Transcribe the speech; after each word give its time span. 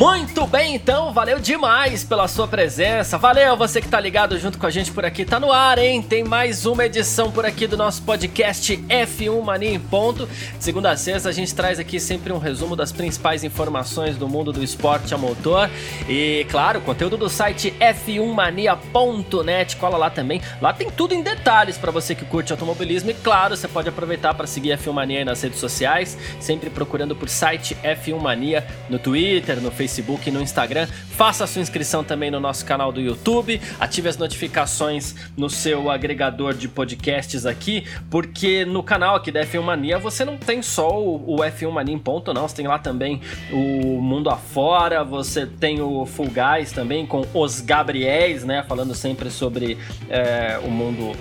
Muito 0.00 0.46
bem, 0.46 0.76
então, 0.76 1.12
valeu 1.12 1.38
demais 1.38 2.02
pela 2.02 2.26
sua 2.26 2.48
presença. 2.48 3.18
Valeu 3.18 3.54
você 3.54 3.82
que 3.82 3.88
tá 3.88 4.00
ligado 4.00 4.38
junto 4.38 4.56
com 4.56 4.64
a 4.64 4.70
gente 4.70 4.90
por 4.90 5.04
aqui. 5.04 5.26
Tá 5.26 5.38
no 5.38 5.52
ar, 5.52 5.76
hein? 5.76 6.00
Tem 6.00 6.24
mais 6.24 6.64
uma 6.64 6.86
edição 6.86 7.30
por 7.30 7.44
aqui 7.44 7.66
do 7.66 7.76
nosso 7.76 8.00
podcast 8.04 8.78
F1 8.78 9.42
Mania 9.42 9.74
em 9.74 9.78
ponto. 9.78 10.26
Segunda 10.58 10.90
a 10.90 10.96
sexta 10.96 11.28
a 11.28 11.32
gente 11.32 11.54
traz 11.54 11.78
aqui 11.78 12.00
sempre 12.00 12.32
um 12.32 12.38
resumo 12.38 12.74
das 12.74 12.92
principais 12.92 13.44
informações 13.44 14.16
do 14.16 14.26
mundo 14.26 14.54
do 14.54 14.64
esporte 14.64 15.12
a 15.12 15.18
motor. 15.18 15.68
E, 16.08 16.46
claro, 16.48 16.80
conteúdo 16.80 17.18
do 17.18 17.28
site 17.28 17.74
f1mania.net. 17.78 19.76
Cola 19.76 19.98
lá 19.98 20.08
também. 20.08 20.40
Lá 20.62 20.72
tem 20.72 20.90
tudo 20.90 21.12
em 21.12 21.20
detalhes 21.20 21.76
para 21.76 21.90
você 21.90 22.14
que 22.14 22.24
curte 22.24 22.52
automobilismo. 22.52 23.10
E, 23.10 23.14
claro, 23.14 23.54
você 23.54 23.68
pode 23.68 23.90
aproveitar 23.90 24.32
para 24.32 24.46
seguir 24.46 24.78
F1 24.78 24.94
Mania 24.94 25.26
nas 25.26 25.42
redes 25.42 25.58
sociais, 25.58 26.16
sempre 26.40 26.70
procurando 26.70 27.14
por 27.14 27.28
site 27.28 27.76
F1 27.84 28.18
Mania 28.18 28.66
no 28.88 28.98
Twitter, 28.98 29.60
no 29.60 29.70
Facebook 29.70 29.89
Facebook 29.90 30.28
e 30.28 30.32
no 30.32 30.40
Instagram. 30.40 30.86
Faça 30.86 31.44
a 31.44 31.46
sua 31.46 31.60
inscrição 31.60 32.04
também 32.04 32.30
no 32.30 32.38
nosso 32.38 32.64
canal 32.64 32.92
do 32.92 33.00
YouTube. 33.00 33.60
Ative 33.80 34.08
as 34.08 34.16
notificações 34.16 35.16
no 35.36 35.50
seu 35.50 35.90
agregador 35.90 36.54
de 36.54 36.68
podcasts 36.68 37.44
aqui, 37.44 37.84
porque 38.08 38.64
no 38.64 38.82
canal 38.82 39.16
aqui 39.16 39.32
da 39.32 39.40
F1 39.44 39.62
Mania 39.62 39.98
você 39.98 40.24
não 40.24 40.36
tem 40.36 40.62
só 40.62 40.88
o, 40.88 41.38
F1 41.38 41.70
Mania 41.70 41.94
em 41.94 41.98
ponto, 41.98 42.32
não. 42.32 42.46
Você 42.46 42.56
tem 42.56 42.66
lá 42.68 42.78
também 42.78 43.20
o 43.50 44.00
Mundo 44.00 44.30
Afora, 44.30 45.02
você 45.02 45.44
tem 45.44 45.80
o 45.80 46.06
Full 46.06 46.28
Guys 46.30 46.70
também 46.70 47.04
com 47.04 47.26
os 47.34 47.60
Gabriéis, 47.60 48.44
né? 48.44 48.62
Falando 48.62 48.94
sempre 48.94 49.30
sobre 49.30 49.76
é, 50.08 50.60
o 50.62 50.70
mundo 50.70 51.12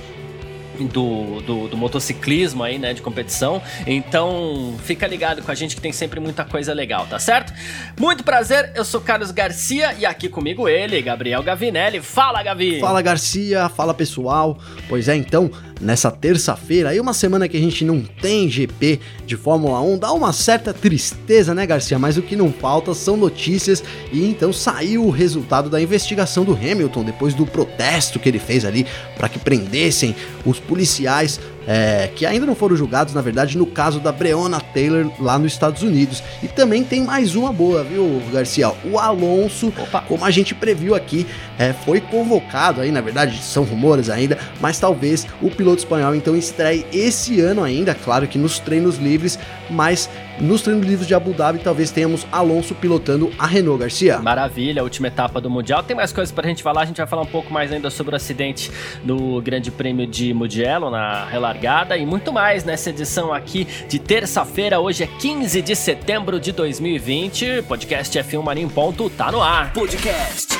do, 0.79 1.41
do, 1.41 1.67
do, 1.69 1.77
motociclismo 1.77 2.63
aí, 2.63 2.77
né, 2.77 2.93
de 2.93 3.01
competição. 3.01 3.61
Então, 3.85 4.75
fica 4.83 5.07
ligado 5.07 5.41
com 5.41 5.51
a 5.51 5.55
gente 5.55 5.75
que 5.75 5.81
tem 5.81 5.91
sempre 5.91 6.19
muita 6.19 6.45
coisa 6.45 6.73
legal, 6.73 7.05
tá 7.07 7.19
certo? 7.19 7.53
Muito 7.99 8.23
prazer, 8.23 8.71
eu 8.75 8.85
sou 8.85 9.01
Carlos 9.01 9.31
Garcia 9.31 9.93
e 9.93 10.05
aqui 10.05 10.29
comigo 10.29 10.67
ele, 10.67 11.01
Gabriel 11.01 11.43
Gavinelli. 11.43 12.01
Fala, 12.01 12.41
Gavi! 12.43 12.79
Fala, 12.79 13.01
Garcia! 13.01 13.69
Fala, 13.69 13.93
pessoal! 13.93 14.59
Pois 14.87 15.07
é, 15.07 15.15
então, 15.15 15.51
nessa 15.79 16.11
terça-feira, 16.11 16.89
aí 16.89 16.99
uma 16.99 17.13
semana 17.13 17.47
que 17.47 17.57
a 17.57 17.59
gente 17.59 17.85
não 17.85 18.01
tem 18.01 18.49
GP 18.49 18.99
de 19.25 19.37
Fórmula 19.37 19.81
1, 19.81 19.97
dá 19.97 20.11
uma 20.11 20.33
certa 20.33 20.73
tristeza, 20.73 21.53
né, 21.53 21.65
Garcia? 21.65 21.97
Mas 21.97 22.17
o 22.17 22.21
que 22.21 22.35
não 22.35 22.51
falta 22.51 22.93
são 22.93 23.15
notícias 23.15 23.83
e 24.11 24.25
então 24.25 24.51
saiu 24.51 25.05
o 25.05 25.09
resultado 25.09 25.69
da 25.69 25.81
investigação 25.81 26.43
do 26.43 26.53
Hamilton 26.53 27.03
depois 27.03 27.33
do 27.33 27.45
protesto 27.45 28.19
que 28.19 28.27
ele 28.27 28.39
fez 28.39 28.65
ali 28.65 28.85
para 29.17 29.29
que 29.29 29.39
prendessem 29.39 30.15
os 30.45 30.59
policiais 30.59 31.39
é, 31.71 32.09
que 32.15 32.25
ainda 32.25 32.47
não 32.47 32.55
foram 32.55 32.75
julgados, 32.75 33.13
na 33.13 33.21
verdade, 33.21 33.55
no 33.55 33.67
caso 33.67 33.99
da 33.99 34.11
Breonna 34.11 34.59
Taylor 34.59 35.11
lá 35.19 35.37
nos 35.37 35.53
Estados 35.53 35.83
Unidos. 35.83 36.23
E 36.41 36.47
também 36.47 36.83
tem 36.83 37.03
mais 37.03 37.35
uma 37.35 37.53
boa, 37.53 37.83
viu, 37.83 38.19
Garcia? 38.33 38.71
O 38.83 38.97
Alonso, 38.97 39.71
Opa. 39.77 40.01
como 40.01 40.25
a 40.25 40.31
gente 40.31 40.55
previu 40.55 40.95
aqui, 40.95 41.27
é, 41.59 41.71
foi 41.71 42.01
convocado 42.01 42.81
aí, 42.81 42.91
na 42.91 43.01
verdade, 43.01 43.39
são 43.43 43.63
rumores 43.63 44.09
ainda, 44.09 44.39
mas 44.59 44.79
talvez 44.79 45.27
o 45.43 45.51
piloto 45.51 45.77
espanhol 45.77 46.15
então 46.15 46.35
estreie 46.35 46.87
esse 46.91 47.39
ano 47.39 47.63
ainda, 47.63 47.93
claro 47.93 48.27
que 48.27 48.39
nos 48.39 48.57
treinos 48.57 48.97
livres, 48.97 49.37
mas 49.69 50.09
nos 50.39 50.61
treinos 50.61 50.85
livres 50.85 51.07
de 51.07 51.13
Abu 51.13 51.33
Dhabi 51.33 51.59
talvez 51.59 51.91
tenhamos 51.91 52.25
Alonso 52.31 52.73
pilotando 52.75 53.31
a 53.37 53.45
Renault 53.45 53.79
Garcia. 53.79 54.19
Maravilha, 54.19 54.83
última 54.83 55.07
etapa 55.07 55.41
do 55.41 55.49
Mundial. 55.49 55.83
Tem 55.83 55.95
mais 55.95 56.13
coisas 56.13 56.31
pra 56.31 56.47
gente 56.47 56.63
falar, 56.63 56.81
a 56.81 56.85
gente 56.85 56.97
vai 56.97 57.07
falar 57.07 57.23
um 57.23 57.27
pouco 57.27 57.51
mais 57.51 57.71
ainda 57.71 57.89
sobre 57.89 58.13
o 58.13 58.15
acidente 58.15 58.71
do 59.03 59.41
Grande 59.41 59.71
Prêmio 59.71 60.07
de 60.07 60.33
Mugello 60.33 60.89
na 60.89 61.25
relargada 61.25 61.97
e 61.97 62.05
muito 62.05 62.31
mais 62.31 62.63
nessa 62.63 62.89
edição 62.89 63.33
aqui 63.33 63.67
de 63.87 63.99
terça-feira. 63.99 64.79
Hoje 64.79 65.03
é 65.03 65.07
15 65.07 65.61
de 65.61 65.75
setembro 65.75 66.39
de 66.39 66.51
2020. 66.51 67.63
Podcast 67.67 68.17
F1 68.17 68.43
Mania 68.43 68.63
em 68.63 68.69
ponto 68.69 69.09
tá 69.09 69.31
no 69.31 69.41
ar. 69.41 69.73
Podcast 69.73 70.59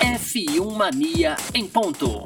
F1 0.00 0.76
Mania 0.76 1.36
em 1.54 1.66
ponto. 1.66 2.24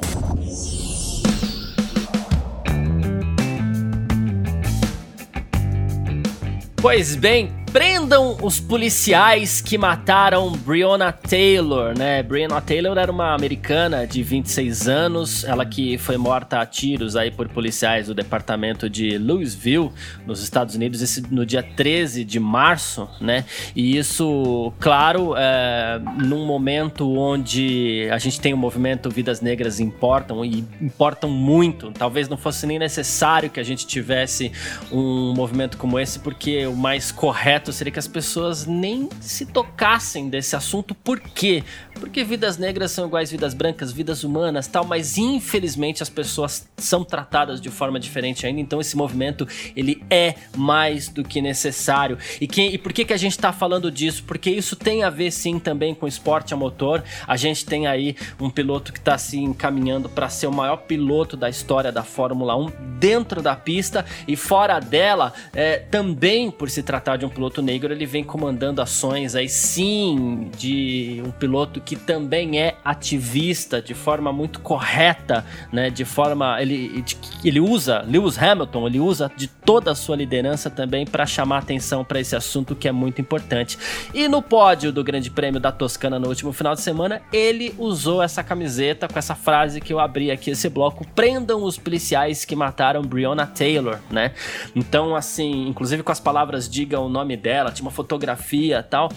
Pois 6.81 7.13
bem, 7.13 7.51
Prendam 7.71 8.35
os 8.41 8.59
policiais 8.59 9.61
que 9.61 9.77
mataram 9.77 10.51
Breonna 10.53 11.11
Taylor, 11.11 11.95
né? 11.95 12.23
Breonna 12.23 12.59
Taylor 12.59 12.97
era 12.97 13.11
uma 13.11 13.35
americana 13.35 14.07
de 14.07 14.23
26 14.23 14.87
anos, 14.87 15.43
ela 15.43 15.63
que 15.63 15.95
foi 15.99 16.17
morta 16.17 16.59
a 16.59 16.65
tiros 16.65 17.15
aí 17.15 17.29
por 17.29 17.47
policiais 17.47 18.07
do 18.07 18.15
departamento 18.15 18.89
de 18.89 19.19
Louisville, 19.19 19.91
nos 20.25 20.41
Estados 20.41 20.73
Unidos, 20.73 21.21
no 21.29 21.45
dia 21.45 21.61
13 21.61 22.23
de 22.23 22.39
março, 22.39 23.07
né? 23.21 23.45
E 23.75 23.95
isso, 23.95 24.73
claro, 24.79 25.35
é, 25.37 26.01
num 26.25 26.47
momento 26.47 27.07
onde 27.17 28.09
a 28.11 28.17
gente 28.17 28.41
tem 28.41 28.51
o 28.51 28.57
movimento 28.57 29.11
Vidas 29.11 29.41
Negras 29.41 29.79
Importam 29.79 30.43
e 30.43 30.65
importam 30.81 31.29
muito. 31.29 31.91
Talvez 31.91 32.27
não 32.27 32.37
fosse 32.37 32.65
nem 32.65 32.79
necessário 32.79 33.49
que 33.49 33.59
a 33.59 33.63
gente 33.63 33.85
tivesse 33.85 34.51
um 34.91 35.33
movimento 35.35 35.77
como 35.77 35.99
esse, 35.99 36.17
porque 36.17 36.65
o 36.65 36.75
mais 36.75 37.11
correto 37.11 37.58
correto 37.59 37.73
seria 37.73 37.91
que 37.91 37.99
as 37.99 38.07
pessoas 38.07 38.65
nem 38.65 39.09
se 39.19 39.45
tocassem 39.45 40.29
desse 40.29 40.55
assunto. 40.55 40.95
Por 40.95 41.19
quê? 41.19 41.63
Porque 41.99 42.23
vidas 42.23 42.57
negras 42.57 42.91
são 42.91 43.07
iguais 43.07 43.29
vidas 43.29 43.53
brancas, 43.53 43.91
vidas 43.91 44.23
humanas, 44.23 44.67
tal, 44.67 44.85
mas 44.85 45.17
infelizmente 45.17 46.01
as 46.01 46.09
pessoas 46.09 46.67
são 46.77 47.03
tratadas 47.03 47.59
de 47.59 47.69
forma 47.69 47.99
diferente 47.99 48.45
ainda, 48.45 48.61
então 48.61 48.79
esse 48.79 48.95
movimento 48.95 49.47
ele 49.75 50.03
é 50.09 50.35
mais 50.55 51.09
do 51.09 51.23
que 51.23 51.41
necessário. 51.41 52.17
E, 52.39 52.47
quem, 52.47 52.73
e 52.73 52.77
por 52.77 52.93
que, 52.93 53.05
que 53.05 53.13
a 53.13 53.17
gente 53.17 53.33
está 53.33 53.51
falando 53.51 53.91
disso? 53.91 54.23
Porque 54.25 54.49
isso 54.49 54.75
tem 54.75 55.03
a 55.03 55.09
ver 55.09 55.31
sim 55.31 55.59
também 55.59 55.93
com 55.93 56.07
esporte 56.07 56.53
a 56.53 56.57
motor. 56.57 57.03
A 57.27 57.35
gente 57.35 57.65
tem 57.65 57.87
aí 57.87 58.15
um 58.39 58.49
piloto 58.49 58.93
que 58.93 58.99
está 58.99 59.17
se 59.17 59.37
encaminhando 59.37 60.07
para 60.07 60.29
ser 60.29 60.47
o 60.47 60.51
maior 60.51 60.77
piloto 60.77 61.35
da 61.35 61.49
história 61.49 61.91
da 61.91 62.03
Fórmula 62.03 62.55
1 62.55 62.71
dentro 62.99 63.41
da 63.41 63.55
pista 63.55 64.05
e 64.27 64.35
fora 64.35 64.79
dela, 64.79 65.33
é, 65.53 65.77
também 65.77 66.49
por 66.49 66.69
se 66.69 66.81
tratar 66.81 67.17
de 67.17 67.25
um 67.25 67.29
piloto 67.29 67.49
piloto 67.49 67.61
negro 67.61 67.93
ele 67.93 68.05
vem 68.05 68.23
comandando 68.23 68.81
ações 68.81 69.35
aí 69.35 69.49
sim 69.49 70.49
de 70.57 71.21
um 71.25 71.31
piloto 71.31 71.81
que 71.89 71.95
também 71.95 72.61
é 72.61 72.75
ativista 72.85 73.81
de 73.81 73.95
forma 73.95 74.31
muito 74.31 74.59
correta, 74.59 75.43
né? 75.73 75.89
De 75.89 76.05
forma 76.05 76.61
ele 76.61 77.03
ele 77.43 77.59
usa 77.59 78.05
Lewis 78.07 78.37
Hamilton, 78.37 78.85
ele 78.85 78.99
usa 78.99 79.31
de 79.35 79.47
toda 79.47 79.89
a 79.93 79.95
sua 79.95 80.15
liderança 80.15 80.69
também 80.69 81.03
para 81.03 81.25
chamar 81.25 81.57
atenção 81.57 82.05
para 82.05 82.19
esse 82.19 82.35
assunto 82.35 82.75
que 82.75 82.87
é 82.87 82.91
muito 82.91 83.19
importante. 83.19 83.75
E 84.13 84.27
no 84.27 84.39
pódio 84.39 84.91
do 84.91 85.03
Grande 85.03 85.31
Prêmio 85.31 85.59
da 85.59 85.71
Toscana 85.71 86.19
no 86.19 86.27
último 86.27 86.53
final 86.53 86.75
de 86.75 86.81
semana, 86.81 87.23
ele 87.33 87.73
usou 87.75 88.21
essa 88.21 88.43
camiseta 88.43 89.07
com 89.07 89.17
essa 89.17 89.33
frase 89.33 89.81
que 89.81 89.91
eu 89.91 89.99
abri 89.99 90.29
aqui 90.29 90.51
esse 90.51 90.69
bloco: 90.69 91.03
"Prendam 91.15 91.63
os 91.63 91.75
policiais 91.75 92.45
que 92.45 92.55
mataram 92.55 93.01
Breonna 93.01 93.47
Taylor", 93.47 93.97
né? 94.11 94.33
Então 94.75 95.15
assim, 95.15 95.67
inclusive 95.67 96.03
com 96.03 96.11
as 96.11 96.19
palavras 96.19 96.69
diga 96.69 96.99
o 96.99 97.09
nome 97.09 97.35
dela, 97.35 97.71
tinha 97.71 97.83
uma 97.83 97.91
fotografia 97.91 98.83
tal. 98.83 99.09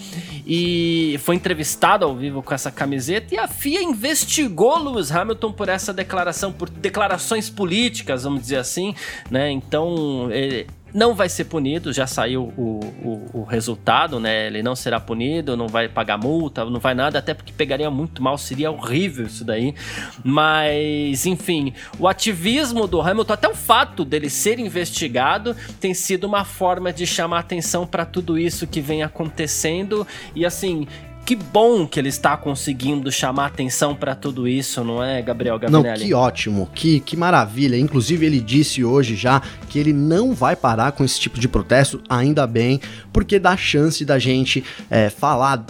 E 0.47 1.21
foi 1.23 1.35
entrevistado 1.35 2.07
ao 2.07 2.17
vivo 2.17 2.43
com 2.43 2.55
essa 2.55 2.62
camiseta. 2.71 3.35
E 3.35 3.39
a 3.39 3.49
FIA 3.49 3.83
investigou 3.83 4.79
Lewis 4.79 5.11
Hamilton 5.11 5.53
por 5.53 5.69
essa 5.69 5.93
declaração, 5.93 6.53
por 6.53 6.69
declarações 6.69 7.51
políticas, 7.51 8.25
vamos 8.25 8.43
dizer 8.43 8.57
assim, 8.57 8.95
né? 9.31 9.51
Então. 9.51 10.31
Ele, 10.31 10.67
não 10.95 11.15
vai 11.15 11.29
ser 11.29 11.45
punido, 11.45 11.93
já 11.93 12.07
saiu 12.07 12.53
o, 12.57 12.81
o, 13.03 13.41
o, 13.41 13.45
resultado, 13.45 14.21
né? 14.21 14.47
Ele 14.47 14.63
não 14.63 14.77
será 14.77 15.01
punido, 15.01 15.57
não 15.57 15.67
vai 15.67 15.89
pagar 15.89 16.19
multa, 16.19 16.65
não 16.65 16.79
vai 16.79 16.95
nada, 16.95 17.19
até 17.19 17.33
porque 17.33 17.53
pegaria 17.53 17.91
muito 17.91 18.23
mal, 18.23 18.37
seria 18.37 18.71
horrível 18.71 19.27
isso 19.27 19.45
daí. 19.45 19.75
Mas, 20.23 21.25
enfim, 21.25 21.73
o 21.99 22.07
ativismo 22.07 22.87
do 22.87 23.01
Hamilton, 23.01 23.33
até 23.33 23.49
o 23.49 23.55
fato 23.55 24.05
dele 24.05 24.29
ser 24.29 24.59
investigado, 24.59 25.57
tem 25.81 25.95
sido 25.95 26.25
uma 26.25 26.45
forma 26.45 26.93
de 26.93 27.07
chamar 27.07 27.39
atenção 27.41 27.87
para 27.87 28.05
tudo 28.05 28.39
isso 28.39 28.67
que 28.67 28.81
vem 28.81 29.03
acontecendo. 29.03 30.07
E 30.35 30.45
assim, 30.45 30.87
que 31.25 31.37
bom 31.37 31.87
que 31.87 32.01
ele 32.01 32.09
está 32.09 32.37
conseguindo 32.37 33.11
chamar 33.13 33.47
atenção 33.47 33.95
para 33.95 34.15
tudo 34.15 34.49
isso, 34.49 34.83
não 34.83 35.03
é, 35.03 35.23
Gabriel 35.23 35.59
Gavinelli? 35.59 36.01
Não, 36.01 36.07
que 36.07 36.15
ótimo, 36.15 36.69
que, 36.75 37.01
que 37.01 37.17
maravilha. 37.17 37.79
Inclusive, 37.79 38.27
ele 38.27 38.41
disse 38.41 38.85
hoje 38.85 39.15
já 39.15 39.41
que 39.69 39.79
ele 39.79 39.93
não 39.93 40.35
vai 40.35 40.57
parar 40.57 40.93
com 40.93 41.05
esse 41.05 41.21
tipo 41.21 41.39
de 41.39 41.49
protesto, 41.49 42.03
ainda 42.09 42.47
bem, 42.47 42.81
porque 43.13 43.39
dá 43.39 43.57
chance 43.57 44.05
da 44.05 44.19
gente 44.19 44.65
é, 44.91 45.11
falar 45.11 45.65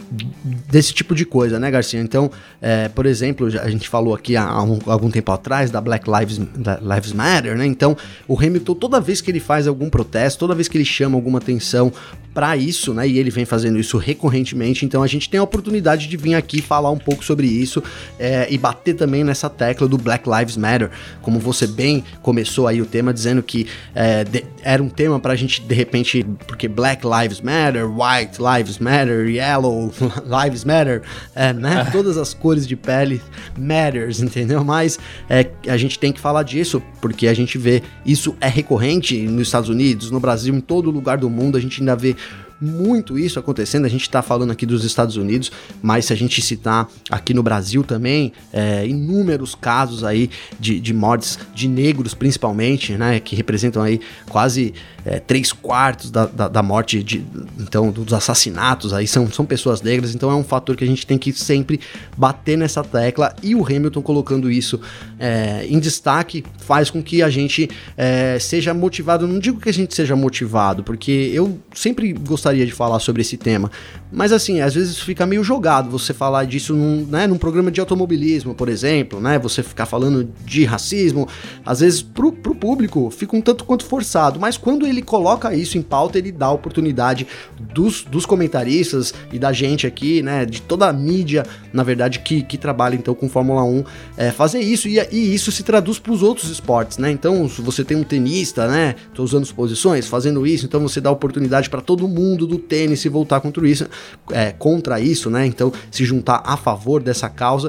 desse 0.71 0.95
tipo 0.95 1.15
de 1.15 1.27
coisa, 1.27 1.61
né, 1.61 1.71
Garcia? 1.71 2.01
Então, 2.01 2.31
é, 2.61 2.89
por 2.89 3.05
exemplo, 3.05 3.47
a 3.47 3.69
gente 3.69 3.89
falou 3.89 4.15
aqui 4.15 4.37
há, 4.37 4.63
um, 4.63 4.79
algum 4.87 5.11
tempo 5.11 5.33
atrás 5.33 5.71
da 5.71 5.81
Black 5.81 6.11
Lives, 6.11 6.39
da 6.39 6.79
Lives 6.81 7.13
Matter, 7.13 7.57
né? 7.57 7.67
Então, 7.67 7.95
o 8.27 8.39
Hamilton, 8.39 8.75
toda 8.75 9.01
vez 9.01 9.21
que 9.21 9.31
ele 9.31 9.41
faz 9.41 9.67
algum 9.67 9.91
protesto, 9.91 10.39
toda 10.39 10.55
vez 10.55 10.67
que 10.67 10.79
ele 10.79 10.85
chama 10.85 11.17
alguma 11.17 11.39
atenção 11.39 11.93
para 12.33 12.57
isso, 12.57 12.95
né? 12.95 13.07
E 13.07 13.19
ele 13.19 13.31
vem 13.31 13.45
fazendo 13.45 13.79
isso 13.79 13.99
recorrentemente, 13.99 14.87
então 14.87 15.03
a 15.03 15.07
gente 15.07 15.29
tem 15.29 15.42
a 15.43 15.45
oportunidade 15.45 16.09
de 16.09 16.17
vir 16.17 16.35
aqui 16.35 16.63
falar 16.63 16.91
um 16.91 16.99
pouco 16.99 17.25
sobre 17.25 17.47
isso 17.47 17.83
é, 18.19 18.47
e 18.51 18.57
bater 18.57 18.95
também 18.95 19.25
nessa 19.25 19.51
tecla 19.51 19.87
do 19.89 19.99
Black 19.99 20.29
Lives 20.29 20.57
Matter, 20.57 20.91
como 21.21 21.39
você 21.39 21.67
bem 21.67 22.05
começou 22.23 22.67
aí 22.67 22.81
o 22.81 22.87
tema 22.87 23.13
dizendo 23.13 23.43
que 23.43 23.67
é, 23.95 24.25
de, 24.25 24.45
era 24.63 24.83
um 24.83 24.89
tema 24.89 25.19
pra 25.19 25.35
gente 25.35 25.61
de 25.61 25.75
repente, 25.75 26.25
porque 26.47 26.69
Black 26.69 27.05
Lives 27.07 27.41
Matter, 27.41 27.87
White 27.89 28.39
Lives 28.41 28.79
Matter, 28.79 29.29
Yellow 29.29 29.93
Lives 30.45 30.65
Matter, 30.65 31.03
é, 31.35 31.53
né? 31.53 31.89
Todas 31.91 32.17
as 32.17 32.33
cores 32.33 32.67
de 32.67 32.77
pele 32.77 33.21
matters, 33.57 34.21
entendeu? 34.21 34.65
Mas 34.65 34.99
é, 35.29 35.49
a 35.69 35.77
gente 35.77 35.99
tem 35.99 36.13
que 36.13 36.21
falar 36.21 36.43
disso 36.43 36.83
porque 37.01 37.27
a 37.27 37.35
gente 37.35 37.59
vê 37.59 37.83
isso 38.05 38.37
é 38.41 38.49
recorrente 38.49 39.19
nos 39.23 39.49
Estados 39.49 39.69
Unidos, 39.69 40.11
no 40.11 40.21
Brasil, 40.21 40.55
em 40.55 40.61
todo 40.61 40.91
lugar 40.91 41.19
do 41.19 41.29
mundo, 41.29 41.57
a 41.57 41.61
gente 41.61 41.81
ainda 41.81 41.97
vê 41.97 42.17
muito 42.63 43.19
isso 43.19 43.39
acontecendo. 43.39 43.85
A 43.85 43.89
gente 43.89 44.03
está 44.03 44.23
falando 44.23 44.53
aqui 44.53 44.65
dos 44.65 44.85
Estados 44.85 45.17
Unidos, 45.17 45.51
mas 45.83 46.07
se 46.07 46.13
a 46.13 46.17
gente 46.17 46.41
citar 46.41 46.89
aqui 47.11 47.35
no 47.35 47.43
Brasil 47.43 47.83
também, 47.83 48.33
é, 48.53 48.87
inúmeros 48.87 49.55
casos 49.55 50.05
aí 50.05 50.31
de, 50.61 50.79
de 50.79 50.95
mortes 50.95 51.39
de 51.55 51.67
negros, 51.67 52.15
principalmente, 52.15 52.93
né, 52.93 53.19
que 53.19 53.35
representam 53.35 53.83
aí 53.83 54.01
quase 54.29 54.73
é, 55.05 55.19
três 55.19 55.53
quartos 55.53 56.11
da, 56.11 56.27
da, 56.27 56.49
da, 56.49 56.63
morte, 56.63 57.03
de, 57.03 57.25
então, 57.59 57.91
dos 57.91 58.13
assassinatos 58.13 58.93
aí 58.93 59.07
são, 59.07 59.31
são 59.31 59.45
pessoas 59.45 59.83
negras. 59.83 60.15
Então 60.15 60.31
é 60.31 60.35
um 60.35 60.45
fator 60.45 60.77
que 60.77 60.85
a 60.85 60.87
gente 60.87 61.07
tem 61.07 61.19
que 61.19 61.33
sempre 61.33 61.81
bater 62.17 62.57
nessa 62.57 62.83
tecla 62.85 63.35
e 63.43 63.55
o 63.55 63.65
Hamilton 63.65 64.03
colocando 64.03 64.51
isso 64.51 64.81
é, 65.19 65.67
em 65.69 65.79
destaque 65.79 66.45
faz 66.59 66.91
com 66.91 67.03
que 67.03 67.23
a 67.23 67.31
gente 67.31 67.69
é, 67.97 68.39
seja 68.39 68.73
motivado. 68.73 69.27
Não 69.27 69.39
digo 69.39 69.61
que 69.61 69.69
a 69.69 69.73
gente 69.73 69.95
seja 69.95 70.15
motivado, 70.15 70.85
porque 70.85 71.31
eu 71.33 71.59
sempre 71.75 72.13
gostaria 72.13 72.65
de 72.65 72.73
falar 72.73 72.99
sobre 73.01 73.23
esse 73.23 73.37
tema. 73.37 73.71
Mas 74.11 74.33
assim, 74.33 74.61
às 74.61 74.75
vezes 74.75 74.99
fica 74.99 75.27
meio 75.27 75.43
jogado 75.43 75.91
você 75.91 76.13
falar 76.13 76.45
disso 76.45 76.75
num, 76.75 77.07
né, 77.07 77.27
num 77.27 77.39
programa 77.39 77.71
de 77.71 77.81
automobilismo, 77.81 78.55
por 78.55 78.69
exemplo, 78.69 79.21
né? 79.21 79.39
Você 79.39 79.63
ficar 79.63 79.87
falando 79.87 80.29
de 80.45 80.65
racismo, 80.65 81.27
às 81.65 81.81
vezes 81.81 82.03
pro, 82.03 82.31
pro 82.31 82.55
público 82.55 83.11
fica 83.11 83.37
um 83.37 83.41
tanto 83.41 83.65
quanto 83.65 83.85
forçado, 83.85 84.39
mas 84.39 84.57
quando 84.57 84.87
ele 84.93 85.03
coloca 85.03 85.55
isso 85.55 85.77
em 85.77 85.83
pauta, 85.83 86.19
ele 86.19 86.31
dá 86.31 86.47
a 86.47 86.53
oportunidade 86.53 87.27
dos, 87.59 88.03
dos 88.03 88.27
comentaristas 88.27 89.13
e 89.33 89.39
da 89.39 89.53
gente 89.53 89.87
aqui, 89.87 90.23
né? 90.23 90.45
De 90.45 90.63
toda 90.63 90.89
a 90.89 90.93
mídia, 90.93 91.45
na 91.73 91.83
verdade, 91.83 92.21
que, 92.21 92.43
que 92.43 92.57
trabalha 92.57 92.95
então 92.95 93.15
com 93.15 93.29
Fórmula 93.29 93.65
1, 93.65 93.85
é, 94.17 94.31
fazer 94.31 94.61
isso 94.61 94.89
e, 94.89 94.99
e 95.11 95.35
isso 95.35 95.51
se 95.51 95.63
traduz 95.63 95.99
para 95.99 96.13
os 96.13 96.23
outros 96.23 96.51
esportes, 96.51 96.99
né? 96.99 97.11
Então, 97.11 97.49
se 97.49 97.61
você 97.61 97.85
tem 97.85 97.97
um 97.97 98.05
tenista, 98.05 98.69
né? 98.69 98.95
Tô 99.15 99.23
usando 99.23 99.47
posições, 99.53 100.07
fazendo 100.07 100.47
isso, 100.47 100.67
então 100.67 100.81
você 100.81 101.01
dá 101.01 101.11
oportunidade 101.11 101.69
para 101.69 101.81
todo 101.81 102.07
mundo 102.07 102.47
do 102.47 102.59
tênis 102.59 103.01
se 103.01 103.09
voltar 103.09 103.41
contra 103.41 103.69
isso, 103.69 103.87
é, 104.31 104.53
contra 104.53 105.01
isso, 105.01 105.29
né? 105.31 105.47
Então, 105.47 105.73
se 105.91 106.05
juntar 106.05 106.43
a 106.45 106.57
favor 106.57 107.03
dessa 107.03 107.29
causa. 107.29 107.69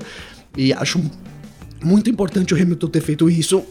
E 0.56 0.72
acho 0.72 1.02
muito 1.84 2.10
importante 2.10 2.54
o 2.54 2.58
Hamilton 2.62 2.88
ter 2.88 3.02
feito 3.02 3.30
isso. 3.30 3.64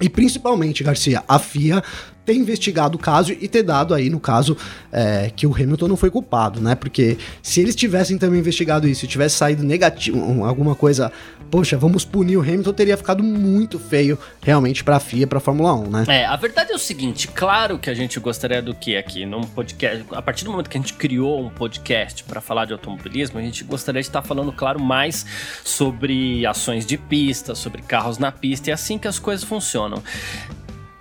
E 0.00 0.08
principalmente, 0.08 0.82
Garcia, 0.82 1.22
a 1.28 1.38
FIA 1.38 1.82
ter 2.30 2.36
investigado 2.36 2.96
o 2.96 3.00
caso 3.00 3.32
e 3.32 3.48
ter 3.48 3.64
dado 3.64 3.92
aí, 3.92 4.08
no 4.08 4.20
caso, 4.20 4.56
é, 4.92 5.32
que 5.34 5.46
o 5.46 5.54
Hamilton 5.54 5.88
não 5.88 5.96
foi 5.96 6.10
culpado, 6.10 6.60
né? 6.60 6.76
Porque 6.76 7.18
se 7.42 7.60
eles 7.60 7.74
tivessem 7.74 8.16
também 8.16 8.38
investigado 8.38 8.86
isso, 8.86 9.04
e 9.04 9.08
tivesse 9.08 9.36
saído 9.36 9.64
negativo, 9.64 10.44
alguma 10.44 10.76
coisa, 10.76 11.10
poxa, 11.50 11.76
vamos 11.76 12.04
punir 12.04 12.36
o 12.36 12.40
Hamilton, 12.40 12.72
teria 12.72 12.96
ficado 12.96 13.24
muito 13.24 13.78
feio 13.78 14.16
realmente 14.40 14.84
pra 14.84 15.00
FIA, 15.00 15.26
pra 15.26 15.40
Fórmula 15.40 15.74
1, 15.74 15.90
né? 15.90 16.04
É, 16.06 16.24
a 16.24 16.36
verdade 16.36 16.70
é 16.72 16.74
o 16.74 16.78
seguinte, 16.78 17.26
claro 17.26 17.78
que 17.78 17.90
a 17.90 17.94
gente 17.94 18.20
gostaria 18.20 18.62
do 18.62 18.74
que 18.74 18.96
aqui, 18.96 19.26
num 19.26 19.42
podcast, 19.42 20.04
a 20.12 20.22
partir 20.22 20.44
do 20.44 20.52
momento 20.52 20.70
que 20.70 20.78
a 20.78 20.80
gente 20.80 20.94
criou 20.94 21.44
um 21.44 21.50
podcast 21.50 22.22
para 22.22 22.40
falar 22.40 22.64
de 22.64 22.72
automobilismo, 22.72 23.40
a 23.40 23.42
gente 23.42 23.64
gostaria 23.64 24.00
de 24.00 24.06
estar 24.06 24.22
falando, 24.22 24.52
claro, 24.52 24.80
mais 24.80 25.26
sobre 25.64 26.46
ações 26.46 26.86
de 26.86 26.96
pista, 26.96 27.56
sobre 27.56 27.82
carros 27.82 28.18
na 28.18 28.30
pista, 28.30 28.70
e 28.70 28.70
é 28.70 28.74
assim 28.74 28.98
que 28.98 29.08
as 29.08 29.18
coisas 29.18 29.44
funcionam. 29.44 30.00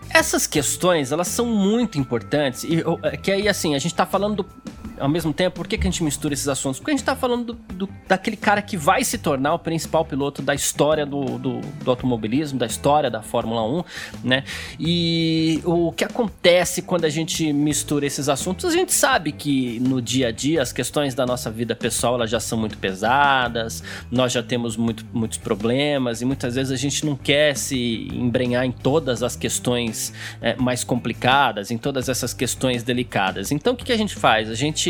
Essas 0.09 0.47
questões, 0.47 1.11
elas 1.11 1.27
são 1.27 1.45
muito 1.45 1.97
importantes, 1.97 2.63
e 2.63 2.83
é 3.03 3.17
que 3.17 3.31
aí, 3.31 3.47
assim, 3.47 3.75
a 3.75 3.79
gente 3.79 3.93
tá 3.93 4.05
falando 4.05 4.37
do, 4.37 4.45
ao 4.99 5.09
mesmo 5.09 5.33
tempo, 5.33 5.55
por 5.55 5.67
que, 5.67 5.77
que 5.77 5.87
a 5.87 5.89
gente 5.89 6.03
mistura 6.03 6.33
esses 6.33 6.47
assuntos? 6.47 6.79
Porque 6.79 6.91
a 6.91 6.95
gente 6.95 7.05
tá 7.05 7.15
falando 7.15 7.53
do, 7.53 7.73
do, 7.73 7.89
daquele 8.07 8.37
cara 8.37 8.61
que 8.61 8.77
vai 8.77 9.03
se 9.03 9.17
tornar 9.17 9.53
o 9.53 9.59
principal 9.59 10.05
piloto 10.05 10.41
da 10.41 10.53
história 10.53 11.05
do, 11.05 11.37
do, 11.37 11.61
do, 11.61 11.89
automobilismo, 11.89 12.59
da 12.59 12.65
história 12.65 13.09
da 13.09 13.21
Fórmula 13.21 13.63
1, 13.63 13.83
né? 14.23 14.43
E 14.79 15.61
o 15.65 15.91
que 15.91 16.03
acontece 16.03 16.81
quando 16.81 17.05
a 17.05 17.09
gente 17.09 17.51
mistura 17.53 18.05
esses 18.05 18.29
assuntos, 18.29 18.65
a 18.65 18.71
gente 18.71 18.93
sabe 18.93 19.31
que 19.31 19.79
no 19.79 20.01
dia 20.01 20.27
a 20.27 20.31
dia 20.31 20.61
as 20.61 20.71
questões 20.71 21.15
da 21.15 21.25
nossa 21.25 21.49
vida 21.49 21.75
pessoal 21.75 22.15
elas 22.15 22.29
já 22.29 22.39
são 22.39 22.57
muito 22.57 22.77
pesadas, 22.77 23.83
nós 24.11 24.31
já 24.31 24.43
temos 24.43 24.75
muito, 24.75 25.05
muitos 25.13 25.37
problemas 25.37 26.21
e 26.21 26.25
muitas 26.25 26.55
vezes 26.55 26.71
a 26.71 26.75
gente 26.75 27.05
não 27.05 27.15
quer 27.15 27.55
se 27.55 28.07
embrenhar 28.13 28.65
em 28.65 28.71
todas 28.71 29.23
as 29.23 29.35
questões 29.35 30.13
é, 30.41 30.55
mais 30.55 30.83
complicadas, 30.83 31.71
em 31.71 31.77
todas 31.77 32.09
essas 32.09 32.33
questões 32.33 32.83
delicadas. 32.83 33.51
Então 33.51 33.73
o 33.73 33.75
que, 33.75 33.85
que 33.85 33.91
a 33.91 33.97
gente 33.97 34.15
faz? 34.15 34.49
A 34.49 34.55
gente, 34.55 34.88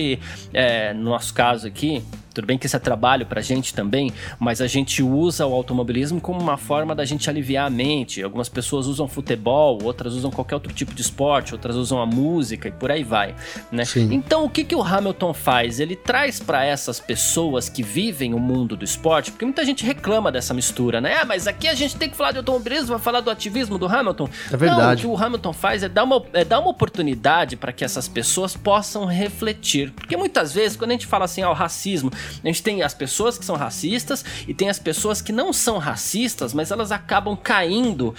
é, 0.54 0.94
no 0.94 1.04
nosso 1.12 1.34
caso 1.34 1.68
aqui, 1.68 2.04
tudo 2.34 2.46
bem 2.46 2.58
que 2.58 2.66
isso 2.66 2.76
é 2.76 2.80
trabalho 2.80 3.26
pra 3.26 3.42
gente 3.42 3.74
também, 3.74 4.12
mas 4.40 4.62
a 4.62 4.68
gente 4.68 5.02
usa 5.02 5.46
o 5.46 5.54
automobilismo 5.54 6.22
como 6.22 6.40
uma 6.40 6.58
forma 6.58 6.96
da 6.96 7.06
gente 7.06 7.30
aliviar 7.30 7.68
a 7.68 7.70
mente. 7.70 8.22
Algumas 8.24 8.50
pessoas 8.50 8.88
usam 8.88 9.08
futebol, 9.08 9.80
outras 9.84 10.14
usam 10.14 10.32
qualquer 10.32 10.56
outro 10.56 10.74
tipo 10.74 10.94
de 10.94 11.02
esporte, 11.02 11.54
outras 11.54 11.76
usam 11.76 12.02
a 12.02 12.06
música 12.06 12.68
e 12.68 12.72
por 12.72 12.92
aí 12.92 13.04
vai, 13.04 13.36
né? 13.72 13.84
Então, 14.12 14.46
o 14.46 14.50
que 14.50 14.64
que 14.64 14.76
o 14.76 14.82
Hamilton 14.82 15.34
faz? 15.34 15.80
Ele 15.80 15.96
traz 15.96 16.40
para 16.40 16.64
essas 16.64 17.00
pessoas 17.00 17.70
que 17.70 17.84
vivem 17.84 18.34
o 18.34 18.40
mundo 18.40 18.76
do 18.76 18.86
esporte, 18.86 19.32
porque 19.32 19.46
muita 19.46 19.66
gente 19.66 19.86
reclama 19.86 20.32
dessa 20.32 20.54
mistura, 20.54 21.02
né? 21.02 21.18
Ah, 21.22 21.26
mas 21.26 21.48
aqui 21.48 21.68
a 21.68 21.74
gente 21.74 21.96
tem 21.96 22.10
que 22.10 22.16
falar 22.16 22.32
de 22.32 22.38
automobilismo, 22.38 22.88
vai 22.88 23.00
falar 23.00 23.22
do 23.22 23.30
ativismo 23.30 23.78
do 23.78 23.88
Hamilton. 23.88 24.30
É 24.52 24.58
verdade. 24.58 25.04
Não, 25.04 25.14
o 25.14 25.18
que 25.18 25.22
o 25.22 25.26
Hamilton 25.26 25.54
faz 25.54 25.84
é 25.84 25.90
dar 25.90 26.04
uma, 26.04 26.24
é 26.34 26.46
dar 26.46 26.60
uma 26.60 26.70
oportunidade 26.70 27.56
para 27.56 27.72
que 27.72 27.84
essas 27.84 28.08
pessoas 28.08 28.56
possam 28.56 29.06
refletir. 29.06 29.92
Porque 29.92 30.16
muitas 30.16 30.54
vezes, 30.54 30.78
quando 30.78 30.92
a 30.92 30.94
gente 30.94 31.08
fala 31.08 31.26
assim, 31.26 31.42
ah, 31.42 31.50
o 31.50 31.54
racismo, 31.54 32.12
a 32.44 32.48
gente 32.48 32.64
tem 32.64 32.82
as 32.82 32.94
pessoas 32.94 33.38
que 33.38 33.46
são 33.46 33.56
racistas 33.56 34.24
e 34.48 34.54
tem 34.54 34.70
as 34.70 34.80
pessoas 34.80 35.22
que 35.22 35.32
não 35.32 35.52
são 35.54 35.78
racistas, 35.78 36.54
mas 36.54 36.72
elas 36.72 36.92
acabam 36.92 37.36
caindo 37.36 38.14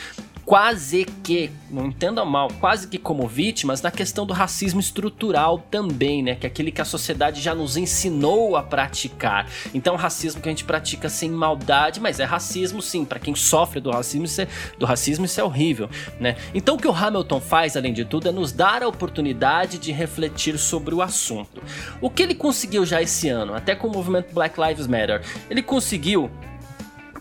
quase 0.51 1.05
que, 1.23 1.49
não 1.71 1.87
entenda 1.87 2.25
mal, 2.25 2.49
quase 2.59 2.89
que 2.89 2.99
como 2.99 3.29
vítimas 3.29 3.83
na 3.83 3.91
questão 3.93 4.27
do 4.27 4.33
racismo 4.33 4.81
estrutural 4.81 5.59
também, 5.71 6.25
né? 6.25 6.35
Que 6.35 6.45
é 6.45 6.49
aquele 6.51 6.73
que 6.73 6.81
a 6.81 6.85
sociedade 6.85 7.41
já 7.41 7.55
nos 7.55 7.77
ensinou 7.77 8.57
a 8.57 8.63
praticar. 8.65 9.49
Então, 9.73 9.95
racismo 9.95 10.43
que 10.43 10.49
a 10.49 10.51
gente 10.51 10.65
pratica 10.65 11.09
sem 11.09 11.31
maldade, 11.31 12.01
mas 12.01 12.19
é 12.19 12.25
racismo 12.25 12.83
sim, 12.83 13.05
para 13.05 13.21
quem 13.21 13.37
sofre 13.37 13.79
do 13.79 13.93
racismo, 13.93 14.25
isso 14.25 14.41
é, 14.41 14.49
do 14.77 14.85
racismo 14.87 15.25
isso 15.25 15.41
é 15.41 15.45
horrível, 15.45 15.89
né? 16.19 16.35
Então, 16.53 16.75
o 16.75 16.79
que 16.79 16.89
o 16.89 16.93
Hamilton 16.93 17.41
faz, 17.41 17.77
além 17.77 17.93
de 17.93 18.05
tudo, 18.05 18.29
é 18.29 18.33
nos 18.33 18.51
dar 18.51 18.83
a 18.83 18.89
oportunidade 18.89 19.79
de 19.79 19.93
refletir 19.93 20.59
sobre 20.59 20.93
o 20.93 21.01
assunto. 21.01 21.63
O 22.01 22.11
que 22.11 22.25
ele 22.25 22.35
conseguiu 22.35 22.85
já 22.85 23.01
esse 23.01 23.29
ano, 23.29 23.55
até 23.55 23.77
com 23.77 23.87
o 23.87 23.93
movimento 23.93 24.35
Black 24.35 24.61
Lives 24.61 24.89
Matter, 24.89 25.23
ele 25.49 25.63
conseguiu 25.63 26.29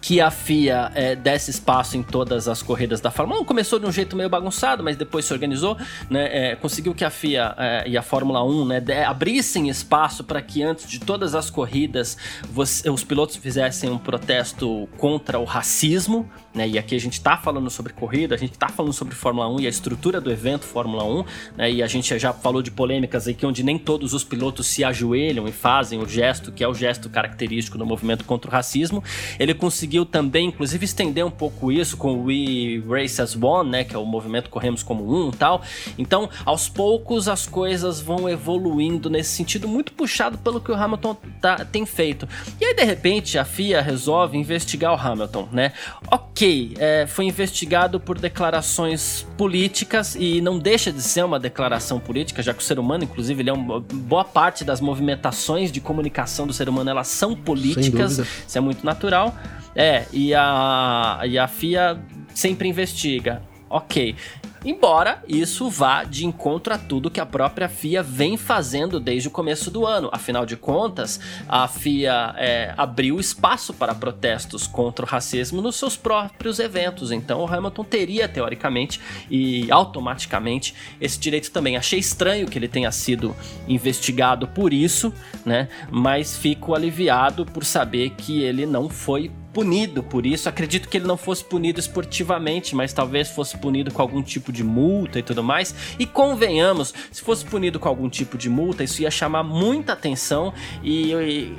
que 0.02 0.22
a 0.22 0.32
FIA 0.32 0.92
é, 0.96 1.16
desse 1.16 1.52
espaço 1.52 1.98
em 1.98 2.04
todas 2.04 2.48
as 2.48 2.62
corridas 2.62 3.02
da 3.02 3.12
Fórmula 3.12 3.42
1. 3.42 3.46
Começou 3.46 3.80
de 3.80 3.86
um 3.86 3.92
jeito 3.92 4.16
meio 4.16 4.30
bagunçado, 4.30 4.84
mas 4.84 4.96
depois 4.96 5.26
se 5.26 5.34
organizou, 5.34 5.78
né? 6.10 6.52
É, 6.52 6.56
conseguiu 6.56 6.94
que 6.94 7.04
a 7.04 7.10
FIA 7.10 7.56
é, 7.58 7.90
e 7.90 7.98
a 7.98 8.02
Fórmula 8.02 8.44
1 8.44 8.66
né, 8.66 9.06
abrissem 9.06 9.70
espaço 9.70 10.24
para 10.24 10.42
que 10.42 10.64
antes 10.64 10.90
de 10.90 11.00
todas 11.00 11.36
as 11.36 11.50
corridas 11.50 12.18
você, 12.52 12.90
os 12.90 13.04
pilotos 13.04 13.36
fizessem 13.36 13.90
um 13.90 13.98
protesto 13.98 14.88
contra 14.98 15.40
o 15.40 15.44
racismo, 15.44 16.30
né? 16.60 16.68
E 16.68 16.78
aqui 16.78 16.94
a 16.94 17.00
gente 17.00 17.14
está 17.14 17.38
falando 17.38 17.70
sobre 17.70 17.94
corrida, 17.94 18.36
a 18.36 18.38
gente 18.38 18.52
está 18.52 18.68
falando 18.68 18.92
sobre 18.92 19.16
Fórmula 19.16 19.48
1 19.48 19.62
e 19.62 19.66
a 19.66 19.70
estrutura 19.70 20.20
do 20.20 20.30
evento 20.30 20.66
Fórmula 20.66 21.06
1, 21.06 21.26
né? 21.56 21.72
E 21.72 21.82
a 21.82 21.88
gente 21.88 22.20
já 22.20 22.34
falou 22.34 22.62
de 22.62 22.70
polêmicas 22.70 23.30
aqui 23.30 23.46
onde 23.46 23.64
nem 23.64 23.78
todos 23.78 24.14
os 24.14 24.26
pilotos 24.26 24.68
se 24.68 24.84
ajoelham 24.84 25.48
e 25.48 25.54
fazem 25.54 26.02
o 26.02 26.08
gesto, 26.08 26.52
que 26.52 26.62
é 26.62 26.68
o 26.68 26.74
gesto 26.74 27.10
característico 27.10 27.78
do 27.78 27.86
movimento 27.86 28.26
contra 28.26 28.52
o 28.52 28.54
racismo. 28.54 29.02
Ele 29.40 29.54
conseguiu 29.54 30.06
também, 30.06 30.48
inclusive, 30.50 30.84
estender 30.84 31.26
um 31.26 31.32
pouco 31.32 31.72
isso 31.72 31.96
com 31.96 32.16
o 32.16 32.26
We 32.26 32.84
Race 32.86 33.22
as 33.22 33.38
One, 33.42 33.70
né? 33.70 33.84
Que 33.86 33.96
é 33.96 33.98
o 33.98 34.06
movimento 34.06 34.50
Corremos 34.50 34.84
como 34.84 35.16
Um 35.16 35.32
tal. 35.32 35.62
Então, 35.98 36.30
aos 36.44 36.68
poucos 36.68 37.30
as 37.30 37.48
coisas 37.48 38.02
vão 38.02 38.28
evoluindo 38.28 39.10
nesse 39.10 39.30
sentido, 39.30 39.66
muito 39.66 39.94
puxado 39.94 40.38
pelo 40.38 40.60
que 40.60 40.72
o 40.74 40.76
Hamilton 40.76 41.16
tá, 41.40 41.64
tem 41.64 41.86
feito. 41.86 42.28
E 42.60 42.66
aí, 42.66 42.76
de 42.76 42.84
repente, 42.84 43.38
a 43.38 43.46
FIA 43.46 43.82
resolve 43.82 44.38
investigar 44.38 44.94
o 44.94 45.00
Hamilton, 45.00 45.48
né? 45.54 45.72
Ok, 46.12 46.49
é, 46.78 47.06
foi 47.08 47.26
investigado 47.26 48.00
por 48.00 48.18
declarações 48.20 49.26
políticas 49.38 50.16
e 50.16 50.42
não 50.42 50.58
deixa 50.60 50.92
de 50.92 51.02
ser 51.02 51.24
uma 51.24 51.40
declaração 51.40 52.00
política, 52.00 52.42
já 52.42 52.54
que 52.54 52.62
o 52.62 52.66
ser 52.66 52.80
humano, 52.80 53.04
inclusive, 53.04 53.42
ele 53.42 53.50
é 53.50 53.54
uma 53.54 53.80
boa 53.80 54.24
parte 54.24 54.64
das 54.64 54.82
movimentações 54.82 55.72
de 55.72 55.80
comunicação 55.82 56.46
do 56.48 56.54
ser 56.54 56.70
humano, 56.70 56.90
elas 56.90 57.08
são 57.08 57.36
políticas, 57.36 58.20
isso 58.20 58.58
é 58.58 58.62
muito 58.62 58.86
natural. 58.86 59.36
É, 59.76 60.06
e 60.12 60.34
a, 60.34 61.22
e 61.26 61.38
a 61.38 61.48
FIA 61.48 62.00
sempre 62.34 62.68
investiga. 62.68 63.42
Ok. 63.70 64.16
Embora 64.64 65.24
isso 65.28 65.70
vá 65.70 66.04
de 66.04 66.26
encontro 66.26 66.74
a 66.74 66.78
tudo 66.78 67.10
que 67.10 67.20
a 67.20 67.26
própria 67.26 67.70
FIA 67.70 68.04
vem 68.04 68.36
fazendo 68.36 69.00
desde 69.00 69.28
o 69.28 69.32
começo 69.32 69.72
do 69.72 69.86
ano. 69.86 70.10
Afinal 70.12 70.46
de 70.46 70.58
contas, 70.58 71.20
a 71.48 71.68
FIA 71.68 72.36
é, 72.38 72.74
abriu 72.78 73.20
espaço 73.20 73.74
para 73.74 73.96
protestos 73.96 74.68
contra 74.68 75.06
o 75.06 75.08
racismo 75.08 75.62
nos 75.62 75.76
seus 75.76 75.96
próprios 75.96 76.60
eventos. 76.60 77.12
Então 77.12 77.42
o 77.42 77.48
Hamilton 77.48 77.84
teria, 77.84 78.28
teoricamente 78.28 79.00
e 79.30 79.72
automaticamente, 79.72 80.76
esse 81.00 81.18
direito 81.18 81.52
também. 81.52 81.78
Achei 81.78 82.00
estranho 82.00 82.48
que 82.48 82.58
ele 82.58 82.68
tenha 82.68 82.92
sido 82.92 83.36
investigado 83.68 84.48
por 84.48 84.74
isso, 84.74 85.14
né? 85.46 85.70
Mas 85.90 86.36
fico 86.36 86.76
aliviado 86.76 87.46
por 87.46 87.64
saber 87.64 88.12
que 88.12 88.42
ele 88.42 88.66
não 88.66 88.90
foi 88.90 89.32
punido 89.54 90.04
por 90.04 90.26
isso. 90.26 90.48
Acredito 90.48 90.88
que 90.88 90.98
ele 90.98 91.08
não 91.08 91.18
fosse 91.18 91.44
punido 91.44 91.80
esportivamente, 91.80 92.76
mas 92.76 92.94
talvez 92.94 93.30
fosse 93.30 93.58
punido 93.58 93.92
com 93.92 94.02
algum 94.02 94.22
tipo 94.22 94.52
de 94.52 94.64
multa 94.64 95.20
e 95.20 95.24
tudo 95.24 95.44
mais. 95.44 95.74
E 95.98 96.06
convenhamos, 96.06 96.94
se 97.12 97.22
fosse 97.22 97.46
punido 97.46 97.80
com 97.80 97.88
algum 97.88 98.10
tipo 98.10 98.38
de 98.38 98.50
multa, 98.50 98.84
isso 98.84 99.02
ia 99.02 99.12
chamar 99.12 99.44
muita 99.44 99.94
atenção 99.94 100.54
e, 100.84 101.14
e 101.14 101.58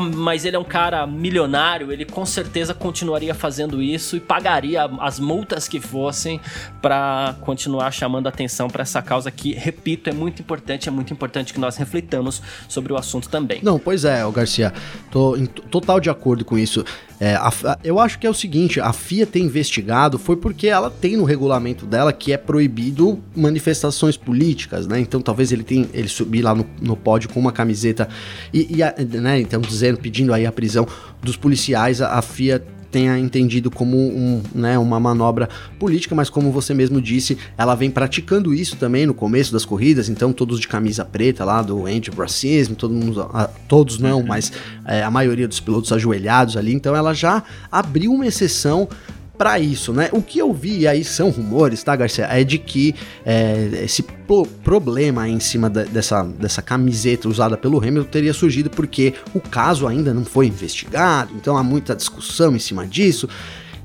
mas 0.00 0.44
ele 0.44 0.56
é 0.56 0.58
um 0.58 0.64
cara 0.64 1.06
milionário, 1.06 1.92
ele 1.92 2.04
com 2.04 2.24
certeza 2.26 2.74
continuaria 2.74 3.34
fazendo 3.34 3.82
isso 3.82 4.16
e 4.16 4.20
pagaria 4.20 4.84
as 5.00 5.20
multas 5.20 5.68
que 5.68 5.80
fossem 5.80 6.40
para 6.80 7.36
continuar 7.40 7.90
chamando 7.90 8.26
atenção 8.26 8.68
para 8.68 8.82
essa 8.82 9.00
causa 9.02 9.30
que, 9.30 9.52
repito, 9.52 10.10
é 10.10 10.12
muito 10.12 10.40
importante, 10.40 10.88
é 10.88 10.92
muito 10.92 11.12
importante 11.12 11.52
que 11.52 11.60
nós 11.60 11.76
reflitamos 11.76 12.42
sobre 12.68 12.92
o 12.92 12.96
assunto 12.96 13.28
também. 13.28 13.60
Não, 13.62 13.78
pois 13.78 14.04
é, 14.04 14.22
Garcia, 14.32 14.72
tô 15.10 15.36
em 15.36 15.46
total 15.46 16.00
de 16.00 16.10
acordo 16.10 16.44
com 16.44 16.58
isso. 16.58 16.84
É, 17.20 17.34
a, 17.36 17.78
eu 17.84 18.00
acho 18.00 18.18
que 18.18 18.26
é 18.26 18.30
o 18.30 18.34
seguinte, 18.34 18.80
a 18.80 18.92
FIA 18.92 19.26
ter 19.26 19.38
investigado 19.38 20.18
foi 20.18 20.36
porque 20.36 20.66
ela 20.66 20.90
tem 20.90 21.16
no 21.16 21.24
regulamento 21.24 21.86
dela 21.86 22.12
que 22.12 22.32
é 22.32 22.36
proibido 22.36 23.22
manifestações 23.34 24.16
políticas, 24.16 24.86
né? 24.86 24.98
Então 25.00 25.20
talvez 25.20 25.52
ele 25.52 25.62
tenha 25.62 25.88
ele 25.94 26.08
subir 26.08 26.42
lá 26.42 26.54
no, 26.54 26.66
no 26.82 26.96
pódio 26.96 27.28
com 27.28 27.38
uma 27.38 27.52
camiseta 27.52 28.08
e, 28.52 28.68
e 28.78 29.16
né, 29.20 29.40
então 29.40 29.62
pedindo 29.92 30.32
aí 30.32 30.46
a 30.46 30.52
prisão 30.52 30.86
dos 31.22 31.36
policiais, 31.36 32.00
a, 32.00 32.18
a 32.18 32.22
FIA 32.22 32.64
tenha 32.94 33.18
entendido 33.18 33.72
como 33.72 33.96
um, 33.96 34.40
né, 34.54 34.78
uma 34.78 35.00
manobra 35.00 35.48
política, 35.80 36.14
mas 36.14 36.30
como 36.30 36.52
você 36.52 36.72
mesmo 36.72 37.02
disse, 37.02 37.36
ela 37.58 37.74
vem 37.74 37.90
praticando 37.90 38.54
isso 38.54 38.76
também 38.76 39.04
no 39.04 39.12
começo 39.12 39.52
das 39.52 39.64
corridas, 39.64 40.08
então 40.08 40.32
todos 40.32 40.60
de 40.60 40.68
camisa 40.68 41.04
preta 41.04 41.44
lá 41.44 41.60
do 41.60 41.86
anti-racism, 41.86 42.74
todo 42.74 42.94
mundo, 42.94 43.28
todos 43.66 43.98
não, 43.98 44.20
uhum. 44.20 44.26
mas 44.26 44.52
é, 44.86 45.02
a 45.02 45.10
maioria 45.10 45.48
dos 45.48 45.58
pilotos 45.58 45.90
ajoelhados 45.90 46.56
ali, 46.56 46.72
então 46.72 46.94
ela 46.94 47.12
já 47.12 47.42
abriu 47.68 48.12
uma 48.12 48.28
exceção 48.28 48.88
para 49.36 49.58
isso, 49.58 49.92
né? 49.92 50.08
O 50.12 50.22
que 50.22 50.38
eu 50.38 50.52
vi, 50.52 50.80
e 50.80 50.86
aí 50.86 51.02
são 51.04 51.30
rumores, 51.30 51.82
tá, 51.82 51.94
Garcia? 51.96 52.26
É 52.26 52.44
de 52.44 52.58
que 52.58 52.94
é, 53.24 53.82
esse 53.84 54.02
pro 54.02 54.46
problema 54.62 55.28
em 55.28 55.40
cima 55.40 55.68
da, 55.68 55.82
dessa, 55.82 56.22
dessa 56.22 56.62
camiseta 56.62 57.28
usada 57.28 57.56
pelo 57.56 57.78
Hamilton 57.78 58.10
teria 58.10 58.32
surgido 58.32 58.70
porque 58.70 59.14
o 59.34 59.40
caso 59.40 59.86
ainda 59.86 60.14
não 60.14 60.24
foi 60.24 60.46
investigado, 60.46 61.32
então 61.34 61.56
há 61.56 61.62
muita 61.62 61.94
discussão 61.94 62.54
em 62.54 62.58
cima 62.58 62.86
disso 62.86 63.28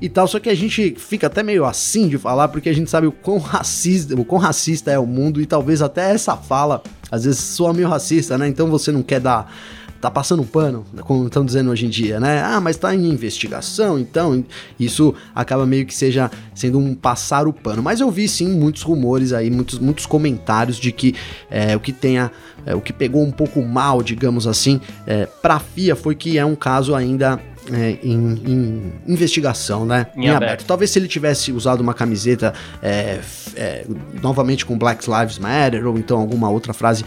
e 0.00 0.08
tal. 0.08 0.26
Só 0.26 0.38
que 0.38 0.48
a 0.48 0.54
gente 0.54 0.94
fica 0.96 1.26
até 1.26 1.42
meio 1.42 1.64
assim 1.64 2.08
de 2.08 2.16
falar, 2.16 2.48
porque 2.48 2.68
a 2.68 2.74
gente 2.74 2.90
sabe 2.90 3.06
o 3.06 3.12
quão 3.12 3.38
racista, 3.38 4.14
o 4.14 4.24
quão 4.24 4.40
racista 4.40 4.90
é 4.90 4.98
o 4.98 5.06
mundo, 5.06 5.40
e 5.40 5.46
talvez 5.46 5.82
até 5.82 6.10
essa 6.12 6.36
fala, 6.36 6.82
às 7.10 7.24
vezes, 7.24 7.40
soa 7.40 7.72
meio 7.72 7.88
racista, 7.88 8.38
né? 8.38 8.48
Então 8.48 8.68
você 8.68 8.90
não 8.90 9.02
quer 9.02 9.20
dar 9.20 9.52
tá 10.00 10.10
passando 10.10 10.42
um 10.42 10.46
pano, 10.46 10.84
como 11.02 11.26
estão 11.26 11.44
dizendo 11.44 11.70
hoje 11.70 11.86
em 11.86 11.90
dia, 11.90 12.18
né? 12.18 12.42
Ah, 12.42 12.60
mas 12.60 12.76
tá 12.76 12.94
em 12.94 13.08
investigação, 13.08 13.98
então 13.98 14.44
isso 14.78 15.14
acaba 15.34 15.66
meio 15.66 15.84
que 15.84 15.94
seja 15.94 16.30
sendo 16.54 16.78
um 16.78 16.94
passar 16.94 17.46
o 17.46 17.52
pano. 17.52 17.82
Mas 17.82 18.00
eu 18.00 18.10
vi 18.10 18.26
sim 18.26 18.48
muitos 18.48 18.82
rumores 18.82 19.32
aí, 19.32 19.50
muitos, 19.50 19.78
muitos 19.78 20.06
comentários 20.06 20.78
de 20.78 20.90
que 20.90 21.14
é, 21.50 21.76
o 21.76 21.80
que 21.80 21.92
tenha, 21.92 22.30
é, 22.64 22.74
o 22.74 22.80
que 22.80 22.92
pegou 22.92 23.22
um 23.22 23.30
pouco 23.30 23.62
mal, 23.62 24.02
digamos 24.02 24.46
assim, 24.46 24.80
é, 25.06 25.26
pra 25.26 25.60
FIA 25.60 25.94
foi 25.94 26.14
que 26.14 26.38
é 26.38 26.44
um 26.44 26.54
caso 26.54 26.94
ainda 26.94 27.38
é, 27.72 27.98
em, 28.02 28.42
em, 28.46 28.92
investigação, 29.06 29.84
né? 29.84 30.06
Em, 30.16 30.24
em 30.24 30.28
aberto. 30.28 30.42
aberto. 30.42 30.64
Talvez 30.64 30.90
se 30.90 30.98
ele 30.98 31.08
tivesse 31.08 31.52
usado 31.52 31.80
uma 31.80 31.94
camiseta 31.94 32.54
é, 32.82 33.20
é, 33.54 33.84
novamente 34.22 34.64
com 34.64 34.76
Black 34.78 35.04
Lives 35.08 35.38
Matter 35.38 35.86
ou 35.86 35.98
então 35.98 36.18
alguma 36.18 36.48
outra 36.48 36.72
frase 36.72 37.04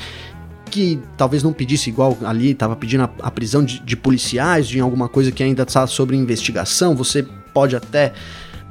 que 0.73 0.99
talvez 1.15 1.43
não 1.43 1.53
pedisse 1.53 1.87
igual 1.91 2.17
ali, 2.23 2.49
estava 2.49 2.75
pedindo 2.75 3.03
a, 3.03 3.09
a 3.21 3.29
prisão 3.29 3.63
de, 3.63 3.79
de, 3.79 3.95
policiais, 3.95 4.67
de 4.67 4.79
alguma 4.79 5.07
coisa 5.07 5.31
que 5.31 5.43
ainda 5.43 5.61
está 5.61 5.85
sobre 5.85 6.17
investigação, 6.17 6.95
você 6.95 7.21
pode 7.53 7.75
até 7.75 8.11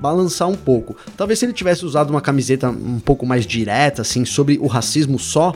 balançar 0.01 0.49
um 0.49 0.57
pouco. 0.57 0.97
Talvez 1.17 1.39
se 1.39 1.45
ele 1.45 1.53
tivesse 1.53 1.87
usado 1.87 2.11
uma 2.11 2.21
camiseta 2.21 2.69
um 2.69 2.99
pouco 2.99 3.25
mais 3.25 3.47
direta, 3.47 4.03
assim, 4.03 4.25
sobre 4.25 4.59
o 4.61 4.67
racismo 4.67 5.17
só, 5.17 5.55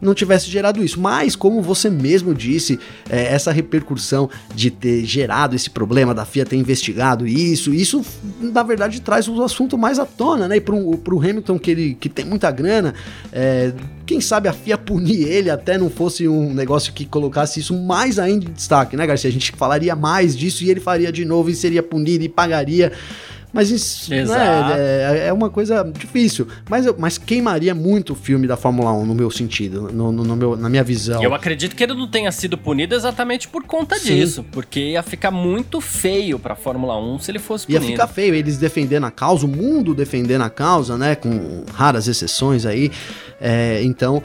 não 0.00 0.14
tivesse 0.14 0.50
gerado 0.50 0.82
isso. 0.82 1.00
Mas, 1.00 1.34
como 1.34 1.60
você 1.60 1.90
mesmo 1.90 2.34
disse, 2.34 2.78
é, 3.08 3.32
essa 3.32 3.52
repercussão 3.52 4.30
de 4.54 4.70
ter 4.70 5.04
gerado 5.04 5.56
esse 5.56 5.70
problema, 5.70 6.14
da 6.14 6.24
FIA 6.24 6.46
ter 6.46 6.56
investigado 6.56 7.26
isso, 7.26 7.74
isso 7.74 8.04
na 8.40 8.62
verdade 8.62 9.00
traz 9.00 9.28
o 9.28 9.42
assunto 9.42 9.76
mais 9.76 9.98
à 9.98 10.06
tona, 10.06 10.48
né? 10.48 10.56
E 10.56 10.60
pro, 10.60 10.96
pro 10.98 11.18
Hamilton, 11.18 11.58
que, 11.58 11.70
ele, 11.70 11.94
que 11.94 12.08
tem 12.08 12.24
muita 12.24 12.50
grana, 12.50 12.94
é, 13.32 13.72
quem 14.06 14.20
sabe 14.20 14.48
a 14.48 14.52
FIA 14.52 14.78
punir 14.78 15.28
ele 15.28 15.50
até 15.50 15.76
não 15.76 15.90
fosse 15.90 16.26
um 16.26 16.54
negócio 16.54 16.92
que 16.92 17.04
colocasse 17.04 17.60
isso 17.60 17.76
mais 17.76 18.18
ainda 18.18 18.46
em 18.46 18.52
destaque, 18.52 18.96
né, 18.96 19.06
Garcia? 19.06 19.28
A 19.28 19.32
gente 19.32 19.52
falaria 19.52 19.94
mais 19.94 20.36
disso 20.36 20.64
e 20.64 20.70
ele 20.70 20.80
faria 20.80 21.12
de 21.12 21.24
novo 21.24 21.50
e 21.50 21.54
seria 21.54 21.82
punido 21.82 22.24
e 22.24 22.28
pagaria. 22.28 22.92
Mas 23.52 23.70
isso 23.70 24.10
né, 24.10 24.24
é, 24.76 25.26
é, 25.28 25.32
uma 25.32 25.48
coisa 25.48 25.82
difícil. 25.82 26.46
Mas, 26.68 26.86
mas 26.98 27.16
queimaria 27.16 27.74
muito 27.74 28.12
o 28.12 28.16
filme 28.16 28.46
da 28.46 28.56
Fórmula 28.56 28.92
1, 28.92 29.06
no 29.06 29.14
meu 29.14 29.30
sentido, 29.30 29.90
no, 29.92 30.12
no, 30.12 30.24
no 30.24 30.36
meu, 30.36 30.56
na 30.56 30.68
minha 30.68 30.84
visão. 30.84 31.22
Eu 31.22 31.34
acredito 31.34 31.74
que 31.74 31.82
ele 31.82 31.94
não 31.94 32.06
tenha 32.06 32.30
sido 32.30 32.58
punido 32.58 32.94
exatamente 32.94 33.48
por 33.48 33.62
conta 33.64 33.98
Sim. 33.98 34.16
disso. 34.16 34.44
Porque 34.52 34.90
ia 34.90 35.02
ficar 35.02 35.30
muito 35.30 35.80
feio 35.80 36.38
pra 36.38 36.54
Fórmula 36.54 36.98
1 36.98 37.18
se 37.20 37.30
ele 37.30 37.38
fosse 37.38 37.66
punido. 37.66 37.84
Ia 37.84 37.90
ficar 37.90 38.06
feio 38.06 38.34
eles 38.34 38.58
defendendo 38.58 39.04
a 39.04 39.10
causa, 39.10 39.46
o 39.46 39.48
mundo 39.48 39.94
defendendo 39.94 40.42
a 40.42 40.50
causa, 40.50 40.98
né? 40.98 41.14
Com 41.14 41.64
raras 41.72 42.06
exceções 42.06 42.66
aí. 42.66 42.90
É, 43.40 43.82
então. 43.82 44.22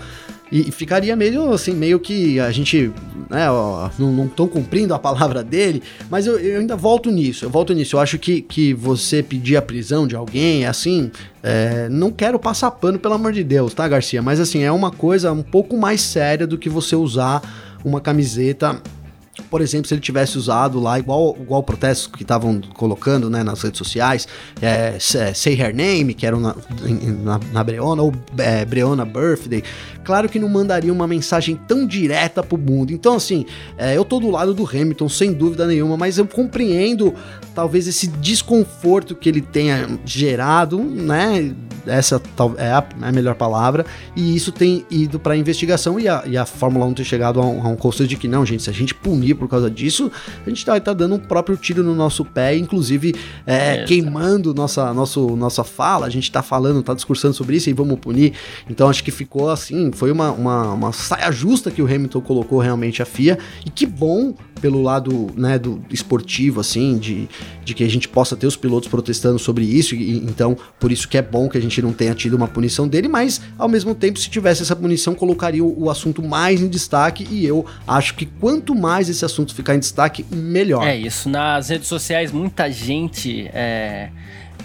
E, 0.54 0.72
ficaria 0.72 1.16
meio 1.16 1.52
assim, 1.52 1.74
meio 1.74 2.00
que 2.00 2.40
a 2.40 2.52
gente, 2.52 2.92
né, 3.28 3.50
ó, 3.50 3.90
não 3.98 4.26
estão 4.26 4.48
cumprindo 4.48 4.94
a 4.94 5.00
palavra 5.00 5.44
dele, 5.44 5.82
mas 6.12 6.28
eu, 6.28 6.38
eu, 6.38 6.60
ainda 6.60 6.76
volto 6.76 7.10
nisso, 7.10 7.44
eu 7.44 7.50
volto 7.50 7.74
nisso. 7.74 7.96
Eu 7.96 8.00
acho 8.00 8.20
que, 8.20 8.40
que 8.40 8.72
você 8.72 9.24
pedir 9.24 9.58
a 9.58 9.64
prisão 9.64 10.06
de 10.06 10.16
alguém, 10.16 10.64
é 10.64 10.68
assim, 10.68 11.10
é, 11.42 11.90
não 11.90 12.12
quero 12.12 12.38
passar 12.38 12.70
pano, 12.70 13.00
pelo 13.00 13.16
amor 13.16 13.34
de 13.34 13.44
Deus, 13.44 13.74
tá, 13.74 13.88
Garcia? 13.88 14.22
Mas 14.22 14.40
assim, 14.40 14.62
é 14.62 14.72
uma 14.72 14.92
coisa 14.92 15.32
um 15.32 15.42
pouco 15.42 15.76
mais 15.76 16.02
séria 16.02 16.46
do 16.46 16.56
que 16.56 16.70
você 16.70 16.96
usar 16.96 17.42
uma 17.84 18.00
camiseta 18.00 18.80
por 19.50 19.62
exemplo, 19.62 19.88
se 19.88 19.94
ele 19.96 20.02
tivesse 20.02 20.38
usado 20.38 20.80
lá, 20.80 21.00
igual, 21.00 21.36
igual 21.40 21.62
o 21.62 21.64
protesto 21.64 22.12
que 22.12 22.22
estavam 22.22 22.62
colocando 22.76 23.30
né, 23.32 23.42
nas 23.42 23.62
redes 23.64 23.80
sociais, 23.80 24.28
é, 24.62 24.98
Say 25.00 25.60
Her 25.60 25.76
Name, 25.76 26.14
que 26.14 26.26
era 26.26 26.38
na, 26.38 26.56
na, 27.24 27.40
na 27.52 27.64
Breona, 27.64 28.04
ou 28.04 28.14
é, 28.38 28.64
Breona 28.64 29.04
Birthday, 29.04 29.64
claro 30.04 30.30
que 30.30 30.38
não 30.38 30.48
mandaria 30.48 30.94
uma 30.94 31.08
mensagem 31.08 31.56
tão 31.68 31.88
direta 31.88 32.44
pro 32.44 32.58
mundo. 32.60 32.94
Então, 32.94 33.16
assim, 33.16 33.46
é, 33.76 33.98
eu 33.98 34.06
tô 34.06 34.20
do 34.20 34.30
lado 34.30 34.54
do 34.54 34.68
Hamilton, 34.68 35.10
sem 35.10 35.34
dúvida 35.34 35.66
nenhuma, 35.66 35.98
mas 35.98 36.20
eu 36.20 36.28
compreendo 36.28 37.14
talvez 37.56 37.88
esse 37.88 38.08
desconforto 38.08 39.16
que 39.16 39.28
ele 39.28 39.42
tenha 39.42 40.00
gerado, 40.06 40.78
né? 40.80 41.56
Essa 41.86 42.22
é 42.58 42.72
a, 42.72 42.86
é 43.02 43.08
a 43.08 43.12
melhor 43.12 43.36
palavra, 43.36 43.86
e 44.16 44.36
isso 44.36 44.52
tem 44.52 44.86
ido 44.90 45.20
para 45.20 45.36
investigação 45.36 46.00
e 46.00 46.08
a, 46.08 46.24
e 46.26 46.38
a 46.38 46.46
Fórmula 46.46 46.86
1 46.86 46.94
ter 46.94 47.04
chegado 47.04 47.42
a 47.42 47.46
um, 47.46 47.62
a 47.62 47.68
um 47.68 48.06
de 48.08 48.16
que 48.16 48.28
não, 48.28 48.46
gente, 48.46 48.64
se 48.64 48.70
a 48.70 48.74
gente 48.74 48.96
punir 48.96 49.23
punir 49.24 49.36
por 49.36 49.48
causa 49.48 49.72
disso, 49.72 50.12
a 50.46 50.50
gente 50.50 50.66
vai 50.66 50.78
estar 50.78 50.92
tá 50.92 50.98
dando 50.98 51.16
um 51.16 51.20
próprio 51.20 51.56
tiro 51.56 51.82
no 51.82 51.96
nosso 51.96 52.26
pé, 52.26 52.56
inclusive 52.58 53.16
é, 53.48 53.78
é, 53.78 53.84
queimando 53.86 54.54
nossa, 54.54 54.94
nosso, 54.94 55.36
nossa 55.36 55.64
fala. 55.64 56.06
A 56.06 56.10
gente 56.10 56.32
tá 56.32 56.44
falando, 56.44 56.84
tá 56.84 56.94
discursando 56.94 57.34
sobre 57.34 57.56
isso 57.56 57.70
e 57.70 57.74
vamos 57.74 57.98
punir. 58.00 58.34
Então 58.70 58.90
acho 58.90 59.04
que 59.04 59.12
ficou 59.12 59.50
assim, 59.50 59.92
foi 59.94 60.12
uma, 60.12 60.32
uma, 60.32 60.74
uma 60.74 60.92
saia 60.92 61.32
justa 61.32 61.72
que 61.72 61.82
o 61.82 61.86
Hamilton 61.86 62.22
colocou 62.22 62.60
realmente 62.60 63.02
a 63.02 63.06
FIA. 63.06 63.40
E 63.66 63.70
que 63.70 63.86
bom 63.86 64.36
pelo 64.62 64.82
lado 64.82 65.28
né, 65.36 65.60
do 65.60 65.84
esportivo, 65.90 66.62
assim, 66.62 66.98
de, 66.98 67.28
de 67.64 67.74
que 67.74 67.84
a 67.84 67.90
gente 67.90 68.08
possa 68.08 68.36
ter 68.36 68.48
os 68.48 68.56
pilotos 68.56 68.90
protestando 68.90 69.40
sobre 69.40 69.66
isso, 69.66 69.96
e, 69.96 70.18
então 70.18 70.58
por 70.80 70.92
isso 70.92 71.08
que 71.08 71.18
é 71.18 71.22
bom 71.22 71.50
que 71.50 71.58
a 71.58 71.62
gente 71.62 71.82
não 71.82 71.94
tenha 71.94 72.14
tido 72.14 72.36
uma 72.36 72.48
punição 72.48 72.88
dele, 72.88 73.08
mas 73.08 73.42
ao 73.58 73.68
mesmo 73.68 73.96
tempo, 73.96 74.20
se 74.20 74.30
tivesse 74.30 74.62
essa 74.62 74.76
punição, 74.76 75.14
colocaria 75.16 75.64
o, 75.64 75.84
o 75.84 75.90
assunto 75.90 76.22
mais 76.22 76.62
em 76.62 76.68
destaque, 76.68 77.28
e 77.30 77.46
eu 77.46 77.66
acho 77.88 78.16
que 78.16 78.26
quanto 78.26 78.76
mais 78.76 79.10
esse 79.10 79.24
assunto 79.24 79.54
ficar 79.54 79.76
em 79.76 79.80
destaque, 79.80 80.26
melhor. 80.32 80.86
É 80.88 80.96
isso, 80.96 81.30
nas 81.30 81.70
redes 81.70 81.88
sociais 81.88 82.32
muita 82.32 82.72
gente 82.72 83.48
é 83.54 84.10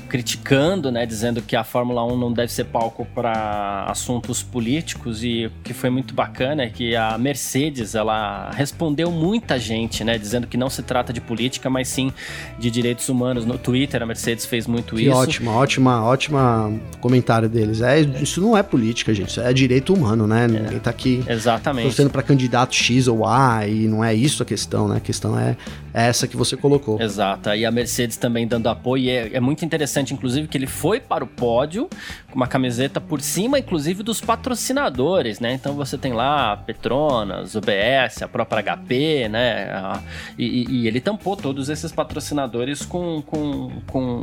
criticando, 0.08 0.90
né, 0.90 1.04
dizendo 1.04 1.42
que 1.42 1.54
a 1.54 1.62
Fórmula 1.62 2.04
1 2.04 2.16
não 2.16 2.32
deve 2.32 2.50
ser 2.50 2.64
palco 2.64 3.06
para 3.14 3.84
assuntos 3.88 4.42
políticos 4.42 5.22
e 5.22 5.46
o 5.46 5.52
que 5.62 5.74
foi 5.74 5.90
muito 5.90 6.14
bacana 6.14 6.62
é 6.62 6.68
que 6.68 6.96
a 6.96 7.18
Mercedes, 7.18 7.94
ela 7.94 8.50
respondeu 8.50 9.10
muita 9.10 9.58
gente, 9.58 10.02
né, 10.02 10.16
dizendo 10.16 10.46
que 10.46 10.56
não 10.56 10.70
se 10.70 10.82
trata 10.82 11.12
de 11.12 11.20
política, 11.20 11.68
mas 11.68 11.88
sim 11.88 12.12
de 12.58 12.70
direitos 12.70 13.08
humanos. 13.08 13.44
No 13.44 13.58
Twitter 13.58 14.02
a 14.02 14.06
Mercedes 14.06 14.46
fez 14.46 14.66
muito 14.66 14.96
que 14.96 15.02
isso. 15.02 15.16
ótima, 15.16 15.52
ótima, 15.52 16.02
ótima 16.02 16.72
comentário 17.00 17.48
deles. 17.48 17.82
É, 17.82 18.00
isso 18.00 18.40
não 18.40 18.56
é 18.56 18.62
política, 18.62 19.12
gente, 19.12 19.28
isso 19.28 19.40
é 19.40 19.52
direito 19.52 19.92
humano, 19.92 20.26
né? 20.26 20.44
É, 20.44 20.48
Ninguém 20.48 20.78
tá 20.78 20.90
aqui 20.90 21.22
exatamente. 21.28 21.84
torcendo 21.84 22.10
para 22.10 22.22
candidato 22.22 22.74
X 22.74 23.06
ou 23.08 23.26
A 23.26 23.66
e 23.66 23.86
não 23.86 24.02
é 24.02 24.14
isso 24.14 24.42
a 24.42 24.46
questão, 24.46 24.88
né? 24.88 24.96
A 24.96 25.00
questão 25.00 25.38
é 25.38 25.56
essa 25.92 26.26
que 26.26 26.36
você 26.36 26.56
colocou. 26.56 27.00
Exato. 27.00 27.50
E 27.50 27.66
a 27.66 27.70
Mercedes 27.70 28.16
também 28.16 28.46
dando 28.46 28.68
apoio 28.68 29.04
e 29.04 29.10
é, 29.10 29.30
é 29.34 29.40
muito 29.40 29.64
interessante 29.64 29.97
interessante, 29.98 30.14
inclusive, 30.14 30.48
que 30.48 30.56
ele 30.56 30.66
foi 30.66 31.00
para 31.00 31.24
o 31.24 31.26
pódio 31.26 31.88
com 32.30 32.36
uma 32.36 32.46
camiseta 32.46 33.00
por 33.00 33.20
cima, 33.20 33.58
inclusive, 33.58 34.02
dos 34.02 34.20
patrocinadores, 34.20 35.40
né? 35.40 35.52
Então 35.52 35.74
você 35.74 35.98
tem 35.98 36.12
lá 36.12 36.56
Petronas, 36.56 37.54
UBS, 37.54 38.22
a 38.22 38.28
própria 38.28 38.62
HP, 38.62 39.28
né? 39.28 40.00
E, 40.38 40.66
e 40.68 40.86
ele 40.86 41.00
tampou 41.00 41.36
todos 41.36 41.68
esses 41.68 41.92
patrocinadores 41.92 42.84
com, 42.84 43.22
com, 43.22 43.70
com, 43.86 44.22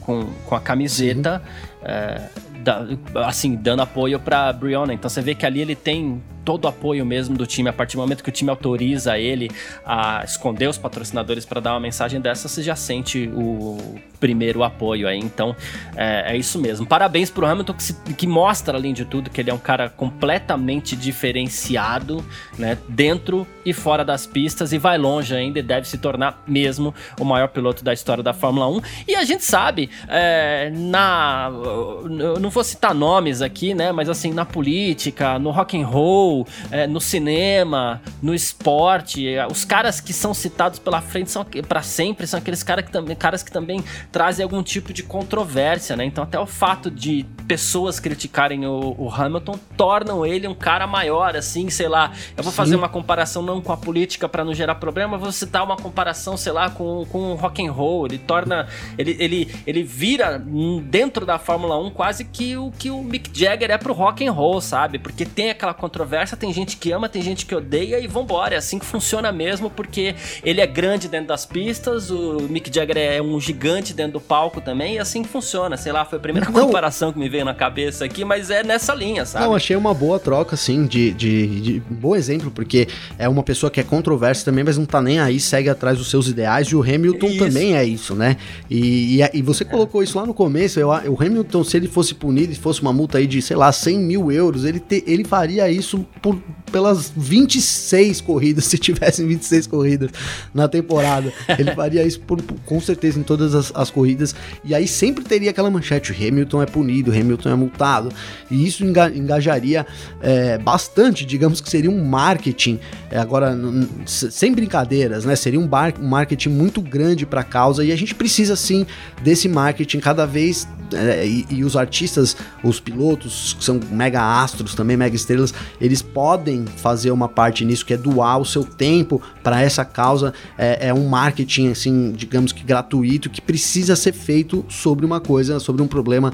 com, 0.00 0.26
com 0.46 0.54
a 0.54 0.60
camiseta. 0.60 1.42
É, 1.82 2.28
da, 2.64 2.86
assim, 3.26 3.54
dando 3.54 3.82
apoio 3.82 4.18
para 4.18 4.50
Brianna. 4.52 4.94
Então 4.94 5.08
você 5.08 5.20
vê 5.20 5.34
que 5.34 5.44
ali 5.44 5.60
ele 5.60 5.76
tem 5.76 6.22
todo 6.44 6.64
o 6.64 6.68
apoio 6.68 7.04
mesmo 7.04 7.36
do 7.36 7.46
time. 7.46 7.68
A 7.68 7.72
partir 7.72 7.96
do 7.96 8.00
momento 8.00 8.24
que 8.24 8.28
o 8.30 8.32
time 8.32 8.50
autoriza 8.50 9.18
ele 9.18 9.50
a 9.84 10.22
esconder 10.24 10.68
os 10.68 10.78
patrocinadores 10.78 11.44
para 11.44 11.60
dar 11.60 11.74
uma 11.74 11.80
mensagem 11.80 12.20
dessa, 12.20 12.48
você 12.48 12.62
já 12.62 12.74
sente 12.74 13.30
o 13.34 13.96
primeiro 14.24 14.62
apoio 14.62 15.06
aí. 15.06 15.18
Então 15.18 15.54
é, 15.94 16.32
é 16.32 16.36
isso 16.38 16.58
mesmo. 16.58 16.86
Parabéns 16.86 17.30
pro 17.30 17.44
Hamilton 17.44 17.74
que, 17.74 17.82
se, 17.82 17.94
que, 18.16 18.26
mostra, 18.26 18.78
além 18.78 18.94
de 18.94 19.04
tudo, 19.04 19.28
que 19.28 19.38
ele 19.38 19.50
é 19.50 19.54
um 19.54 19.58
cara 19.58 19.90
completamente 19.90 20.96
diferenciado, 20.96 22.24
né? 22.58 22.78
Dentro 22.88 23.46
e 23.66 23.74
fora 23.74 24.02
das 24.02 24.26
pistas 24.26 24.72
e 24.72 24.78
vai 24.78 24.96
longe 24.96 25.34
ainda 25.34 25.58
e 25.58 25.62
deve 25.62 25.86
se 25.86 25.98
tornar 25.98 26.42
mesmo 26.46 26.94
o 27.20 27.24
maior 27.24 27.48
piloto 27.48 27.84
da 27.84 27.92
história 27.92 28.22
da 28.22 28.32
Fórmula 28.32 28.66
1. 28.68 28.80
E 29.08 29.14
a 29.14 29.24
gente 29.24 29.44
sabe, 29.44 29.90
é, 30.08 30.72
na. 30.74 31.50
Eu 31.52 32.40
não 32.40 32.48
vou 32.48 32.64
citar 32.64 32.94
nomes 32.94 33.42
aqui, 33.42 33.74
né? 33.74 33.92
Mas 33.92 34.08
assim, 34.08 34.32
na 34.32 34.46
política, 34.46 35.38
no 35.38 35.50
rock 35.50 35.78
and 35.78 35.86
roll 35.86 36.48
é, 36.70 36.86
no 36.86 37.00
cinema, 37.00 38.00
no 38.22 38.34
esporte. 38.34 39.28
É, 39.28 39.46
os 39.46 39.66
caras 39.66 40.00
que 40.00 40.14
são 40.14 40.32
citados 40.32 40.78
pela 40.78 41.02
frente 41.02 41.30
são 41.30 41.44
para 41.68 41.82
sempre 41.82 42.26
são 42.26 42.38
aqueles 42.38 42.62
cara 42.62 42.82
que 42.82 42.90
caras 43.16 43.42
que 43.42 43.52
também 43.52 43.84
trazem 44.14 44.44
algum 44.44 44.62
tipo 44.62 44.92
de 44.92 45.02
controvérsia, 45.02 45.96
né? 45.96 46.04
Então 46.04 46.22
até 46.22 46.38
o 46.38 46.46
fato 46.46 46.88
de 46.88 47.26
pessoas 47.48 47.98
criticarem 47.98 48.64
o, 48.64 48.94
o 48.96 49.12
Hamilton 49.12 49.58
tornam 49.76 50.24
ele 50.24 50.46
um 50.46 50.54
cara 50.54 50.86
maior, 50.86 51.34
assim, 51.34 51.68
sei 51.68 51.88
lá. 51.88 52.12
Eu 52.36 52.44
vou 52.44 52.52
Sim. 52.52 52.56
fazer 52.56 52.76
uma 52.76 52.88
comparação 52.88 53.42
não 53.42 53.60
com 53.60 53.72
a 53.72 53.76
política 53.76 54.28
para 54.28 54.44
não 54.44 54.54
gerar 54.54 54.76
problema, 54.76 55.18
vou 55.18 55.32
citar 55.32 55.64
uma 55.64 55.76
comparação, 55.76 56.36
sei 56.36 56.52
lá, 56.52 56.70
com, 56.70 57.04
com 57.06 57.32
o 57.32 57.34
rock 57.34 57.66
and 57.66 57.72
roll. 57.72 58.06
Ele 58.06 58.18
torna, 58.18 58.68
ele, 58.96 59.16
ele, 59.18 59.54
ele 59.66 59.82
vira 59.82 60.38
dentro 60.84 61.26
da 61.26 61.36
Fórmula 61.36 61.76
1 61.76 61.90
quase 61.90 62.24
que 62.24 62.56
o 62.56 62.70
que 62.70 62.90
o 62.90 63.02
Mick 63.02 63.36
Jagger 63.36 63.72
é 63.72 63.78
pro 63.78 63.92
rock 63.92 64.24
and 64.24 64.30
roll, 64.30 64.60
sabe? 64.60 65.00
Porque 65.00 65.26
tem 65.26 65.50
aquela 65.50 65.74
controvérsia 65.74 66.36
tem 66.36 66.52
gente 66.52 66.76
que 66.76 66.92
ama, 66.92 67.08
tem 67.08 67.20
gente 67.20 67.44
que 67.44 67.54
odeia 67.54 67.98
e 67.98 68.06
vambora. 68.06 68.54
É 68.54 68.58
assim 68.58 68.78
que 68.78 68.86
funciona 68.86 69.32
mesmo, 69.32 69.68
porque 69.68 70.14
ele 70.44 70.60
é 70.60 70.66
grande 70.68 71.08
dentro 71.08 71.26
das 71.26 71.44
pistas, 71.44 72.12
o 72.12 72.42
Mick 72.48 72.72
Jagger 72.72 72.96
é 72.96 73.20
um 73.20 73.40
gigante 73.40 73.92
dentro 73.92 74.03
do 74.12 74.20
palco 74.20 74.60
também, 74.60 74.94
e 74.94 74.98
assim 74.98 75.22
que 75.22 75.28
funciona. 75.28 75.76
Sei 75.76 75.92
lá, 75.92 76.04
foi 76.04 76.18
a 76.18 76.20
primeira 76.20 76.50
não, 76.50 76.66
comparação 76.66 77.12
que 77.12 77.18
me 77.18 77.28
veio 77.28 77.44
na 77.44 77.54
cabeça 77.54 78.04
aqui, 78.04 78.24
mas 78.24 78.50
é 78.50 78.62
nessa 78.62 78.94
linha, 78.94 79.24
sabe? 79.24 79.44
Não, 79.44 79.54
achei 79.54 79.76
uma 79.76 79.94
boa 79.94 80.18
troca, 80.18 80.54
assim, 80.54 80.86
de, 80.86 81.12
de, 81.12 81.60
de 81.60 81.82
bom 81.88 82.14
exemplo, 82.14 82.50
porque 82.50 82.88
é 83.18 83.28
uma 83.28 83.42
pessoa 83.42 83.70
que 83.70 83.80
é 83.80 83.82
controversa 83.82 84.44
também, 84.44 84.64
mas 84.64 84.78
não 84.78 84.86
tá 84.86 85.00
nem 85.00 85.18
aí, 85.20 85.38
segue 85.40 85.68
atrás 85.68 85.98
dos 85.98 86.10
seus 86.10 86.28
ideais, 86.28 86.68
e 86.68 86.76
o 86.76 86.82
Hamilton 86.82 87.26
isso. 87.26 87.38
também 87.38 87.76
é 87.76 87.84
isso, 87.84 88.14
né? 88.14 88.36
E, 88.70 89.20
e, 89.20 89.30
e 89.34 89.42
você 89.42 89.64
colocou 89.64 90.02
isso 90.02 90.18
lá 90.18 90.26
no 90.26 90.34
começo, 90.34 90.78
eu, 90.78 90.88
o 90.88 91.22
Hamilton, 91.22 91.64
se 91.64 91.76
ele 91.76 91.88
fosse 91.88 92.14
punido 92.14 92.52
e 92.52 92.56
fosse 92.56 92.82
uma 92.82 92.92
multa 92.92 93.18
aí 93.18 93.26
de, 93.26 93.40
sei 93.40 93.56
lá, 93.56 93.70
100 93.72 93.98
mil 93.98 94.32
euros, 94.32 94.64
ele, 94.64 94.80
te, 94.80 95.02
ele 95.06 95.24
faria 95.24 95.70
isso 95.70 96.06
por, 96.20 96.38
pelas 96.74 97.12
26 97.16 98.20
corridas, 98.20 98.64
se 98.66 98.76
tivessem 98.76 99.28
26 99.28 99.68
corridas 99.68 100.10
na 100.52 100.66
temporada. 100.66 101.32
Ele 101.56 101.70
faria 101.76 102.02
isso 102.02 102.18
por, 102.18 102.42
com 102.66 102.80
certeza 102.80 103.20
em 103.20 103.22
todas 103.22 103.54
as, 103.54 103.70
as, 103.76 103.90
corridas. 103.92 104.34
E 104.64 104.74
aí 104.74 104.88
sempre 104.88 105.22
teria 105.22 105.50
aquela 105.50 105.70
manchete: 105.70 106.12
Hamilton 106.12 106.62
é 106.62 106.66
punido, 106.66 107.12
Hamilton 107.12 107.48
é 107.50 107.54
multado. 107.54 108.12
E 108.50 108.66
isso 108.66 108.84
enga, 108.84 109.08
engajaria 109.08 109.86
é, 110.20 110.58
bastante, 110.58 111.24
digamos 111.24 111.60
que 111.60 111.70
seria 111.70 111.90
um 111.90 112.04
marketing, 112.04 112.80
é, 113.08 113.18
agora, 113.18 113.56
sem 114.04 114.52
brincadeiras, 114.52 115.24
né? 115.24 115.36
Seria 115.36 115.60
um, 115.60 115.68
bar, 115.68 115.94
um 116.00 116.08
marketing 116.08 116.48
muito 116.48 116.82
grande 116.82 117.24
para 117.24 117.42
a 117.42 117.44
causa. 117.44 117.84
E 117.84 117.92
a 117.92 117.96
gente 117.96 118.16
precisa 118.16 118.56
sim 118.56 118.84
desse 119.22 119.48
marketing 119.48 120.00
cada 120.00 120.26
vez 120.26 120.66
é, 120.92 121.26
e, 121.26 121.46
e, 121.50 121.64
os 121.64 121.76
artistas, 121.76 122.36
os 122.62 122.80
pilotos, 122.80 123.54
que 123.58 123.64
são 123.64 123.80
mega 123.90 124.42
astros 124.42 124.74
também, 124.74 124.96
mega 124.96 125.16
estrelas, 125.16 125.54
eles 125.80 126.02
podem 126.02 126.63
fazer 126.76 127.10
uma 127.10 127.28
parte 127.28 127.64
nisso, 127.64 127.84
que 127.84 127.94
é 127.94 127.96
doar 127.96 128.38
o 128.38 128.44
seu 128.44 128.64
tempo 128.64 129.20
para 129.42 129.60
essa 129.60 129.84
causa. 129.84 130.32
É, 130.56 130.88
é, 130.88 130.94
um 130.94 131.08
marketing, 131.08 131.68
assim, 131.68 132.12
digamos 132.12 132.52
que 132.52 132.64
gratuito, 132.64 133.30
que 133.30 133.40
precisa 133.40 133.96
ser 133.96 134.12
feito 134.12 134.64
sobre 134.68 135.04
uma 135.04 135.20
coisa, 135.20 135.60
sobre 135.60 135.82
um 135.82 135.86
problema 135.86 136.32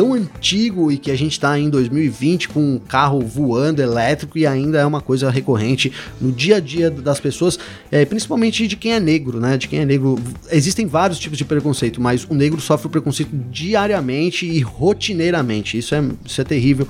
tão 0.00 0.14
antigo 0.14 0.90
e 0.90 0.96
que 0.96 1.10
a 1.10 1.16
gente 1.16 1.32
está 1.32 1.58
em 1.58 1.68
2020 1.68 2.48
com 2.48 2.60
um 2.60 2.78
carro 2.78 3.20
voando 3.20 3.82
elétrico 3.82 4.38
e 4.38 4.46
ainda 4.46 4.78
é 4.78 4.86
uma 4.86 5.02
coisa 5.02 5.30
recorrente 5.30 5.92
no 6.18 6.32
dia 6.32 6.56
a 6.56 6.60
dia 6.60 6.90
das 6.90 7.20
pessoas, 7.20 7.58
é, 7.90 8.04
principalmente 8.06 8.66
de 8.66 8.76
quem 8.76 8.92
é 8.92 9.00
negro, 9.00 9.38
né? 9.38 9.58
De 9.58 9.68
quem 9.68 9.80
é 9.80 9.84
negro. 9.84 10.18
Existem 10.50 10.86
vários 10.86 11.18
tipos 11.18 11.36
de 11.36 11.44
preconceito, 11.44 12.00
mas 12.00 12.24
o 12.24 12.34
negro 12.34 12.60
sofre 12.62 12.86
o 12.86 12.90
preconceito 12.90 13.30
diariamente 13.50 14.46
e 14.46 14.60
rotineiramente. 14.60 15.76
Isso 15.76 15.94
é, 15.94 16.02
isso 16.24 16.40
é 16.40 16.44
terrível. 16.44 16.88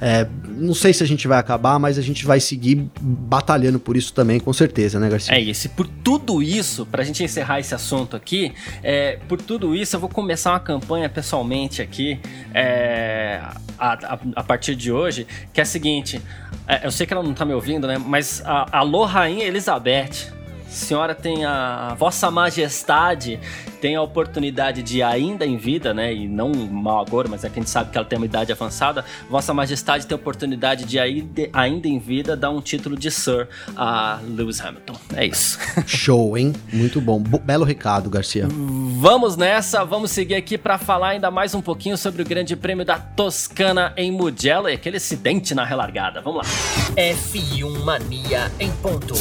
É, 0.00 0.26
não 0.44 0.74
sei 0.74 0.92
se 0.92 1.02
a 1.02 1.06
gente 1.06 1.26
vai 1.26 1.38
acabar, 1.38 1.78
mas 1.78 1.98
a 1.98 2.02
gente 2.02 2.24
vai 2.24 2.40
seguir 2.40 2.88
batalhando 3.00 3.80
por 3.80 3.96
isso 3.96 4.12
também, 4.12 4.38
com 4.38 4.52
certeza, 4.52 4.98
né, 5.00 5.08
Garcia? 5.08 5.34
É 5.34 5.40
isso. 5.40 5.68
Por 5.70 5.86
tudo 5.86 6.42
isso, 6.42 6.86
pra 6.86 7.02
gente 7.02 7.22
encerrar 7.22 7.60
esse 7.60 7.74
assunto 7.74 8.16
aqui, 8.16 8.52
é, 8.82 9.18
por 9.28 9.40
tudo 9.40 9.74
isso 9.74 9.96
eu 9.96 10.00
vou 10.00 10.08
começar 10.08 10.52
uma 10.52 10.60
campanha 10.60 11.08
pessoalmente 11.08 11.82
aqui, 11.82 12.20
é, 12.54 13.40
a, 13.78 13.92
a, 13.92 14.18
a, 14.36 14.44
partir 14.44 14.74
de 14.74 14.92
hoje, 14.92 15.26
que 15.52 15.60
é 15.60 15.62
a 15.62 15.66
seguinte: 15.66 16.20
é, 16.66 16.86
eu 16.86 16.90
sei 16.90 17.06
que 17.06 17.12
ela 17.12 17.22
não 17.22 17.34
tá 17.34 17.44
me 17.44 17.54
ouvindo, 17.54 17.86
né? 17.86 17.98
Mas 17.98 18.42
a, 18.44 18.78
alô, 18.78 19.04
Rainha 19.04 19.44
Elizabeth 19.44 20.37
senhora 20.68 21.14
tem 21.14 21.44
a 21.44 21.94
Vossa 21.98 22.30
Majestade 22.30 23.40
tem 23.80 23.96
a 23.96 24.02
oportunidade 24.02 24.82
de 24.82 25.02
ainda 25.02 25.46
em 25.46 25.56
vida, 25.56 25.94
né, 25.94 26.12
e 26.12 26.28
não 26.28 26.52
mal 26.52 27.00
agora, 27.00 27.28
mas 27.28 27.44
é 27.44 27.48
que 27.48 27.58
a 27.58 27.62
gente 27.62 27.70
sabe 27.70 27.90
que 27.90 27.98
ela 27.98 28.06
tem 28.06 28.18
uma 28.18 28.26
idade 28.26 28.52
avançada, 28.52 29.04
Vossa 29.30 29.54
Majestade 29.54 30.06
tem 30.06 30.14
a 30.14 30.18
oportunidade 30.18 30.84
de 30.84 30.98
ainda 30.98 31.88
em 31.88 31.98
vida 31.98 32.36
dar 32.36 32.50
um 32.50 32.60
título 32.60 32.96
de 32.96 33.10
Sir 33.10 33.48
a 33.76 34.18
Lewis 34.26 34.60
Hamilton. 34.60 34.94
É 35.14 35.26
isso. 35.26 35.58
Show, 35.86 36.36
hein? 36.36 36.52
Muito 36.72 37.00
bom. 37.00 37.20
belo 37.20 37.64
recado, 37.64 38.10
Garcia. 38.10 38.48
Vamos 38.48 39.36
nessa, 39.36 39.84
vamos 39.84 40.10
seguir 40.10 40.34
aqui 40.34 40.58
para 40.58 40.78
falar 40.78 41.10
ainda 41.10 41.30
mais 41.30 41.54
um 41.54 41.60
pouquinho 41.60 41.96
sobre 41.96 42.22
o 42.22 42.24
Grande 42.24 42.56
Prêmio 42.56 42.84
da 42.84 42.98
Toscana 42.98 43.92
em 43.96 44.10
Mugello 44.10 44.68
e 44.68 44.74
aquele 44.74 44.96
acidente 44.96 45.54
na 45.54 45.64
relargada. 45.64 46.20
Vamos 46.20 46.44
lá. 46.44 46.52
F1 46.96 47.84
Mania 47.84 48.50
em 48.58 48.70
ponto. 48.72 49.14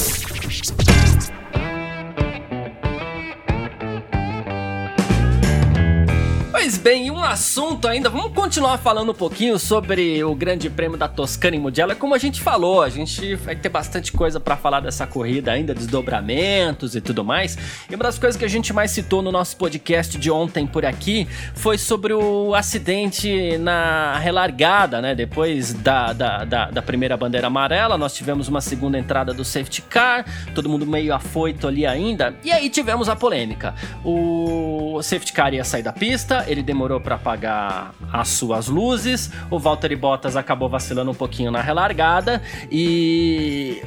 Pois 6.67 6.77
bem, 6.77 7.09
um 7.09 7.23
assunto 7.23 7.87
ainda, 7.87 8.09
vamos 8.09 8.33
continuar 8.33 8.77
falando 8.77 9.13
um 9.13 9.15
pouquinho 9.15 9.57
sobre 9.57 10.21
o 10.21 10.35
Grande 10.35 10.69
Prêmio 10.69 10.97
da 10.97 11.07
Toscana 11.07 11.55
em 11.55 11.59
Mugello. 11.59 11.95
Como 11.95 12.13
a 12.13 12.17
gente 12.17 12.41
falou, 12.41 12.81
a 12.81 12.89
gente 12.89 13.35
vai 13.35 13.55
ter 13.55 13.69
bastante 13.69 14.11
coisa 14.11 14.37
para 14.37 14.57
falar 14.57 14.81
dessa 14.81 15.07
corrida 15.07 15.53
ainda, 15.53 15.73
desdobramentos 15.73 16.93
e 16.93 16.99
tudo 16.99 17.23
mais. 17.23 17.57
E 17.89 17.95
uma 17.95 18.03
das 18.03 18.19
coisas 18.19 18.37
que 18.37 18.43
a 18.43 18.49
gente 18.49 18.73
mais 18.73 18.91
citou 18.91 19.21
no 19.21 19.31
nosso 19.31 19.55
podcast 19.55 20.17
de 20.17 20.29
ontem 20.29 20.67
por 20.67 20.85
aqui 20.85 21.25
foi 21.55 21.77
sobre 21.77 22.11
o 22.11 22.53
acidente 22.53 23.57
na 23.59 24.17
relargada, 24.17 25.01
né? 25.01 25.15
Depois 25.15 25.73
da, 25.73 26.11
da, 26.11 26.43
da, 26.43 26.69
da 26.69 26.81
primeira 26.81 27.15
bandeira 27.15 27.47
amarela, 27.47 27.97
nós 27.97 28.13
tivemos 28.13 28.49
uma 28.49 28.59
segunda 28.59 28.99
entrada 28.99 29.33
do 29.33 29.45
safety 29.45 29.83
car, 29.83 30.25
todo 30.53 30.67
mundo 30.67 30.85
meio 30.85 31.13
afoito 31.15 31.65
ali 31.65 31.85
ainda. 31.85 32.35
E 32.43 32.51
aí 32.51 32.69
tivemos 32.69 33.07
a 33.07 33.15
polêmica. 33.15 33.73
O 34.03 34.99
safety 35.01 35.31
car 35.31 35.53
ia 35.53 35.63
sair 35.63 35.83
da 35.83 35.93
pista, 35.93 36.43
ele 36.57 36.63
demorou 36.63 36.99
para 36.99 37.15
apagar 37.15 37.93
as 38.11 38.29
suas 38.29 38.67
luzes. 38.67 39.31
O 39.49 39.59
Valtteri 39.59 39.95
Bottas 39.95 40.35
acabou 40.35 40.67
vacilando 40.67 41.11
um 41.11 41.15
pouquinho 41.15 41.51
na 41.51 41.61
relargada 41.61 42.41
e 42.71 43.81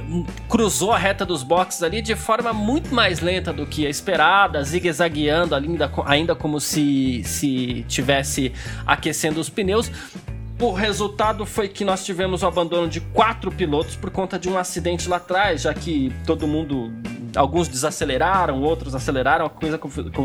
cruzou 0.48 0.92
a 0.92 0.98
reta 0.98 1.26
dos 1.26 1.42
boxes 1.42 1.83
ali 1.83 2.00
de 2.00 2.14
forma 2.14 2.52
muito 2.52 2.94
mais 2.94 3.20
lenta 3.20 3.52
do 3.52 3.66
que 3.66 3.87
a 3.87 3.90
esperada, 3.90 4.62
zigue-zagueando 4.62 5.54
ainda, 5.54 5.90
ainda 6.06 6.35
como 6.35 6.61
se, 6.61 7.22
se 7.24 7.85
tivesse 7.88 8.52
aquecendo 8.87 9.40
os 9.40 9.48
pneus. 9.48 9.90
O 10.61 10.72
resultado 10.72 11.46
foi 11.46 11.68
que 11.68 11.85
nós 11.85 12.04
tivemos 12.04 12.42
o 12.42 12.46
abandono 12.46 12.87
de 12.87 13.00
quatro 13.00 13.50
pilotos 13.50 13.96
por 13.96 14.11
conta 14.11 14.38
de 14.38 14.46
um 14.48 14.59
acidente 14.59 15.09
lá 15.09 15.16
atrás, 15.16 15.62
já 15.62 15.72
que 15.72 16.12
todo 16.26 16.46
mundo 16.46 16.92
alguns 17.37 17.69
desaceleraram, 17.69 18.61
outros 18.62 18.95
aceleraram, 18.95 19.47
a 19.47 19.51
coisa 19.51 19.79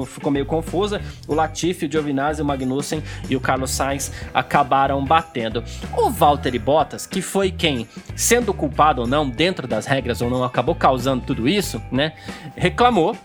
ficou 0.06 0.32
meio 0.32 0.46
confusa. 0.46 1.02
O 1.28 1.34
Latifi, 1.34 1.86
o 1.86 1.92
Giovinazzi, 1.92 2.42
o 2.42 2.46
Magnussen 2.46 3.04
e 3.30 3.36
o 3.36 3.40
Carlos 3.40 3.72
Sainz 3.72 4.12
acabaram 4.34 5.04
batendo. 5.04 5.64
O 5.98 6.10
Valtteri 6.10 6.60
Bottas, 6.60 7.06
que 7.06 7.22
foi 7.22 7.52
quem, 7.52 7.88
sendo 8.16 8.54
culpado 8.54 9.02
ou 9.02 9.08
não, 9.08 9.30
dentro 9.30 9.68
das 9.68 9.86
regras 9.86 10.22
ou 10.22 10.30
não, 10.30 10.44
acabou 10.44 10.76
causando 10.76 11.24
tudo 11.26 11.48
isso, 11.48 11.82
né? 11.92 12.14
Reclamou 12.56 13.16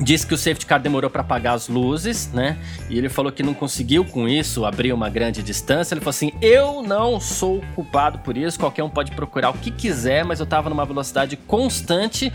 Disse 0.00 0.26
que 0.26 0.34
o 0.34 0.38
safety 0.38 0.66
car 0.66 0.80
demorou 0.80 1.08
para 1.08 1.20
apagar 1.20 1.54
as 1.54 1.68
luzes, 1.68 2.28
né? 2.32 2.58
E 2.90 2.98
ele 2.98 3.08
falou 3.08 3.30
que 3.30 3.44
não 3.44 3.54
conseguiu 3.54 4.04
com 4.04 4.28
isso 4.28 4.64
abrir 4.64 4.92
uma 4.92 5.08
grande 5.08 5.40
distância. 5.40 5.94
Ele 5.94 6.00
falou 6.00 6.10
assim: 6.10 6.32
Eu 6.42 6.82
não 6.82 7.20
sou 7.20 7.62
culpado 7.76 8.18
por 8.18 8.36
isso, 8.36 8.58
qualquer 8.58 8.82
um 8.82 8.90
pode 8.90 9.12
procurar 9.12 9.50
o 9.50 9.54
que 9.54 9.70
quiser, 9.70 10.24
mas 10.24 10.40
eu 10.40 10.46
tava 10.46 10.68
numa 10.68 10.84
velocidade 10.84 11.36
constante 11.36 12.32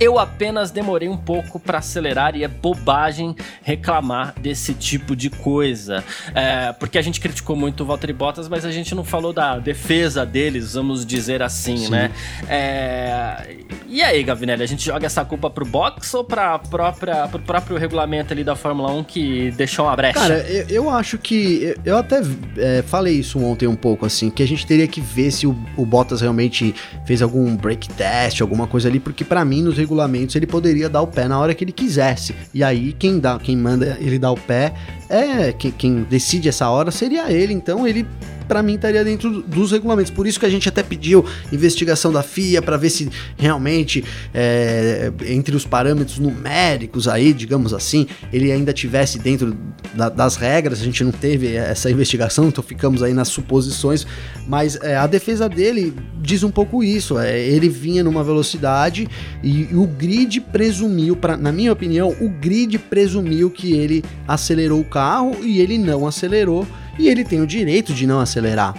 eu 0.00 0.18
apenas 0.18 0.70
demorei 0.70 1.10
um 1.10 1.16
pouco 1.16 1.60
para 1.60 1.78
acelerar 1.78 2.34
e 2.34 2.42
é 2.42 2.48
bobagem 2.48 3.36
reclamar 3.62 4.34
desse 4.40 4.72
tipo 4.72 5.14
de 5.14 5.28
coisa. 5.28 6.02
É, 6.34 6.72
porque 6.72 6.96
a 6.96 7.02
gente 7.02 7.20
criticou 7.20 7.54
muito 7.54 7.82
o 7.82 7.86
Valtteri 7.86 8.14
Bottas, 8.14 8.48
mas 8.48 8.64
a 8.64 8.72
gente 8.72 8.94
não 8.94 9.04
falou 9.04 9.30
da 9.30 9.58
defesa 9.58 10.24
deles, 10.24 10.72
vamos 10.72 11.04
dizer 11.04 11.42
assim, 11.42 11.76
Sim. 11.76 11.90
né? 11.90 12.10
É, 12.48 13.56
e 13.86 14.02
aí, 14.02 14.22
Gavinelli, 14.22 14.62
a 14.62 14.66
gente 14.66 14.84
joga 14.84 15.04
essa 15.04 15.22
culpa 15.24 15.50
pro 15.50 15.66
box 15.66 16.14
ou 16.14 16.24
pra 16.24 16.58
própria, 16.58 17.28
pro 17.28 17.40
próprio 17.40 17.76
regulamento 17.76 18.32
ali 18.32 18.42
da 18.42 18.56
Fórmula 18.56 18.90
1 18.92 19.04
que 19.04 19.50
deixou 19.50 19.84
uma 19.84 19.94
brecha? 19.94 20.18
Cara, 20.18 20.38
eu, 20.48 20.66
eu 20.68 20.90
acho 20.90 21.18
que. 21.18 21.76
Eu 21.84 21.98
até 21.98 22.22
é, 22.56 22.82
falei 22.82 23.16
isso 23.16 23.38
ontem 23.38 23.66
um 23.66 23.76
pouco, 23.76 24.06
assim, 24.06 24.30
que 24.30 24.42
a 24.42 24.46
gente 24.46 24.66
teria 24.66 24.88
que 24.88 25.00
ver 25.00 25.30
se 25.30 25.46
o, 25.46 25.56
o 25.76 25.84
Bottas 25.84 26.22
realmente 26.22 26.74
fez 27.04 27.20
algum 27.20 27.54
break 27.54 27.90
test, 27.90 28.40
alguma 28.40 28.66
coisa 28.66 28.88
ali, 28.88 28.98
porque 28.98 29.24
para 29.24 29.44
mim, 29.44 29.62
nos 29.62 29.76
regulamentos, 29.76 29.89
ele 30.36 30.46
poderia 30.46 30.88
dar 30.88 31.02
o 31.02 31.06
pé 31.06 31.26
na 31.26 31.38
hora 31.38 31.54
que 31.54 31.64
ele 31.64 31.72
quisesse. 31.72 32.34
E 32.52 32.62
aí, 32.62 32.92
quem, 32.92 33.18
dá, 33.18 33.38
quem 33.38 33.56
manda 33.56 33.96
ele 34.00 34.18
dar 34.18 34.32
o 34.32 34.36
pé 34.36 34.72
é. 35.08 35.52
Quem, 35.52 35.70
quem 35.70 36.02
decide 36.02 36.48
essa 36.48 36.68
hora 36.68 36.90
seria 36.90 37.30
ele. 37.30 37.52
Então, 37.52 37.86
ele 37.86 38.06
para 38.50 38.64
mim 38.64 38.74
estaria 38.74 39.04
dentro 39.04 39.42
dos 39.42 39.70
regulamentos. 39.70 40.10
Por 40.10 40.26
isso 40.26 40.40
que 40.40 40.44
a 40.44 40.50
gente 40.50 40.68
até 40.68 40.82
pediu 40.82 41.24
investigação 41.52 42.10
da 42.10 42.20
FIA 42.20 42.60
para 42.60 42.76
ver 42.76 42.90
se 42.90 43.08
realmente 43.36 44.04
é, 44.34 45.12
entre 45.28 45.54
os 45.54 45.64
parâmetros 45.64 46.18
numéricos 46.18 47.06
aí, 47.06 47.32
digamos 47.32 47.72
assim, 47.72 48.08
ele 48.32 48.50
ainda 48.50 48.72
tivesse 48.72 49.20
dentro 49.20 49.56
da, 49.94 50.08
das 50.08 50.34
regras. 50.34 50.80
A 50.80 50.84
gente 50.84 51.04
não 51.04 51.12
teve 51.12 51.54
essa 51.54 51.88
investigação, 51.88 52.48
então 52.48 52.64
ficamos 52.64 53.04
aí 53.04 53.14
nas 53.14 53.28
suposições. 53.28 54.04
Mas 54.48 54.74
é, 54.82 54.96
a 54.96 55.06
defesa 55.06 55.48
dele 55.48 55.94
diz 56.20 56.42
um 56.42 56.50
pouco 56.50 56.82
isso. 56.82 57.20
É, 57.20 57.38
ele 57.38 57.68
vinha 57.68 58.02
numa 58.02 58.24
velocidade 58.24 59.06
e, 59.44 59.68
e 59.70 59.76
o 59.76 59.86
grid 59.86 60.40
presumiu, 60.40 61.14
pra, 61.14 61.36
na 61.36 61.52
minha 61.52 61.72
opinião, 61.72 62.16
o 62.20 62.28
grid 62.28 62.80
presumiu 62.80 63.48
que 63.48 63.74
ele 63.74 64.02
acelerou 64.26 64.80
o 64.80 64.84
carro 64.84 65.36
e 65.40 65.60
ele 65.60 65.78
não 65.78 66.04
acelerou 66.04 66.66
e 67.00 67.08
ele 67.08 67.24
tem 67.24 67.40
o 67.40 67.46
direito 67.46 67.94
de 67.94 68.06
não 68.06 68.20
acelerar. 68.20 68.74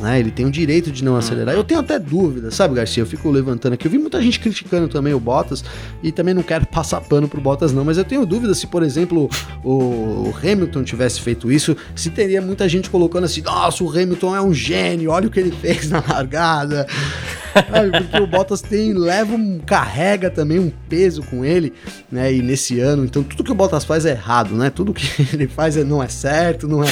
Né? 0.00 0.18
Ele 0.18 0.30
tem 0.30 0.46
o 0.46 0.50
direito 0.50 0.90
de 0.90 1.04
não 1.04 1.16
acelerar. 1.16 1.54
Eu 1.54 1.64
tenho 1.64 1.80
até 1.80 1.98
dúvida, 1.98 2.50
sabe, 2.50 2.74
Garcia? 2.74 3.02
Eu 3.02 3.06
fico 3.06 3.30
levantando 3.30 3.74
aqui. 3.74 3.86
Eu 3.86 3.90
vi 3.90 3.98
muita 3.98 4.20
gente 4.20 4.40
criticando 4.40 4.88
também 4.88 5.14
o 5.14 5.20
Bottas 5.20 5.64
e 6.02 6.12
também 6.12 6.34
não 6.34 6.42
quero 6.42 6.66
passar 6.66 7.00
pano 7.00 7.28
pro 7.28 7.40
Bottas, 7.40 7.72
não. 7.72 7.84
Mas 7.84 7.98
eu 7.98 8.04
tenho 8.04 8.24
dúvida 8.24 8.54
se, 8.54 8.66
por 8.66 8.82
exemplo, 8.82 9.28
o 9.64 10.32
Hamilton 10.42 10.84
tivesse 10.84 11.20
feito 11.20 11.50
isso, 11.50 11.76
se 11.94 12.10
teria 12.10 12.40
muita 12.40 12.68
gente 12.68 12.90
colocando 12.90 13.24
assim: 13.24 13.42
nossa, 13.42 13.82
o 13.82 13.88
Hamilton 13.88 14.36
é 14.36 14.40
um 14.40 14.52
gênio, 14.52 15.10
olha 15.10 15.28
o 15.28 15.30
que 15.30 15.40
ele 15.40 15.52
fez 15.52 15.88
na 15.90 16.02
largada. 16.06 16.86
Porque 17.98 18.20
o 18.20 18.26
Bottas 18.26 18.60
tem, 18.60 18.92
leva 18.92 19.34
um, 19.34 19.58
carrega 19.58 20.30
também 20.30 20.58
um 20.58 20.70
peso 20.88 21.22
com 21.22 21.44
ele, 21.44 21.72
né? 22.10 22.32
E 22.32 22.42
nesse 22.42 22.80
ano, 22.80 23.04
então 23.04 23.22
tudo 23.22 23.44
que 23.44 23.52
o 23.52 23.54
Bottas 23.54 23.84
faz 23.84 24.04
é 24.04 24.10
errado, 24.10 24.54
né? 24.54 24.70
Tudo 24.70 24.92
que 24.92 25.06
ele 25.32 25.46
faz 25.46 25.76
é, 25.76 25.84
não 25.84 26.02
é 26.02 26.08
certo, 26.08 26.66
não 26.66 26.82
é. 26.82 26.88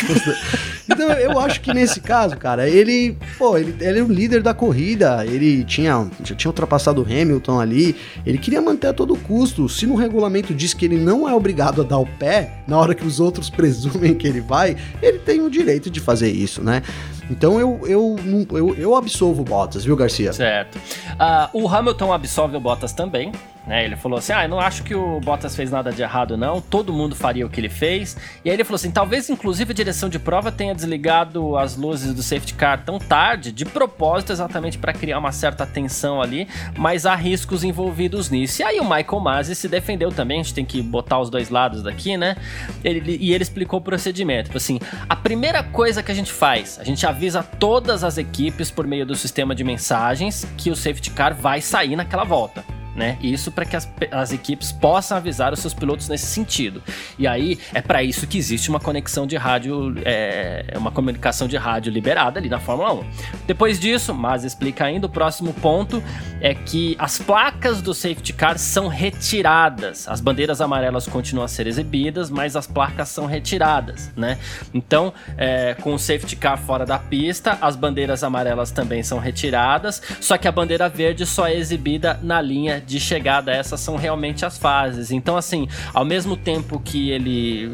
então 0.88 1.11
eu 1.12 1.38
acho 1.38 1.61
que 1.61 1.72
nesse 1.72 2.01
caso, 2.01 2.37
cara, 2.37 2.68
ele, 2.68 3.16
pô, 3.38 3.57
ele, 3.57 3.75
ele 3.81 3.98
é 3.98 4.03
o 4.03 4.09
líder 4.09 4.42
da 4.42 4.55
corrida, 4.55 5.25
ele 5.27 5.64
tinha, 5.64 6.07
já 6.25 6.35
tinha 6.35 6.51
ultrapassado 6.51 7.03
o 7.03 7.05
Hamilton 7.05 7.61
ali, 7.61 7.96
ele 8.25 8.38
queria 8.38 8.61
manter 8.61 8.88
a 8.88 8.92
todo 8.92 9.16
custo. 9.16 9.68
Se 9.68 9.87
no 9.87 9.94
regulamento 9.94 10.55
diz 10.55 10.75
que 10.75 10.85
ele 10.85 10.96
não 10.96 11.29
é 11.29 11.35
obrigado 11.35 11.81
a 11.81 11.85
dar 11.85 11.98
o 11.98 12.07
pé 12.07 12.62
na 12.66 12.79
hora 12.79 12.94
que 12.94 13.07
os 13.07 13.20
outros 13.20 13.48
presumem 13.51 14.14
que 14.14 14.27
ele 14.27 14.40
vai, 14.40 14.77
ele 15.01 15.18
tem 15.18 15.40
o 15.40 15.51
direito 15.51 15.90
de 15.90 16.01
fazer 16.01 16.31
isso, 16.31 16.62
né? 16.62 16.83
Então 17.30 17.58
eu, 17.58 17.80
eu, 17.87 18.16
eu, 18.50 18.74
eu 18.74 18.94
absolvo 18.94 19.42
o 19.42 19.44
Bottas, 19.44 19.85
viu, 19.85 19.96
Garcia? 19.96 20.32
Certo. 20.32 20.76
Uh, 20.76 21.62
o 21.62 21.68
Hamilton 21.68 22.12
absolve 22.12 22.56
o 22.56 22.61
Bottas 22.61 22.92
também. 22.92 23.32
Né? 23.66 23.85
Ele 23.85 23.96
falou 23.96 24.18
assim: 24.18 24.33
Ah, 24.33 24.44
eu 24.44 24.48
não 24.48 24.59
acho 24.59 24.83
que 24.83 24.94
o 24.94 25.20
Bottas 25.20 25.55
fez 25.55 25.70
nada 25.70 25.92
de 25.92 26.03
errado, 26.03 26.37
não. 26.37 26.61
Todo 26.61 26.92
mundo 26.92 27.14
faria 27.14 27.46
o 27.46 27.51
que 27.51 27.61
ele 27.61 27.68
fez. 27.68 28.16
E 28.44 28.51
aí 28.51 28.57
ele 28.57 28.64
falou 28.64 28.77
assim: 28.77 28.90
talvez, 28.90 29.31
inclusive, 29.31 29.70
a 29.70 29.75
direção 29.75 30.09
de 30.09 30.18
prova 30.18 30.51
tenha 30.51 30.75
desligado 30.75 31.57
as 31.57 31.77
luzes 31.77 32.12
do 32.12 32.22
safety 32.22 32.55
car 32.55 32.85
tão 32.85 32.98
tarde, 32.98 33.53
de 33.53 33.64
propósito, 33.64 34.33
exatamente 34.33 34.79
para 34.79 34.92
criar 34.92 35.18
uma 35.18 35.33
certa 35.33 35.64
tensão 35.64 36.20
ali, 36.20 36.48
mas 36.77 37.07
há 37.07 37.14
riscos 37.14 37.62
envolvidos 37.62 38.31
nisso. 38.31 38.62
E 38.62 38.64
aí 38.64 38.81
o 38.81 38.85
Michael 38.85 39.20
Masi 39.20 39.55
se 39.55 39.68
defendeu 39.68 40.11
também, 40.11 40.40
a 40.40 40.42
gente 40.42 40.55
tem 40.55 40.64
que 40.64 40.83
botar 40.83 41.20
os 41.20 41.31
dois 41.31 41.48
lados 41.48 41.83
daqui, 41.83 42.16
né? 42.16 42.37
Ele, 42.83 43.16
e 43.20 43.33
ele 43.33 43.42
explicou 43.42 43.79
o 43.79 43.83
procedimento. 43.83 44.46
Tipo 44.46 44.57
assim, 44.57 44.81
a 45.09 45.14
primeira 45.14 45.62
coisa 45.62 46.03
que 46.03 46.11
a 46.11 46.14
gente 46.14 46.33
faz, 46.33 46.79
a 46.81 46.85
gente 46.85 47.07
avisa 47.07 47.42
todas 47.42 48.03
as 48.03 48.18
equipes 48.18 48.70
por 48.70 48.87
meio 48.87 49.07
do 49.07 49.14
sistema 49.14 49.55
de 49.55 49.62
mensagens 49.62 50.44
que 50.57 50.70
o 50.70 50.77
safety 50.77 51.11
car 51.11 51.35
vai 51.35 51.61
sair 51.61 51.94
naquela 51.94 52.25
volta 52.25 52.64
né? 52.94 53.18
Isso 53.22 53.50
para 53.50 53.64
que 53.64 53.76
as, 53.76 53.90
as, 54.11 54.33
equipes 54.33 54.72
possam 54.72 55.16
avisar 55.16 55.52
os 55.52 55.61
seus 55.61 55.72
pilotos 55.72 56.09
nesse 56.09 56.26
sentido. 56.26 56.83
E 57.18 57.26
aí 57.26 57.59
é 57.72 57.81
para 57.81 58.02
isso 58.02 58.26
que 58.26 58.37
existe 58.38 58.68
uma 58.68 58.81
conexão 58.81 59.26
de 59.26 59.37
rádio, 59.37 59.94
é, 60.05 60.74
uma 60.76 60.90
comunicação 60.90 61.48
de 61.48 61.57
rádio 61.57 61.92
liberada 61.92 62.38
ali 62.38 62.48
na 62.48 62.61
Fórmula 62.61 62.92
1. 62.94 63.05
Depois 63.46 63.78
disso, 63.81 64.14
mas 64.14 64.44
explica 64.44 64.85
ainda, 64.85 65.07
o 65.07 65.11
próximo 65.11 65.52
ponto 65.55 66.02
é 66.40 66.55
que 66.55 66.96
as 66.98 67.18
placas 67.18 67.81
do 67.81 67.94
safety 67.94 68.33
car 68.33 68.59
são 68.59 68.88
retiradas. 68.88 70.09
As 70.09 70.20
bandeiras 70.20 70.61
amarelas 70.61 71.07
continuam 71.07 71.44
a 71.44 71.48
ser 71.48 71.66
exibidas, 71.66 72.31
mas 72.31 72.57
as 72.57 72.66
placas 72.66 73.09
são 73.09 73.26
retiradas, 73.26 74.12
né? 74.16 74.38
Então, 74.74 75.12
é, 75.37 75.74
com 75.74 75.94
o 75.94 75.98
safety 75.98 76.37
car 76.37 76.59
fora 76.59 76.85
da 76.85 76.98
pista, 76.98 77.57
as 77.61 77.76
bandeiras 77.76 78.22
amarelas 78.22 78.70
também 78.70 79.02
são 79.02 79.18
retiradas, 79.18 80.02
só 80.20 80.37
que 80.37 80.48
a 80.48 80.52
bandeira 80.52 80.88
verde 80.88 81.24
só 81.24 81.46
é 81.46 81.57
exibida 81.57 82.18
na 82.22 82.40
linha 82.40 82.81
de 82.86 83.00
chegada, 83.00 83.52
essas 83.52 83.80
são 83.80 83.96
realmente 83.96 84.44
as 84.44 84.58
fases. 84.58 85.10
Então, 85.10 85.36
assim, 85.36 85.68
ao 85.92 86.04
mesmo 86.04 86.36
tempo 86.36 86.80
que 86.80 87.10
ele 87.10 87.72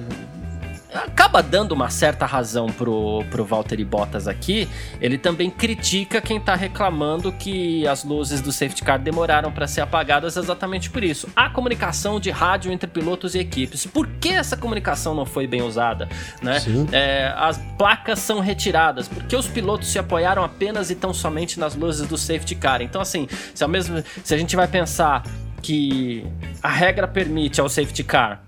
acaba 0.92 1.42
dando 1.42 1.72
uma 1.72 1.90
certa 1.90 2.24
razão 2.26 2.66
pro, 2.66 3.24
pro 3.30 3.44
Valtteri 3.44 3.84
Bottas 3.84 4.26
aqui, 4.26 4.68
ele 5.00 5.18
também 5.18 5.50
critica 5.50 6.20
quem 6.20 6.40
tá 6.40 6.54
reclamando 6.54 7.32
que 7.32 7.86
as 7.86 8.04
luzes 8.04 8.40
do 8.40 8.52
safety 8.52 8.82
car 8.82 8.98
demoraram 8.98 9.52
para 9.52 9.66
ser 9.66 9.80
apagadas 9.80 10.36
exatamente 10.36 10.90
por 10.90 11.04
isso. 11.04 11.28
A 11.36 11.50
comunicação 11.50 12.18
de 12.18 12.30
rádio 12.30 12.72
entre 12.72 12.88
pilotos 12.88 13.34
e 13.34 13.38
equipes. 13.38 13.86
Por 13.86 14.06
que 14.06 14.30
essa 14.30 14.56
comunicação 14.56 15.14
não 15.14 15.26
foi 15.26 15.46
bem 15.46 15.62
usada? 15.62 16.08
Né? 16.42 16.58
É, 16.92 17.32
as 17.36 17.58
placas 17.76 18.18
são 18.18 18.40
retiradas, 18.40 19.08
porque 19.08 19.36
os 19.36 19.46
pilotos 19.46 19.88
se 19.88 19.98
apoiaram 19.98 20.42
apenas 20.42 20.90
e 20.90 20.94
tão 20.94 21.12
somente 21.12 21.60
nas 21.60 21.74
luzes 21.74 22.06
do 22.08 22.16
safety 22.16 22.54
car. 22.54 22.80
Então, 22.80 23.00
assim, 23.00 23.28
se, 23.54 23.62
ao 23.62 23.68
mesmo, 23.68 24.02
se 24.24 24.34
a 24.34 24.38
gente 24.38 24.56
vai 24.56 24.66
pensar 24.66 25.22
que 25.60 26.24
a 26.62 26.68
regra 26.68 27.06
permite 27.06 27.60
ao 27.60 27.68
safety 27.68 28.04
car 28.04 28.40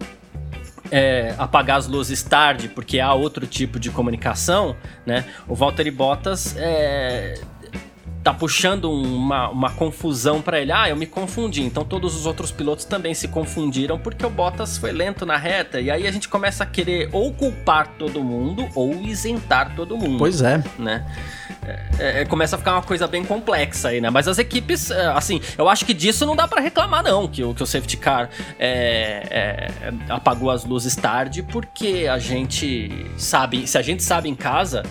é, 0.90 1.34
apagar 1.38 1.78
as 1.78 1.86
luzes 1.86 2.22
tarde 2.22 2.68
porque 2.68 3.00
há 3.00 3.12
outro 3.12 3.46
tipo 3.46 3.78
de 3.78 3.90
comunicação, 3.90 4.76
né? 5.06 5.24
O 5.48 5.54
Valtteri 5.54 5.90
Bottas 5.90 6.54
é, 6.58 7.40
tá 8.22 8.34
puxando 8.34 8.90
uma, 8.90 9.48
uma 9.48 9.70
confusão 9.70 10.42
para 10.42 10.60
ele. 10.60 10.72
Ah, 10.72 10.88
eu 10.88 10.96
me 10.96 11.06
confundi. 11.06 11.62
Então 11.62 11.84
todos 11.84 12.14
os 12.14 12.26
outros 12.26 12.50
pilotos 12.50 12.84
também 12.84 13.14
se 13.14 13.28
confundiram 13.28 13.98
porque 13.98 14.24
o 14.24 14.30
Bottas 14.30 14.76
foi 14.76 14.92
lento 14.92 15.24
na 15.24 15.36
reta. 15.36 15.80
E 15.80 15.90
aí 15.90 16.06
a 16.06 16.10
gente 16.10 16.28
começa 16.28 16.64
a 16.64 16.66
querer 16.66 17.08
ou 17.12 17.32
culpar 17.32 17.88
todo 17.98 18.22
mundo 18.22 18.68
ou 18.74 18.94
isentar 19.02 19.74
todo 19.74 19.96
mundo. 19.96 20.18
Pois 20.18 20.42
é. 20.42 20.62
Né? 20.78 21.06
É, 21.98 22.22
é, 22.22 22.24
começa 22.24 22.56
a 22.56 22.58
ficar 22.58 22.72
uma 22.72 22.82
coisa 22.82 23.06
bem 23.06 23.24
complexa 23.24 23.88
aí, 23.88 24.00
né? 24.00 24.10
Mas 24.10 24.26
as 24.28 24.38
equipes, 24.38 24.90
é, 24.90 25.06
assim, 25.08 25.40
eu 25.56 25.68
acho 25.68 25.84
que 25.84 25.94
disso 25.94 26.24
não 26.26 26.34
dá 26.34 26.48
para 26.48 26.60
reclamar, 26.60 27.02
não, 27.02 27.28
que 27.28 27.42
o, 27.42 27.54
que 27.54 27.62
o 27.62 27.66
safety 27.66 27.96
car 27.96 28.30
é, 28.58 29.26
é, 29.30 29.92
apagou 30.08 30.50
as 30.50 30.64
luzes 30.64 30.96
tarde, 30.96 31.42
porque 31.42 32.06
a 32.10 32.18
gente 32.18 33.06
sabe, 33.16 33.66
se 33.66 33.76
a 33.76 33.82
gente 33.82 34.02
sabe 34.02 34.28
em 34.28 34.34
casa, 34.34 34.82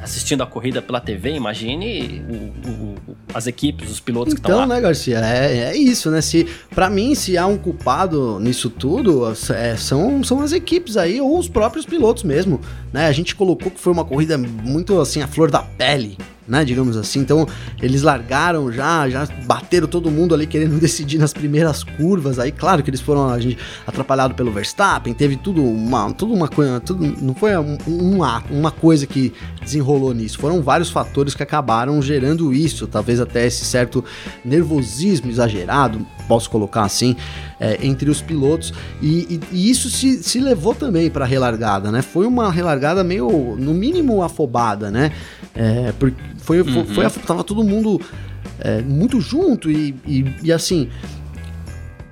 assistindo 0.00 0.42
a 0.42 0.46
corrida 0.46 0.80
pela 0.80 1.00
TV, 1.00 1.32
imagine 1.32 2.22
o, 2.28 2.68
o, 2.68 3.16
as 3.34 3.46
equipes, 3.46 3.90
os 3.90 4.00
pilotos 4.00 4.32
então, 4.32 4.42
que 4.42 4.48
estão 4.48 4.58
lá. 4.58 4.64
Então, 4.64 4.76
né, 4.76 4.82
Garcia, 4.82 5.20
é, 5.20 5.70
é 5.70 5.76
isso, 5.76 6.10
né? 6.10 6.20
Se, 6.20 6.46
para 6.74 6.88
mim, 6.88 7.14
se 7.14 7.36
há 7.36 7.46
um 7.46 7.58
culpado 7.58 8.38
nisso 8.40 8.70
tudo, 8.70 9.24
é, 9.54 9.76
são, 9.76 10.22
são 10.22 10.40
as 10.40 10.52
equipes 10.52 10.96
aí, 10.96 11.20
ou 11.20 11.38
os 11.38 11.48
próprios 11.48 11.84
pilotos 11.84 12.22
mesmo, 12.22 12.60
né? 12.92 13.06
A 13.06 13.12
gente 13.12 13.34
colocou 13.34 13.70
que 13.70 13.80
foi 13.80 13.92
uma 13.92 14.04
corrida 14.04 14.38
muito, 14.38 15.00
assim, 15.00 15.22
a 15.22 15.26
flor 15.26 15.50
da 15.50 15.62
pele, 15.62 16.16
né, 16.48 16.64
digamos 16.64 16.96
assim. 16.96 17.20
Então, 17.20 17.46
eles 17.80 18.02
largaram 18.02 18.72
já, 18.72 19.08
já 19.08 19.28
bateram 19.44 19.86
todo 19.86 20.10
mundo 20.10 20.34
ali 20.34 20.46
querendo 20.46 20.78
decidir 20.80 21.18
nas 21.18 21.32
primeiras 21.32 21.84
curvas. 21.84 22.38
Aí, 22.38 22.50
claro 22.50 22.82
que 22.82 22.90
eles 22.90 23.00
foram 23.00 23.28
a 23.28 23.38
gente, 23.38 23.58
atrapalhados 23.86 24.36
pelo 24.36 24.50
Verstappen, 24.50 25.12
teve 25.12 25.36
tudo 25.36 25.62
uma, 25.62 26.12
tudo 26.12 26.32
uma 26.32 26.48
coisa, 26.48 26.80
tudo, 26.80 27.04
não 27.20 27.34
foi 27.34 27.54
uma, 27.86 28.42
uma 28.50 28.70
coisa 28.70 29.06
que 29.06 29.32
desenrolou 29.62 30.14
nisso. 30.14 30.38
Foram 30.38 30.62
vários 30.62 30.90
fatores 30.90 31.34
que 31.34 31.42
acabaram 31.42 32.00
gerando 32.00 32.52
isso, 32.52 32.86
talvez 32.86 33.20
até 33.20 33.46
esse 33.46 33.64
certo 33.64 34.04
nervosismo 34.44 35.30
exagerado, 35.30 36.06
posso 36.26 36.48
colocar 36.48 36.82
assim, 36.82 37.16
é, 37.60 37.78
entre 37.84 38.10
os 38.10 38.20
pilotos. 38.20 38.72
E, 39.00 39.40
e, 39.40 39.40
e, 39.52 39.70
isso 39.70 39.90
se, 39.90 40.22
se 40.22 40.40
levou 40.40 40.74
também 40.74 41.10
para 41.10 41.24
a 41.24 41.28
relargada, 41.28 41.90
né? 41.90 42.02
Foi 42.02 42.26
uma 42.26 42.50
relargada 42.50 43.02
meio, 43.02 43.56
no 43.58 43.74
mínimo, 43.74 44.22
afobada, 44.22 44.90
né? 44.90 45.12
É, 45.54 45.92
porque 45.98 46.16
foi, 46.38 46.60
uhum. 46.60 46.84
foi, 46.86 47.08
foi, 47.08 47.22
tava 47.22 47.42
todo 47.42 47.64
mundo 47.64 48.00
é, 48.60 48.80
muito 48.82 49.20
junto 49.20 49.70
e, 49.70 49.94
e, 50.06 50.24
e, 50.42 50.52
assim. 50.52 50.88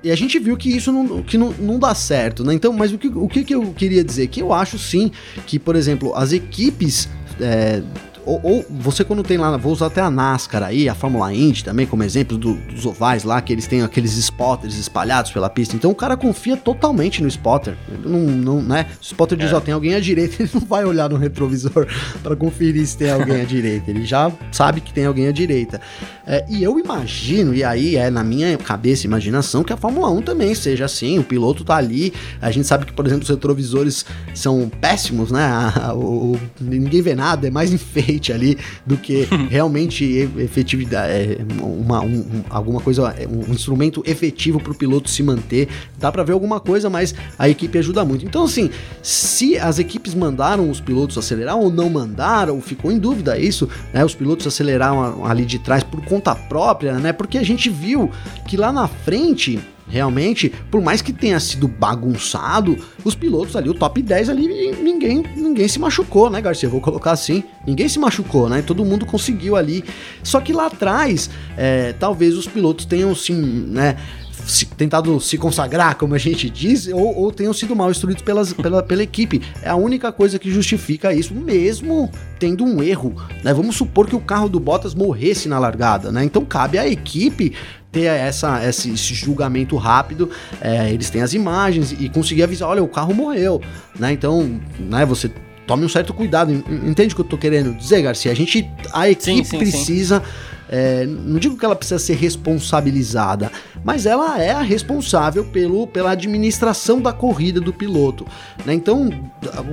E 0.03 0.11
a 0.11 0.15
gente 0.15 0.37
viu 0.39 0.55
que 0.55 0.69
isso 0.69 0.91
não, 0.91 1.23
que 1.23 1.37
não, 1.37 1.51
não 1.59 1.79
dá 1.79 1.93
certo, 1.95 2.43
né? 2.43 2.53
Então, 2.53 2.71
mas 2.71 2.93
o 2.93 2.97
que, 2.97 3.07
o 3.07 3.27
que 3.27 3.53
eu 3.53 3.73
queria 3.73 4.03
dizer? 4.03 4.27
Que 4.27 4.41
eu 4.41 4.53
acho 4.53 4.77
sim 4.77 5.11
que, 5.45 5.57
por 5.57 5.75
exemplo, 5.75 6.15
as 6.15 6.31
equipes 6.31 7.09
é, 7.41 7.81
ou, 8.27 8.41
ou, 8.43 8.65
você 8.69 9.05
quando 9.05 9.23
tem 9.23 9.37
lá, 9.37 9.55
vou 9.55 9.71
usar 9.71 9.85
até 9.85 10.01
a 10.01 10.11
NASCAR 10.11 10.61
aí, 10.61 10.89
a 10.89 10.93
Fórmula 10.93 11.33
Indy 11.33 11.63
também 11.63 11.87
como 11.87 12.03
exemplo 12.03 12.37
do, 12.37 12.55
dos 12.55 12.85
ovais 12.85 13.23
lá, 13.23 13.41
que 13.41 13.53
eles 13.53 13.67
têm 13.67 13.81
aqueles 13.81 14.17
spotters 14.17 14.77
espalhados 14.77 15.31
pela 15.31 15.49
pista. 15.49 15.77
Então 15.77 15.91
o 15.91 15.95
cara 15.95 16.17
confia 16.17 16.57
totalmente 16.57 17.23
no 17.23 17.29
spotter. 17.29 17.77
Não, 18.03 18.19
não, 18.19 18.61
né? 18.61 18.87
O 18.99 19.03
spotter 19.03 19.37
diz, 19.37 19.51
é. 19.51 19.55
ó, 19.55 19.61
tem 19.61 19.73
alguém 19.73 19.95
à 19.95 19.99
direita, 20.01 20.43
ele 20.43 20.51
não 20.53 20.61
vai 20.61 20.83
olhar 20.83 21.09
no 21.09 21.15
retrovisor 21.15 21.87
para 22.21 22.35
conferir 22.35 22.85
se 22.85 22.97
tem 22.97 23.09
alguém 23.09 23.41
à 23.41 23.45
direita. 23.45 23.89
Ele 23.89 24.05
já 24.05 24.29
sabe 24.51 24.81
que 24.81 24.91
tem 24.91 25.05
alguém 25.05 25.29
à 25.29 25.31
direita. 25.31 25.79
É, 26.25 26.45
e 26.49 26.61
eu 26.61 26.77
imagino, 26.77 27.55
e 27.55 27.63
aí 27.63 27.95
é 27.95 28.09
na 28.09 28.25
minha 28.25 28.57
cabeça 28.57 29.07
imaginação, 29.07 29.63
que 29.63 29.71
a 29.71 29.77
Fórmula 29.77 30.11
1 30.11 30.21
também 30.23 30.53
seja 30.53 30.83
assim. 30.83 31.17
O 31.17 31.23
piloto 31.23 31.63
tá 31.63 31.77
ali. 31.77 32.13
A 32.41 32.51
gente 32.51 32.67
sabe 32.67 32.85
que, 32.85 32.91
por 32.91 33.05
exemplo, 33.05 33.23
os 33.23 33.29
retrovisores 33.29 34.05
são 34.33 34.69
péssimos, 34.81 35.31
né? 35.31 35.47
o, 35.95 36.37
ninguém 36.59 37.01
vê 37.01 37.15
nada, 37.15 37.47
é 37.47 37.49
mais 37.49 37.71
enfeite 37.71 38.16
ali 38.31 38.57
do 38.85 38.97
que 38.97 39.27
realmente 39.49 40.03
efetividade, 40.37 41.11
é, 41.11 41.37
uma, 41.61 42.01
um, 42.01 42.43
alguma 42.49 42.81
coisa, 42.81 43.13
é, 43.17 43.27
um 43.27 43.51
instrumento 43.53 44.03
efetivo 44.05 44.59
para 44.59 44.71
o 44.71 44.75
piloto 44.75 45.09
se 45.09 45.23
manter. 45.23 45.67
Dá 45.97 46.11
para 46.11 46.23
ver 46.23 46.33
alguma 46.33 46.59
coisa, 46.59 46.89
mas 46.89 47.13
a 47.37 47.47
equipe 47.47 47.77
ajuda 47.77 48.03
muito. 48.03 48.25
Então, 48.25 48.43
assim, 48.43 48.69
se 49.01 49.57
as 49.57 49.79
equipes 49.79 50.13
mandaram 50.13 50.69
os 50.69 50.79
pilotos 50.79 51.17
acelerar 51.17 51.57
ou 51.57 51.69
não 51.69 51.89
mandaram, 51.89 52.61
ficou 52.61 52.91
em 52.91 52.97
dúvida 52.97 53.37
isso, 53.37 53.69
né? 53.93 54.03
Os 54.03 54.15
pilotos 54.15 54.47
aceleraram 54.47 55.25
ali 55.25 55.45
de 55.45 55.59
trás 55.59 55.83
por 55.83 56.03
conta 56.03 56.35
própria, 56.35 56.93
né? 56.93 57.13
Porque 57.13 57.37
a 57.37 57.43
gente 57.43 57.69
viu 57.69 58.11
que 58.47 58.57
lá 58.57 58.71
na 58.71 58.87
frente 58.87 59.59
realmente, 59.87 60.51
por 60.69 60.81
mais 60.81 61.01
que 61.01 61.13
tenha 61.13 61.39
sido 61.39 61.67
bagunçado, 61.67 62.77
os 63.03 63.15
pilotos 63.15 63.55
ali, 63.55 63.69
o 63.69 63.73
top 63.73 64.01
10 64.01 64.29
ali, 64.29 64.47
ninguém, 64.81 65.23
ninguém 65.35 65.67
se 65.67 65.79
machucou, 65.79 66.29
né, 66.29 66.41
Garcia? 66.41 66.69
Vou 66.69 66.81
colocar 66.81 67.11
assim. 67.11 67.43
Ninguém 67.65 67.87
se 67.87 67.99
machucou, 67.99 68.49
né? 68.49 68.61
Todo 68.61 68.83
mundo 68.83 69.05
conseguiu 69.05 69.55
ali. 69.55 69.83
Só 70.23 70.39
que 70.39 70.53
lá 70.53 70.67
atrás, 70.67 71.29
é, 71.57 71.93
talvez 71.93 72.37
os 72.37 72.47
pilotos 72.47 72.85
tenham 72.85 73.13
sim, 73.15 73.35
né? 73.69 73.97
Se, 74.45 74.65
tentado 74.65 75.19
se 75.19 75.37
consagrar, 75.37 75.95
como 75.95 76.15
a 76.15 76.17
gente 76.17 76.49
diz, 76.49 76.87
ou, 76.87 77.17
ou 77.17 77.31
tenham 77.33 77.51
sido 77.51 77.75
mal 77.75 77.91
instruídos 77.91 78.23
pelas, 78.23 78.53
pela, 78.53 78.81
pela 78.81 79.03
equipe. 79.03 79.41
É 79.61 79.69
a 79.69 79.75
única 79.75 80.09
coisa 80.11 80.39
que 80.39 80.49
justifica 80.49 81.13
isso, 81.13 81.33
mesmo 81.33 82.09
tendo 82.39 82.63
um 82.63 82.81
erro. 82.81 83.13
Né? 83.43 83.53
Vamos 83.53 83.75
supor 83.75 84.07
que 84.07 84.15
o 84.15 84.21
carro 84.21 84.47
do 84.47 84.59
Bottas 84.59 84.95
morresse 84.95 85.49
na 85.49 85.59
largada, 85.59 86.11
né? 86.11 86.23
Então 86.23 86.45
cabe 86.45 86.77
à 86.77 86.87
equipe 86.87 87.53
ter 87.97 88.05
essa, 88.05 88.63
esse, 88.63 88.91
esse 88.91 89.15
julgamento 89.15 89.75
rápido, 89.75 90.29
é, 90.61 90.91
eles 90.91 91.09
têm 91.09 91.23
as 91.23 91.33
imagens 91.33 91.91
e 91.91 92.07
conseguir 92.07 92.43
avisar, 92.43 92.69
olha, 92.69 92.83
o 92.83 92.87
carro 92.87 93.11
morreu, 93.11 93.59
né? 93.97 94.11
Então, 94.11 94.59
né, 94.79 95.03
você 95.03 95.31
tome 95.65 95.83
um 95.83 95.89
certo 95.89 96.13
cuidado. 96.13 96.51
Entende 96.53 97.13
o 97.13 97.15
que 97.15 97.21
eu 97.21 97.25
tô 97.25 97.37
querendo 97.37 97.73
dizer, 97.73 98.03
Garcia? 98.03 98.31
A 98.31 98.35
gente, 98.35 98.69
a 98.93 99.09
equipe 99.09 99.23
sim, 99.23 99.43
sim, 99.43 99.57
precisa 99.57 100.19
sim 100.19 100.56
é, 100.69 101.05
não 101.05 101.39
digo 101.39 101.57
que 101.57 101.65
ela 101.65 101.75
precisa 101.75 101.99
ser 101.99 102.15
responsabilizada, 102.15 103.51
mas 103.83 104.05
ela 104.05 104.41
é 104.41 104.51
a 104.51 104.61
responsável 104.61 105.45
pelo, 105.45 105.87
pela 105.87 106.11
administração 106.11 107.01
da 107.01 107.13
corrida 107.13 107.59
do 107.59 107.73
piloto. 107.73 108.25
Né? 108.65 108.73
Então, 108.73 109.09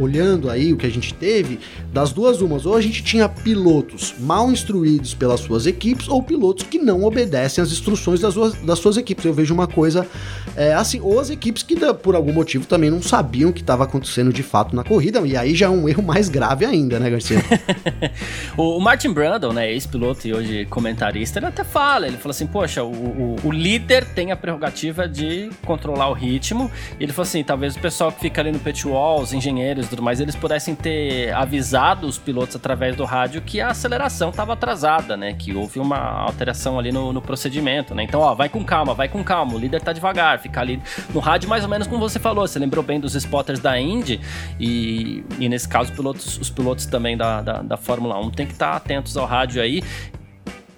olhando 0.00 0.50
aí 0.50 0.72
o 0.72 0.76
que 0.76 0.86
a 0.86 0.90
gente 0.90 1.12
teve, 1.14 1.58
das 1.92 2.12
duas 2.12 2.40
umas, 2.40 2.66
ou 2.66 2.76
a 2.76 2.80
gente 2.80 3.02
tinha 3.02 3.28
pilotos 3.28 4.14
mal 4.18 4.50
instruídos 4.50 5.14
pelas 5.14 5.40
suas 5.40 5.66
equipes, 5.66 6.08
ou 6.08 6.22
pilotos 6.22 6.64
que 6.64 6.78
não 6.78 7.04
obedecem 7.04 7.62
às 7.62 7.72
instruções 7.72 8.20
das 8.20 8.34
suas, 8.34 8.54
das 8.54 8.78
suas 8.78 8.96
equipes. 8.96 9.24
Eu 9.24 9.34
vejo 9.34 9.52
uma 9.52 9.66
coisa 9.66 10.06
é, 10.56 10.74
assim, 10.74 11.00
ou 11.00 11.18
as 11.18 11.30
equipes 11.30 11.62
que 11.62 11.74
por 11.94 12.14
algum 12.14 12.32
motivo 12.32 12.66
também 12.66 12.90
não 12.90 13.02
sabiam 13.02 13.50
o 13.50 13.52
que 13.52 13.60
estava 13.60 13.84
acontecendo 13.84 14.32
de 14.32 14.42
fato 14.42 14.74
na 14.74 14.84
corrida, 14.84 15.20
e 15.26 15.36
aí 15.36 15.54
já 15.54 15.66
é 15.66 15.68
um 15.68 15.88
erro 15.88 16.02
mais 16.02 16.28
grave 16.28 16.64
ainda, 16.64 16.98
né, 16.98 17.10
Garcia? 17.10 17.42
o 18.56 18.78
Martin 18.80 19.12
Brundle, 19.12 19.52
né, 19.52 19.72
ex-piloto 19.72 20.26
e 20.26 20.34
hoje 20.34 20.66
comentarista, 20.84 21.38
ele 21.38 21.46
até 21.46 21.64
fala, 21.64 22.06
ele 22.06 22.18
fala 22.18 22.32
assim, 22.32 22.46
poxa, 22.46 22.84
o, 22.84 22.92
o, 22.92 23.36
o, 23.44 23.50
líder 23.50 24.04
tem 24.04 24.30
a 24.30 24.36
prerrogativa 24.36 25.08
de 25.08 25.48
controlar 25.64 26.08
o 26.10 26.12
ritmo, 26.12 26.70
ele 27.00 27.10
falou 27.10 27.26
assim, 27.26 27.42
talvez 27.42 27.74
o 27.74 27.80
pessoal 27.80 28.12
que 28.12 28.20
fica 28.20 28.42
ali 28.42 28.52
no 28.52 28.58
pit 28.58 28.86
wall, 28.86 29.22
os 29.22 29.32
engenheiros 29.32 29.86
e 29.86 29.88
tudo 29.88 30.02
mais, 30.02 30.20
eles 30.20 30.36
pudessem 30.36 30.74
ter 30.74 31.32
avisado 31.32 32.06
os 32.06 32.18
pilotos 32.18 32.54
através 32.54 32.94
do 32.94 33.04
rádio 33.04 33.40
que 33.40 33.62
a 33.62 33.68
aceleração 33.68 34.28
estava 34.28 34.52
atrasada, 34.52 35.16
né, 35.16 35.32
que 35.32 35.54
houve 35.54 35.78
uma 35.80 35.96
alteração 35.96 36.78
ali 36.78 36.92
no, 36.92 37.14
no, 37.14 37.22
procedimento, 37.22 37.94
né, 37.94 38.02
então, 38.02 38.20
ó, 38.20 38.34
vai 38.34 38.50
com 38.50 38.62
calma, 38.62 38.92
vai 38.92 39.08
com 39.08 39.24
calma, 39.24 39.54
o 39.54 39.58
líder 39.58 39.80
tá 39.80 39.92
devagar, 39.92 40.38
ficar 40.38 40.60
ali 40.60 40.82
no 41.14 41.20
rádio 41.20 41.48
mais 41.48 41.64
ou 41.64 41.70
menos 41.70 41.86
como 41.86 41.98
você 41.98 42.18
falou, 42.18 42.46
você 42.46 42.58
lembrou 42.58 42.84
bem 42.84 43.00
dos 43.00 43.14
spotters 43.14 43.60
da 43.60 43.80
Indy, 43.80 44.20
e, 44.60 45.24
e 45.38 45.48
nesse 45.48 45.66
caso, 45.66 45.92
pilotos, 45.92 46.36
os 46.36 46.50
pilotos 46.50 46.84
também 46.84 47.16
da, 47.16 47.40
da, 47.40 47.62
da 47.62 47.76
Fórmula 47.78 48.18
1 48.20 48.30
tem 48.32 48.46
que 48.46 48.52
estar 48.52 48.72
tá 48.72 48.76
atentos 48.76 49.16
ao 49.16 49.24
rádio 49.24 49.62
aí, 49.62 49.82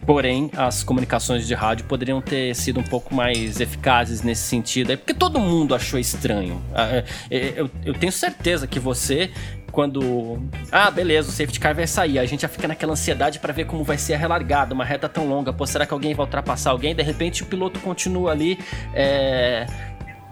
Porém, 0.06 0.50
as 0.56 0.84
comunicações 0.84 1.46
de 1.46 1.54
rádio 1.54 1.84
poderiam 1.86 2.22
ter 2.22 2.54
sido 2.54 2.78
um 2.78 2.82
pouco 2.82 3.12
mais 3.12 3.60
eficazes 3.60 4.22
nesse 4.22 4.42
sentido. 4.42 4.92
É 4.92 4.96
porque 4.96 5.12
todo 5.12 5.40
mundo 5.40 5.74
achou 5.74 5.98
estranho. 5.98 6.62
Ah, 6.72 6.86
é, 6.86 7.04
é, 7.30 7.52
eu, 7.56 7.68
eu 7.84 7.92
tenho 7.92 8.12
certeza 8.12 8.66
que 8.66 8.78
você 8.78 9.30
quando. 9.72 10.40
Ah, 10.70 10.90
beleza, 10.90 11.28
o 11.28 11.32
safety 11.32 11.58
car 11.58 11.74
vai 11.74 11.86
sair. 11.86 12.18
A 12.18 12.24
gente 12.24 12.42
já 12.42 12.48
fica 12.48 12.68
naquela 12.68 12.92
ansiedade 12.92 13.40
para 13.40 13.52
ver 13.52 13.66
como 13.66 13.82
vai 13.82 13.98
ser 13.98 14.14
a 14.14 14.18
relargada, 14.18 14.72
uma 14.72 14.84
reta 14.84 15.08
tão 15.08 15.28
longa. 15.28 15.52
Pô, 15.52 15.66
será 15.66 15.84
que 15.84 15.92
alguém 15.92 16.14
vai 16.14 16.24
ultrapassar 16.24 16.70
alguém? 16.70 16.94
De 16.94 17.02
repente 17.02 17.42
o 17.42 17.46
piloto 17.46 17.80
continua 17.80 18.30
ali. 18.30 18.58
É 18.94 19.66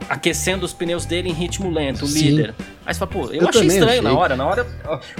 aquecendo 0.09 0.65
os 0.65 0.73
pneus 0.73 1.05
dele 1.05 1.29
em 1.29 1.33
ritmo 1.33 1.71
lento, 1.71 2.05
o 2.05 2.09
Sim. 2.09 2.31
líder. 2.31 2.55
Aí 2.87 2.93
você 2.93 3.01
fala, 3.01 3.11
pô, 3.11 3.27
eu, 3.27 3.43
eu 3.43 3.49
achei 3.49 3.67
estranho 3.67 3.89
achei. 3.89 4.03
na 4.03 4.13
hora. 4.13 4.37
Na 4.37 4.47
hora, 4.47 4.67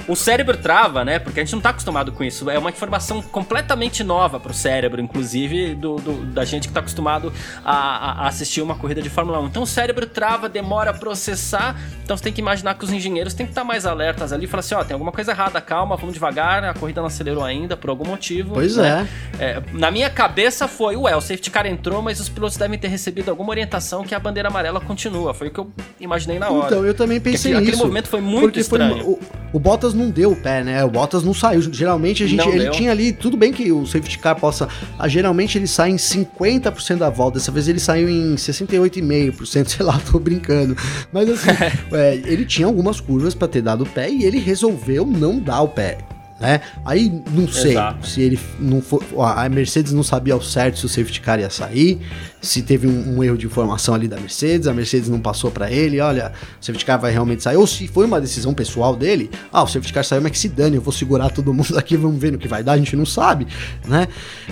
o 0.07 0.15
cérebro 0.15 0.55
trava, 0.55 1.03
né? 1.03 1.17
Porque 1.17 1.39
a 1.39 1.43
gente 1.43 1.53
não 1.53 1.61
tá 1.61 1.69
acostumado 1.69 2.11
com 2.11 2.23
isso. 2.23 2.49
É 2.49 2.59
uma 2.59 2.69
informação 2.69 3.21
completamente 3.21 4.03
nova 4.03 4.39
pro 4.39 4.53
cérebro, 4.53 5.01
inclusive, 5.01 5.73
do, 5.73 5.95
do 5.95 6.25
da 6.25 6.45
gente 6.45 6.67
que 6.67 6.73
tá 6.73 6.79
acostumado 6.79 7.33
a, 7.63 8.23
a, 8.23 8.27
assistir 8.27 8.61
uma 8.61 8.75
corrida 8.75 9.01
de 9.01 9.09
Fórmula 9.09 9.39
1. 9.39 9.47
Então 9.47 9.63
o 9.63 9.67
cérebro 9.67 10.05
trava, 10.05 10.47
demora 10.47 10.91
a 10.91 10.93
processar. 10.93 11.79
Então 12.03 12.15
você 12.15 12.23
tem 12.23 12.33
que 12.33 12.41
imaginar 12.41 12.75
que 12.75 12.83
os 12.83 12.91
engenheiros 12.91 13.33
têm 13.33 13.45
que 13.45 13.51
estar 13.51 13.61
tá 13.61 13.67
mais 13.67 13.85
alertas 13.85 14.31
ali 14.31 14.45
e 14.45 14.47
falar 14.47 14.59
assim: 14.59 14.75
ó, 14.75 14.83
tem 14.83 14.93
alguma 14.93 15.11
coisa 15.11 15.31
errada, 15.31 15.59
calma, 15.59 15.97
vamos 15.97 16.13
devagar, 16.13 16.63
a 16.63 16.73
corrida 16.73 17.01
não 17.01 17.07
acelerou 17.07 17.43
ainda 17.43 17.75
por 17.75 17.89
algum 17.89 18.05
motivo. 18.05 18.53
Pois 18.53 18.75
né? 18.77 19.07
é. 19.39 19.45
é. 19.45 19.63
Na 19.73 19.89
minha 19.89 20.09
cabeça 20.09 20.67
foi, 20.67 20.95
ué, 20.95 21.15
o 21.15 21.21
safety 21.21 21.49
car 21.49 21.65
entrou, 21.65 22.01
mas 22.01 22.19
os 22.19 22.29
pilotos 22.29 22.57
devem 22.57 22.77
ter 22.77 22.89
recebido 22.89 23.29
alguma 23.29 23.49
orientação 23.49 24.03
que 24.03 24.13
a 24.13 24.19
bandeira 24.19 24.49
amarela 24.49 24.74
ela 24.75 24.85
continua. 24.85 25.33
Foi 25.33 25.47
o 25.47 25.51
que 25.51 25.59
eu 25.59 25.71
imaginei 25.99 26.37
na 26.37 26.49
hora. 26.49 26.67
Então, 26.67 26.85
eu 26.85 26.93
também 26.93 27.19
pensei 27.19 27.51
aquele, 27.51 27.65
nisso. 27.65 27.77
Aquele 27.77 27.83
movimento 27.83 28.09
foi 28.09 28.21
muito 28.21 28.59
estranho. 28.59 29.03
Foi, 29.03 29.13
o, 29.13 29.19
o, 29.53 29.59
Bottas 29.59 29.93
não 29.93 30.09
deu 30.09 30.31
o 30.31 30.35
pé, 30.35 30.63
né? 30.63 30.83
O 30.83 30.89
Bottas 30.89 31.23
não 31.23 31.33
saiu. 31.33 31.61
Geralmente 31.61 32.23
a 32.23 32.27
gente, 32.27 32.45
não 32.45 32.49
ele 32.49 32.63
deu. 32.63 32.71
tinha 32.71 32.91
ali, 32.91 33.13
tudo 33.13 33.37
bem 33.37 33.51
que 33.51 33.71
o 33.71 33.85
safety 33.85 34.19
car 34.19 34.35
possa, 34.35 34.67
ah, 34.99 35.07
geralmente 35.07 35.57
ele 35.57 35.67
sai 35.67 35.91
em 35.91 35.95
50% 35.95 36.97
da 36.97 37.09
volta. 37.09 37.39
Dessa 37.39 37.51
vez 37.51 37.67
ele 37.67 37.79
saiu 37.79 38.09
em 38.09 38.35
68,5%, 38.35 39.67
sei 39.69 39.85
lá, 39.85 39.99
tô 40.11 40.19
brincando. 40.19 40.75
Mas 41.11 41.29
assim, 41.29 41.49
é, 41.93 42.15
ele 42.25 42.45
tinha 42.45 42.67
algumas 42.67 42.99
curvas 42.99 43.33
para 43.33 43.47
ter 43.47 43.61
dado 43.61 43.83
o 43.83 43.87
pé 43.87 44.09
e 44.09 44.23
ele 44.23 44.39
resolveu 44.39 45.05
não 45.05 45.39
dar 45.39 45.61
o 45.61 45.67
pé 45.67 45.97
né? 46.39 46.61
Aí 46.83 47.21
não 47.31 47.47
sei 47.47 47.71
Exato. 47.71 48.07
se 48.07 48.21
ele 48.21 48.39
não 48.59 48.81
for. 48.81 49.03
A 49.19 49.47
Mercedes 49.47 49.93
não 49.93 50.03
sabia 50.03 50.33
ao 50.33 50.41
certo 50.41 50.79
se 50.79 50.85
o 50.85 50.89
safety 50.89 51.21
car 51.21 51.39
ia 51.39 51.49
sair, 51.49 51.99
se 52.45 52.61
teve 52.61 52.87
um, 52.87 53.17
um 53.17 53.23
erro 53.23 53.37
de 53.37 53.45
informação 53.45 53.93
ali 53.93 54.07
da 54.07 54.17
Mercedes, 54.17 54.67
a 54.67 54.73
Mercedes 54.73 55.09
não 55.09 55.19
passou 55.19 55.51
para 55.51 55.71
ele, 55.71 55.99
olha, 55.99 56.31
o 56.61 56.65
safety 56.65 56.85
car 56.85 56.99
vai 56.99 57.11
realmente 57.11 57.43
sair, 57.43 57.57
ou 57.57 57.67
se 57.67 57.87
foi 57.87 58.05
uma 58.05 58.21
decisão 58.21 58.53
pessoal 58.53 58.95
dele, 58.95 59.29
ah, 59.51 59.63
o 59.63 59.67
safety 59.67 59.93
car 59.93 60.03
saiu, 60.03 60.21
mas 60.21 60.31
que 60.31 60.39
se 60.39 60.49
dane, 60.49 60.75
eu 60.75 60.81
vou 60.81 60.93
segurar 60.93 61.29
todo 61.29 61.53
mundo 61.53 61.75
aqui, 61.77 61.97
vamos 61.97 62.19
ver 62.19 62.31
no 62.31 62.37
que 62.37 62.47
vai 62.47 62.63
dar, 62.63 62.73
a 62.73 62.77
gente 62.77 62.95
não 62.95 63.05
sabe, 63.05 63.47
né? 63.87 64.07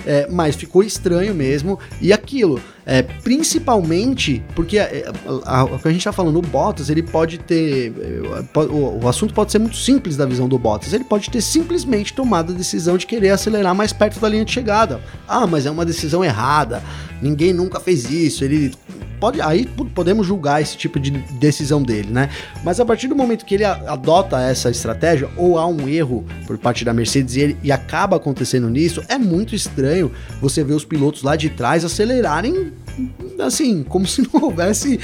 É, 0.06 0.26
mas 0.30 0.56
ficou 0.56 0.82
estranho 0.82 1.34
mesmo, 1.34 1.78
e 2.00 2.12
aquilo. 2.12 2.60
É, 2.86 3.00
principalmente 3.00 4.44
porque 4.54 4.76
é, 4.76 5.10
o 5.72 5.78
que 5.78 5.88
a 5.88 5.90
gente 5.90 6.00
está 6.00 6.12
falando, 6.12 6.38
o 6.38 6.42
Bottas, 6.42 6.90
ele 6.90 7.02
pode 7.02 7.38
ter. 7.38 7.92
É, 7.98 8.58
o, 8.58 9.02
o, 9.02 9.08
assunto 9.08 9.32
pode 9.32 9.52
ser 9.52 9.58
muito 9.58 9.76
simples 9.76 10.18
da 10.18 10.26
visão 10.26 10.46
do 10.46 10.58
Bottas. 10.58 10.92
Ele 10.92 11.04
pode 11.04 11.30
ter 11.30 11.40
simplesmente 11.40 12.12
tomado 12.12 12.52
a 12.52 12.56
decisão 12.56 12.98
de 12.98 13.06
querer 13.06 13.30
acelerar 13.30 13.74
mais 13.74 13.92
perto 13.92 14.20
da 14.20 14.28
linha 14.28 14.44
de 14.44 14.52
chegada. 14.52 15.00
Ah, 15.26 15.46
mas 15.46 15.64
é 15.64 15.70
uma 15.70 15.84
decisão 15.84 16.22
errada. 16.22 16.82
Ninguém 17.22 17.54
nunca 17.54 17.80
fez 17.84 18.10
isso. 18.10 18.44
Ele 18.44 18.72
pode 19.20 19.40
aí 19.40 19.66
podemos 19.94 20.26
julgar 20.26 20.60
esse 20.60 20.76
tipo 20.76 20.98
de 20.98 21.10
decisão 21.10 21.82
dele, 21.82 22.10
né? 22.10 22.30
Mas 22.62 22.80
a 22.80 22.84
partir 22.84 23.08
do 23.08 23.14
momento 23.14 23.44
que 23.44 23.54
ele 23.54 23.64
adota 23.64 24.40
essa 24.40 24.70
estratégia 24.70 25.28
ou 25.36 25.58
há 25.58 25.66
um 25.66 25.88
erro 25.88 26.26
por 26.46 26.58
parte 26.58 26.84
da 26.84 26.92
Mercedes 26.92 27.36
e, 27.36 27.40
ele, 27.40 27.56
e 27.62 27.70
acaba 27.70 28.16
acontecendo 28.16 28.68
nisso, 28.68 29.02
é 29.08 29.18
muito 29.18 29.54
estranho 29.54 30.10
você 30.40 30.64
ver 30.64 30.74
os 30.74 30.84
pilotos 30.84 31.22
lá 31.22 31.36
de 31.36 31.50
trás 31.50 31.84
acelerarem 31.84 32.72
assim, 33.38 33.82
como 33.82 34.06
se 34.06 34.22
não 34.22 34.42
houvesse 34.44 34.98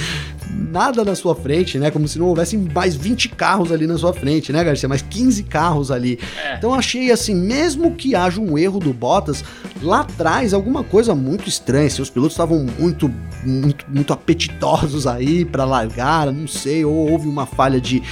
nada 0.50 1.05
na 1.05 1.14
sua 1.14 1.35
frente, 1.35 1.79
né? 1.79 1.90
Como 1.90 2.07
se 2.07 2.18
não 2.18 2.26
houvesse 2.26 2.57
mais 2.57 2.94
20 2.94 3.31
carros 3.31 3.72
ali 3.72 3.87
na 3.87 3.96
sua 3.98 4.12
frente, 4.12 4.53
né, 4.53 4.62
Garcia? 4.62 4.88
Mais 4.88 5.03
15 5.03 5.42
carros 5.44 5.90
ali. 5.90 6.18
É. 6.44 6.57
Então 6.57 6.74
achei 6.74 7.11
assim, 7.11 7.35
mesmo 7.35 7.94
que 7.94 8.14
haja 8.14 8.40
um 8.40 8.57
erro 8.59 8.79
do 8.79 8.92
Bottas, 8.92 9.44
lá 9.83 10.00
atrás 10.00 10.53
alguma 10.53 10.83
coisa 10.83 11.14
muito 11.14 11.48
estranha. 11.48 11.88
Seus 11.90 12.11
pilotos 12.11 12.35
estavam 12.35 12.66
muito, 12.79 13.12
muito, 13.44 13.85
muito 13.88 14.12
apetitosos 14.12 15.07
aí 15.07 15.44
para 15.44 15.64
largar, 15.64 16.33
não 16.33 16.46
sei, 16.46 16.85
ou 16.85 17.11
houve 17.11 17.29
uma 17.29 17.46
falha 17.46 17.81
de 17.81 18.03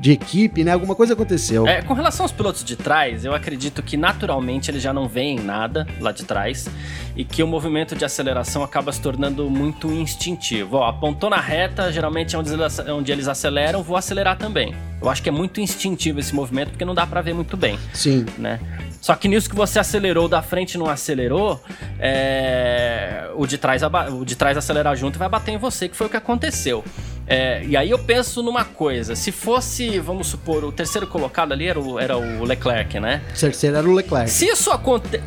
de 0.00 0.12
equipe, 0.12 0.62
né? 0.62 0.72
Alguma 0.72 0.94
coisa 0.94 1.14
aconteceu. 1.14 1.66
É, 1.66 1.82
com 1.82 1.92
relação 1.92 2.24
aos 2.24 2.32
pilotos 2.32 2.64
de 2.64 2.76
trás, 2.76 3.24
eu 3.24 3.34
acredito 3.34 3.82
que 3.82 3.96
naturalmente 3.96 4.70
eles 4.70 4.82
já 4.82 4.92
não 4.92 5.08
veem 5.08 5.40
nada 5.40 5.86
lá 6.00 6.12
de 6.12 6.24
trás 6.24 6.68
e 7.16 7.24
que 7.24 7.42
o 7.42 7.46
movimento 7.46 7.96
de 7.96 8.04
aceleração 8.04 8.62
acaba 8.62 8.92
se 8.92 9.00
tornando 9.00 9.50
muito 9.50 9.90
instintivo. 9.90 10.76
Ó, 10.76 10.88
apontou 10.88 11.28
na 11.28 11.40
reta, 11.40 11.90
geralmente 11.90 12.36
é 12.36 12.38
onde 12.38 12.52
eles, 12.52 12.78
onde 12.78 13.10
eles 13.10 13.26
aceleram, 13.26 13.82
vou 13.82 13.96
acelerar 13.96 14.38
também. 14.38 14.74
Eu 15.02 15.08
acho 15.08 15.22
que 15.22 15.28
é 15.28 15.32
muito 15.32 15.60
instintivo 15.60 16.20
esse 16.20 16.34
movimento 16.34 16.70
porque 16.70 16.84
não 16.84 16.94
dá 16.94 17.06
para 17.06 17.20
ver 17.20 17.34
muito 17.34 17.56
bem. 17.56 17.78
Sim. 17.92 18.24
Né? 18.38 18.60
Só 19.00 19.14
que 19.14 19.26
nisso 19.26 19.50
que 19.50 19.56
você 19.56 19.78
acelerou 19.78 20.28
da 20.28 20.42
frente 20.42 20.78
não 20.78 20.86
acelerou, 20.86 21.60
é... 21.98 23.30
o, 23.34 23.46
de 23.46 23.58
trás, 23.58 23.82
o 23.82 24.24
de 24.24 24.36
trás 24.36 24.56
acelerar 24.56 24.96
junto 24.96 25.18
vai 25.18 25.28
bater 25.28 25.52
em 25.52 25.58
você, 25.58 25.88
que 25.88 25.96
foi 25.96 26.06
o 26.06 26.10
que 26.10 26.16
aconteceu. 26.16 26.84
É, 27.28 27.62
e 27.64 27.76
aí 27.76 27.90
eu 27.90 27.98
penso 27.98 28.42
numa 28.42 28.64
coisa: 28.64 29.14
se 29.14 29.30
fosse, 29.30 29.98
vamos 29.98 30.28
supor, 30.28 30.64
o 30.64 30.72
terceiro 30.72 31.06
colocado 31.06 31.52
ali 31.52 31.66
era 31.68 31.78
o, 31.78 31.98
era 31.98 32.16
o 32.16 32.44
Leclerc, 32.44 32.98
né? 32.98 33.22
O 33.36 33.40
terceiro 33.40 33.76
era 33.76 33.88
o 33.88 33.94
Leclerc. 33.94 34.30
Se 34.30 34.46
isso 34.46 34.70
acontece. 34.70 35.22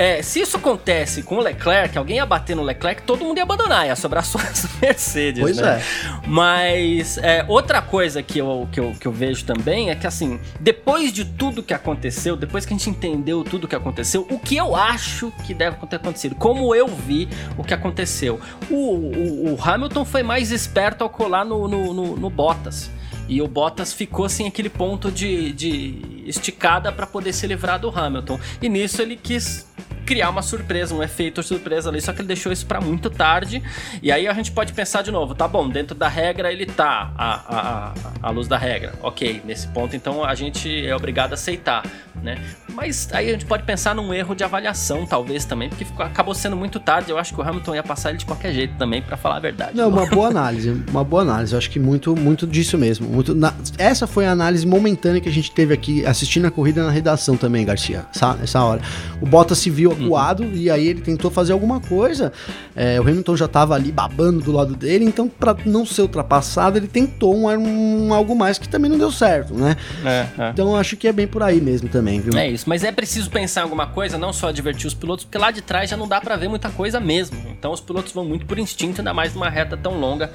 É, 0.00 0.22
se 0.22 0.40
isso 0.40 0.56
acontece 0.56 1.22
com 1.22 1.36
o 1.36 1.40
Leclerc, 1.40 1.98
alguém 1.98 2.16
ia 2.16 2.24
bater 2.24 2.56
no 2.56 2.62
Leclerc, 2.62 3.02
todo 3.02 3.22
mundo 3.22 3.36
ia 3.36 3.42
abandonar, 3.42 3.86
ia 3.86 3.94
sobrar 3.94 4.24
só 4.24 4.38
as 4.38 4.66
Mercedes, 4.80 5.42
pois 5.42 5.58
né? 5.58 5.78
é. 5.78 6.26
Mas 6.26 7.18
é, 7.18 7.44
outra 7.46 7.82
coisa 7.82 8.22
que 8.22 8.38
eu, 8.38 8.66
que, 8.72 8.80
eu, 8.80 8.96
que 8.98 9.06
eu 9.06 9.12
vejo 9.12 9.44
também 9.44 9.90
é 9.90 9.94
que, 9.94 10.06
assim, 10.06 10.40
depois 10.58 11.12
de 11.12 11.26
tudo 11.26 11.62
que 11.62 11.74
aconteceu, 11.74 12.34
depois 12.34 12.64
que 12.64 12.72
a 12.72 12.78
gente 12.78 12.88
entendeu 12.88 13.44
tudo 13.44 13.68
que 13.68 13.76
aconteceu, 13.76 14.26
o 14.30 14.38
que 14.38 14.56
eu 14.56 14.74
acho 14.74 15.30
que 15.44 15.52
deve 15.52 15.76
ter 15.86 15.96
acontecido, 15.96 16.34
como 16.34 16.74
eu 16.74 16.88
vi 16.88 17.28
o 17.58 17.62
que 17.62 17.74
aconteceu. 17.74 18.40
O, 18.70 18.74
o, 18.74 19.54
o 19.54 19.58
Hamilton 19.62 20.06
foi 20.06 20.22
mais 20.22 20.50
esperto 20.50 21.04
ao 21.04 21.10
colar 21.10 21.44
no, 21.44 21.68
no, 21.68 21.92
no, 21.92 22.16
no 22.16 22.30
Bottas. 22.30 22.90
E 23.30 23.40
o 23.40 23.46
Bottas 23.46 23.92
ficou 23.92 24.28
sem 24.28 24.48
aquele 24.48 24.68
ponto 24.68 25.08
de, 25.08 25.52
de 25.52 26.24
esticada 26.26 26.90
para 26.90 27.06
poder 27.06 27.32
se 27.32 27.46
livrar 27.46 27.78
do 27.78 27.88
Hamilton. 27.88 28.40
E 28.60 28.68
nisso 28.68 29.00
ele 29.00 29.16
quis 29.16 29.68
criar 30.04 30.30
uma 30.30 30.42
surpresa, 30.42 30.94
um 30.94 31.02
efeito 31.02 31.42
surpresa 31.42 31.88
ali, 31.88 32.00
só 32.00 32.12
que 32.12 32.20
ele 32.20 32.28
deixou 32.28 32.52
isso 32.52 32.66
para 32.66 32.80
muito 32.80 33.10
tarde. 33.10 33.62
E 34.02 34.10
aí 34.10 34.26
a 34.26 34.32
gente 34.32 34.52
pode 34.52 34.72
pensar 34.72 35.02
de 35.02 35.10
novo, 35.10 35.34
tá 35.34 35.46
bom, 35.46 35.68
dentro 35.68 35.94
da 35.94 36.08
regra 36.08 36.52
ele 36.52 36.66
tá 36.66 37.12
a, 37.16 37.34
a, 37.56 37.92
a 38.22 38.30
luz 38.30 38.48
da 38.48 38.58
regra. 38.58 38.92
Ok, 39.02 39.42
nesse 39.44 39.68
ponto 39.68 39.94
então 39.94 40.24
a 40.24 40.34
gente 40.34 40.86
é 40.86 40.94
obrigado 40.94 41.32
a 41.32 41.34
aceitar, 41.34 41.84
né? 42.22 42.40
Mas 42.74 43.08
aí 43.12 43.28
a 43.28 43.32
gente 43.32 43.44
pode 43.44 43.62
pensar 43.64 43.94
num 43.94 44.12
erro 44.14 44.34
de 44.34 44.44
avaliação, 44.44 45.04
talvez 45.06 45.44
também, 45.44 45.68
porque 45.68 45.84
ficou, 45.84 46.04
acabou 46.04 46.34
sendo 46.34 46.56
muito 46.56 46.78
tarde. 46.78 47.10
Eu 47.10 47.18
acho 47.18 47.34
que 47.34 47.40
o 47.40 47.42
Hamilton 47.42 47.74
ia 47.74 47.82
passar 47.82 48.10
ele 48.10 48.18
de 48.18 48.24
qualquer 48.24 48.52
jeito 48.52 48.74
também, 48.76 49.02
para 49.02 49.16
falar 49.16 49.36
a 49.36 49.40
verdade. 49.40 49.76
Não, 49.76 49.88
uma 49.88 50.06
boa 50.06 50.28
análise, 50.28 50.70
uma 50.88 51.04
boa 51.04 51.22
análise. 51.22 51.52
Eu 51.52 51.58
acho 51.58 51.70
que 51.70 51.78
muito, 51.78 52.14
muito 52.16 52.46
disso 52.46 52.78
mesmo. 52.78 53.08
Muito, 53.08 53.34
na, 53.34 53.52
essa 53.78 54.06
foi 54.06 54.26
a 54.26 54.32
análise 54.32 54.66
momentânea 54.66 55.20
que 55.20 55.28
a 55.28 55.32
gente 55.32 55.50
teve 55.50 55.74
aqui 55.74 56.06
assistindo 56.06 56.46
a 56.46 56.50
corrida 56.50 56.84
na 56.84 56.90
redação 56.90 57.36
também, 57.36 57.64
Garcia, 57.64 58.06
essa, 58.14 58.64
hora. 58.64 58.80
O 59.20 59.26
Bottas 59.26 59.58
se 59.58 59.70
viu 59.70 59.90
acuado 60.04 60.42
uhum. 60.42 60.52
e 60.54 60.70
aí 60.70 60.86
ele 60.86 61.00
tentou 61.00 61.30
fazer 61.30 61.52
alguma 61.52 61.80
coisa. 61.80 62.32
É, 62.74 63.00
o 63.00 63.02
Hamilton 63.02 63.36
já 63.36 63.48
tava 63.48 63.74
ali 63.74 63.90
babando 63.92 64.40
do 64.40 64.52
lado 64.52 64.74
dele, 64.74 65.04
então 65.04 65.28
para 65.28 65.56
não 65.64 65.84
ser 65.84 66.02
ultrapassado, 66.02 66.78
ele 66.78 66.88
tentou 66.88 67.36
um, 67.36 67.48
um, 67.48 68.14
algo 68.14 68.34
mais 68.34 68.58
que 68.58 68.68
também 68.68 68.90
não 68.90 68.98
deu 68.98 69.10
certo, 69.10 69.54
né? 69.54 69.76
É, 70.04 70.26
é. 70.38 70.50
Então 70.50 70.76
acho 70.76 70.96
que 70.96 71.08
é 71.08 71.12
bem 71.12 71.26
por 71.26 71.42
aí 71.42 71.60
mesmo 71.60 71.88
também, 71.88 72.20
viu? 72.20 72.36
É 72.38 72.48
isso, 72.48 72.68
mas 72.68 72.84
é 72.84 72.92
preciso 72.92 73.30
pensar 73.30 73.60
em 73.60 73.64
alguma 73.64 73.86
coisa, 73.86 74.18
não 74.18 74.32
só 74.32 74.48
advertir 74.48 74.86
os 74.86 74.94
pilotos, 74.94 75.24
porque 75.24 75.38
lá 75.38 75.50
de 75.50 75.62
trás 75.62 75.90
já 75.90 75.96
não 75.96 76.08
dá 76.08 76.20
para 76.20 76.36
ver 76.36 76.48
muita 76.48 76.70
coisa 76.70 77.00
mesmo. 77.00 77.38
Então 77.50 77.72
os 77.72 77.80
pilotos 77.80 78.12
vão 78.12 78.24
muito 78.24 78.46
por 78.46 78.58
instinto, 78.58 79.00
ainda 79.00 79.12
mais 79.12 79.34
numa 79.34 79.48
reta 79.48 79.76
tão 79.76 79.98
longa. 79.98 80.30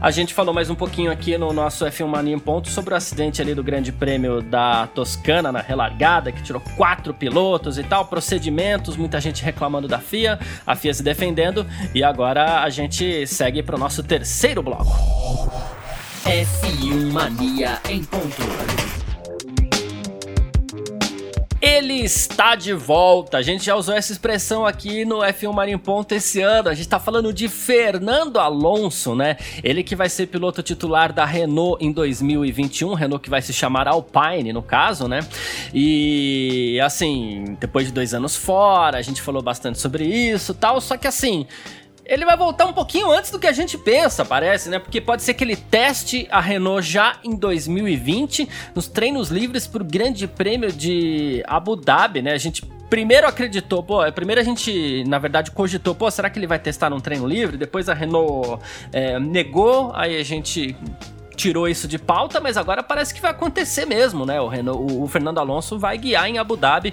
A 0.00 0.10
gente 0.10 0.34
falou 0.34 0.52
mais 0.52 0.68
um 0.68 0.74
pouquinho 0.74 1.10
aqui 1.10 1.38
no 1.38 1.52
nosso 1.52 1.84
F1 1.84 2.06
Mania 2.06 2.34
em 2.34 2.38
ponto 2.38 2.68
sobre 2.68 2.94
o 2.94 2.96
acidente 2.96 3.40
ali 3.40 3.54
do 3.54 3.62
Grande 3.62 3.92
Prêmio 3.92 4.42
da 4.42 4.86
Toscana 4.88 5.52
na 5.52 5.60
relargada, 5.60 6.32
que 6.32 6.42
tirou 6.42 6.60
quatro 6.76 7.14
pilotos 7.14 7.78
e 7.78 7.84
tal, 7.84 8.06
muita 8.96 9.20
gente 9.20 9.44
reclamando 9.44 9.88
da 9.88 9.98
FIA, 9.98 10.38
a 10.66 10.74
FIA 10.74 10.94
se 10.94 11.02
defendendo 11.02 11.66
e 11.94 12.02
agora 12.02 12.62
a 12.62 12.70
gente 12.70 13.26
segue 13.26 13.62
para 13.62 13.76
o 13.76 13.78
nosso 13.78 14.02
terceiro 14.02 14.62
bloco. 14.62 14.92
F1 16.24 17.12
Mania 17.12 17.80
em 17.88 18.04
ponto. 18.04 19.01
Ele 21.62 22.00
está 22.00 22.56
de 22.56 22.72
volta. 22.72 23.38
A 23.38 23.42
gente 23.42 23.64
já 23.64 23.76
usou 23.76 23.94
essa 23.94 24.10
expressão 24.10 24.66
aqui 24.66 25.04
no 25.04 25.18
F1 25.18 25.52
Marinho 25.52 25.78
Ponto 25.78 26.10
esse 26.12 26.40
ano. 26.40 26.68
A 26.68 26.74
gente 26.74 26.86
está 26.86 26.98
falando 26.98 27.32
de 27.32 27.48
Fernando 27.48 28.40
Alonso, 28.40 29.14
né? 29.14 29.36
Ele 29.62 29.84
que 29.84 29.94
vai 29.94 30.08
ser 30.08 30.26
piloto 30.26 30.60
titular 30.60 31.12
da 31.12 31.24
Renault 31.24 31.76
em 31.80 31.92
2021. 31.92 32.94
Renault 32.94 33.22
que 33.22 33.30
vai 33.30 33.40
se 33.40 33.52
chamar 33.52 33.86
Alpine, 33.86 34.52
no 34.52 34.60
caso, 34.60 35.06
né? 35.06 35.20
E 35.72 36.80
assim, 36.82 37.56
depois 37.60 37.86
de 37.86 37.92
dois 37.92 38.12
anos 38.12 38.34
fora, 38.34 38.98
a 38.98 39.02
gente 39.02 39.22
falou 39.22 39.40
bastante 39.40 39.78
sobre 39.78 40.04
isso 40.04 40.54
tal. 40.54 40.80
Só 40.80 40.96
que 40.96 41.06
assim 41.06 41.46
ele 42.04 42.24
vai 42.24 42.36
voltar 42.36 42.66
um 42.66 42.72
pouquinho 42.72 43.10
antes 43.10 43.30
do 43.30 43.38
que 43.38 43.46
a 43.46 43.52
gente 43.52 43.78
pensa, 43.78 44.24
parece, 44.24 44.68
né? 44.68 44.78
Porque 44.78 45.00
pode 45.00 45.22
ser 45.22 45.34
que 45.34 45.44
ele 45.44 45.56
teste 45.56 46.26
a 46.30 46.40
Renault 46.40 46.82
já 46.82 47.18
em 47.22 47.36
2020, 47.36 48.48
nos 48.74 48.88
treinos 48.88 49.30
livres 49.30 49.66
para 49.66 49.82
o 49.82 49.84
Grande 49.84 50.26
Prêmio 50.26 50.72
de 50.72 51.42
Abu 51.46 51.76
Dhabi, 51.76 52.22
né? 52.22 52.32
A 52.32 52.38
gente 52.38 52.64
primeiro 52.90 53.26
acreditou, 53.26 53.82
pô, 53.82 54.00
primeiro 54.12 54.40
a 54.40 54.44
gente, 54.44 55.02
na 55.04 55.18
verdade, 55.18 55.50
cogitou, 55.50 55.94
pô, 55.94 56.10
será 56.10 56.28
que 56.28 56.38
ele 56.38 56.46
vai 56.46 56.58
testar 56.58 56.90
num 56.90 57.00
treino 57.00 57.26
livre? 57.26 57.56
Depois 57.56 57.88
a 57.88 57.94
Renault 57.94 58.62
é, 58.92 59.18
negou, 59.18 59.92
aí 59.94 60.18
a 60.18 60.22
gente 60.22 60.76
tirou 61.34 61.68
isso 61.68 61.88
de 61.88 61.98
pauta, 61.98 62.40
mas 62.40 62.56
agora 62.56 62.82
parece 62.82 63.14
que 63.14 63.20
vai 63.20 63.30
acontecer 63.30 63.86
mesmo, 63.86 64.24
né? 64.26 64.40
O, 64.40 64.48
Renault, 64.48 64.92
o, 64.92 65.02
o, 65.02 65.08
Fernando 65.08 65.38
Alonso 65.38 65.78
vai 65.78 65.96
guiar 65.98 66.28
em 66.28 66.38
Abu 66.38 66.56
Dhabi, 66.56 66.92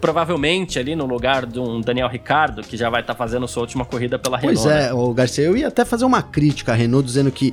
provavelmente 0.00 0.78
ali 0.78 0.94
no 0.94 1.06
lugar 1.06 1.46
de 1.46 1.58
um 1.58 1.80
Daniel 1.80 2.08
Ricardo, 2.08 2.62
que 2.62 2.76
já 2.76 2.88
vai 2.88 3.00
estar 3.00 3.14
tá 3.14 3.18
fazendo 3.18 3.46
sua 3.48 3.62
última 3.62 3.84
corrida 3.84 4.18
pela 4.18 4.36
Renault. 4.36 4.62
Pois 4.62 4.74
é, 4.74 4.86
né? 4.86 4.92
o 4.92 5.12
Garcia, 5.12 5.44
eu 5.44 5.56
ia 5.56 5.68
até 5.68 5.84
fazer 5.84 6.04
uma 6.04 6.22
crítica 6.22 6.72
à 6.72 6.74
Renault, 6.74 7.04
dizendo 7.06 7.30
que 7.30 7.52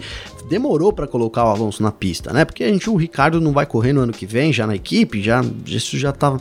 demorou 0.49 0.91
para 0.93 1.07
colocar 1.07 1.45
o 1.45 1.49
Alonso 1.49 1.83
na 1.83 1.91
pista, 1.91 2.31
né? 2.33 2.45
Porque 2.45 2.63
a 2.63 2.67
gente, 2.67 2.89
o 2.89 2.95
Ricardo 2.95 3.39
não 3.41 3.51
vai 3.51 3.65
correr 3.65 3.93
no 3.93 4.01
ano 4.01 4.13
que 4.13 4.25
vem 4.25 4.51
já 4.51 4.65
na 4.65 4.75
equipe, 4.75 5.21
já 5.21 5.43
isso 5.65 5.97
já 5.97 6.11
tá 6.11 6.37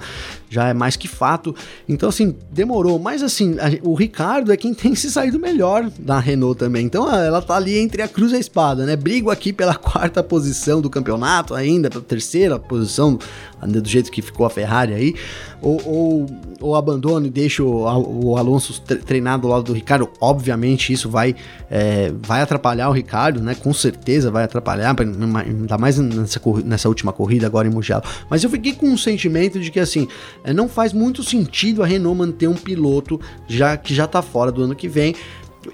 já 0.48 0.68
é 0.68 0.74
mais 0.74 0.96
que 0.96 1.08
fato. 1.08 1.54
Então, 1.88 2.08
assim, 2.08 2.34
demorou. 2.50 2.98
Mas, 2.98 3.22
assim, 3.22 3.56
a, 3.58 3.86
o 3.86 3.94
Ricardo 3.94 4.52
é 4.52 4.56
quem 4.56 4.72
tem 4.72 4.94
se 4.94 5.10
saído 5.10 5.38
melhor 5.38 5.90
da 5.98 6.18
Renault 6.18 6.58
também. 6.58 6.86
Então, 6.86 7.12
ela 7.12 7.42
tá 7.42 7.56
ali 7.56 7.76
entre 7.76 8.02
a 8.02 8.08
cruz 8.08 8.32
e 8.32 8.36
a 8.36 8.38
espada, 8.38 8.86
né? 8.86 8.96
Brigo 8.96 9.30
aqui 9.30 9.52
pela 9.52 9.74
quarta 9.76 10.22
posição 10.22 10.80
do 10.80 10.88
campeonato 10.88 11.54
ainda, 11.54 11.90
pela 11.90 12.02
terceira 12.02 12.58
posição, 12.58 13.18
do 13.62 13.88
jeito 13.88 14.10
que 14.10 14.20
ficou 14.20 14.46
a 14.46 14.50
Ferrari 14.50 14.92
aí. 14.92 15.14
Ou, 15.62 15.80
ou, 15.86 16.26
ou 16.60 16.76
abandono 16.76 17.26
e 17.26 17.30
deixo 17.30 17.64
o, 17.64 18.26
o 18.26 18.36
Alonso 18.36 18.80
treinar 18.80 19.38
do 19.38 19.48
lado 19.48 19.64
do 19.64 19.72
Ricardo. 19.72 20.08
Obviamente, 20.20 20.92
isso 20.92 21.08
vai, 21.08 21.34
é, 21.70 22.12
vai 22.22 22.42
atrapalhar 22.42 22.88
o 22.88 22.92
Ricardo, 22.92 23.40
né? 23.40 23.54
Com 23.54 23.72
certeza 23.72 24.30
vai 24.30 24.44
atrapalhar, 24.44 24.94
ainda 24.98 25.78
mais 25.78 25.98
nessa, 25.98 26.40
nessa 26.64 26.88
última 26.88 27.12
corrida 27.12 27.46
agora 27.46 27.66
em 27.66 27.70
Mugello. 27.70 28.02
Mas 28.28 28.44
eu 28.44 28.50
fiquei 28.50 28.74
com 28.74 28.86
um 28.86 28.98
sentimento 28.98 29.58
de 29.58 29.70
que, 29.70 29.80
assim, 29.80 30.08
é, 30.44 30.52
não 30.52 30.68
faz 30.68 30.92
muito 30.92 31.22
sentido 31.22 31.82
a 31.82 31.86
Renault 31.86 32.18
manter 32.18 32.48
um 32.48 32.54
piloto 32.54 33.20
já 33.48 33.76
que 33.76 33.94
já 33.94 34.04
está 34.04 34.20
fora 34.20 34.52
do 34.52 34.62
ano 34.62 34.74
que 34.74 34.88
vem. 34.88 35.14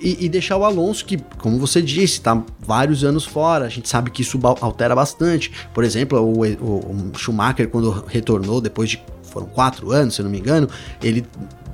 E, 0.00 0.24
e, 0.24 0.28
deixar 0.28 0.56
o 0.56 0.64
Alonso, 0.64 1.04
que, 1.04 1.18
como 1.38 1.58
você 1.58 1.80
disse, 1.82 2.14
está 2.14 2.42
vários 2.60 3.04
anos 3.04 3.24
fora. 3.24 3.64
A 3.64 3.68
gente 3.68 3.88
sabe 3.88 4.10
que 4.10 4.22
isso 4.22 4.38
altera 4.60 4.94
bastante. 4.94 5.52
Por 5.72 5.84
exemplo, 5.84 6.18
o, 6.20 6.44
o, 6.44 7.12
o 7.12 7.18
Schumacher, 7.18 7.68
quando 7.68 7.90
retornou 8.06 8.60
depois 8.60 8.90
de 8.90 9.02
foram 9.22 9.46
quatro 9.46 9.90
anos, 9.90 10.14
se 10.14 10.20
eu 10.20 10.24
não 10.24 10.30
me 10.30 10.38
engano, 10.38 10.68
ele 11.02 11.24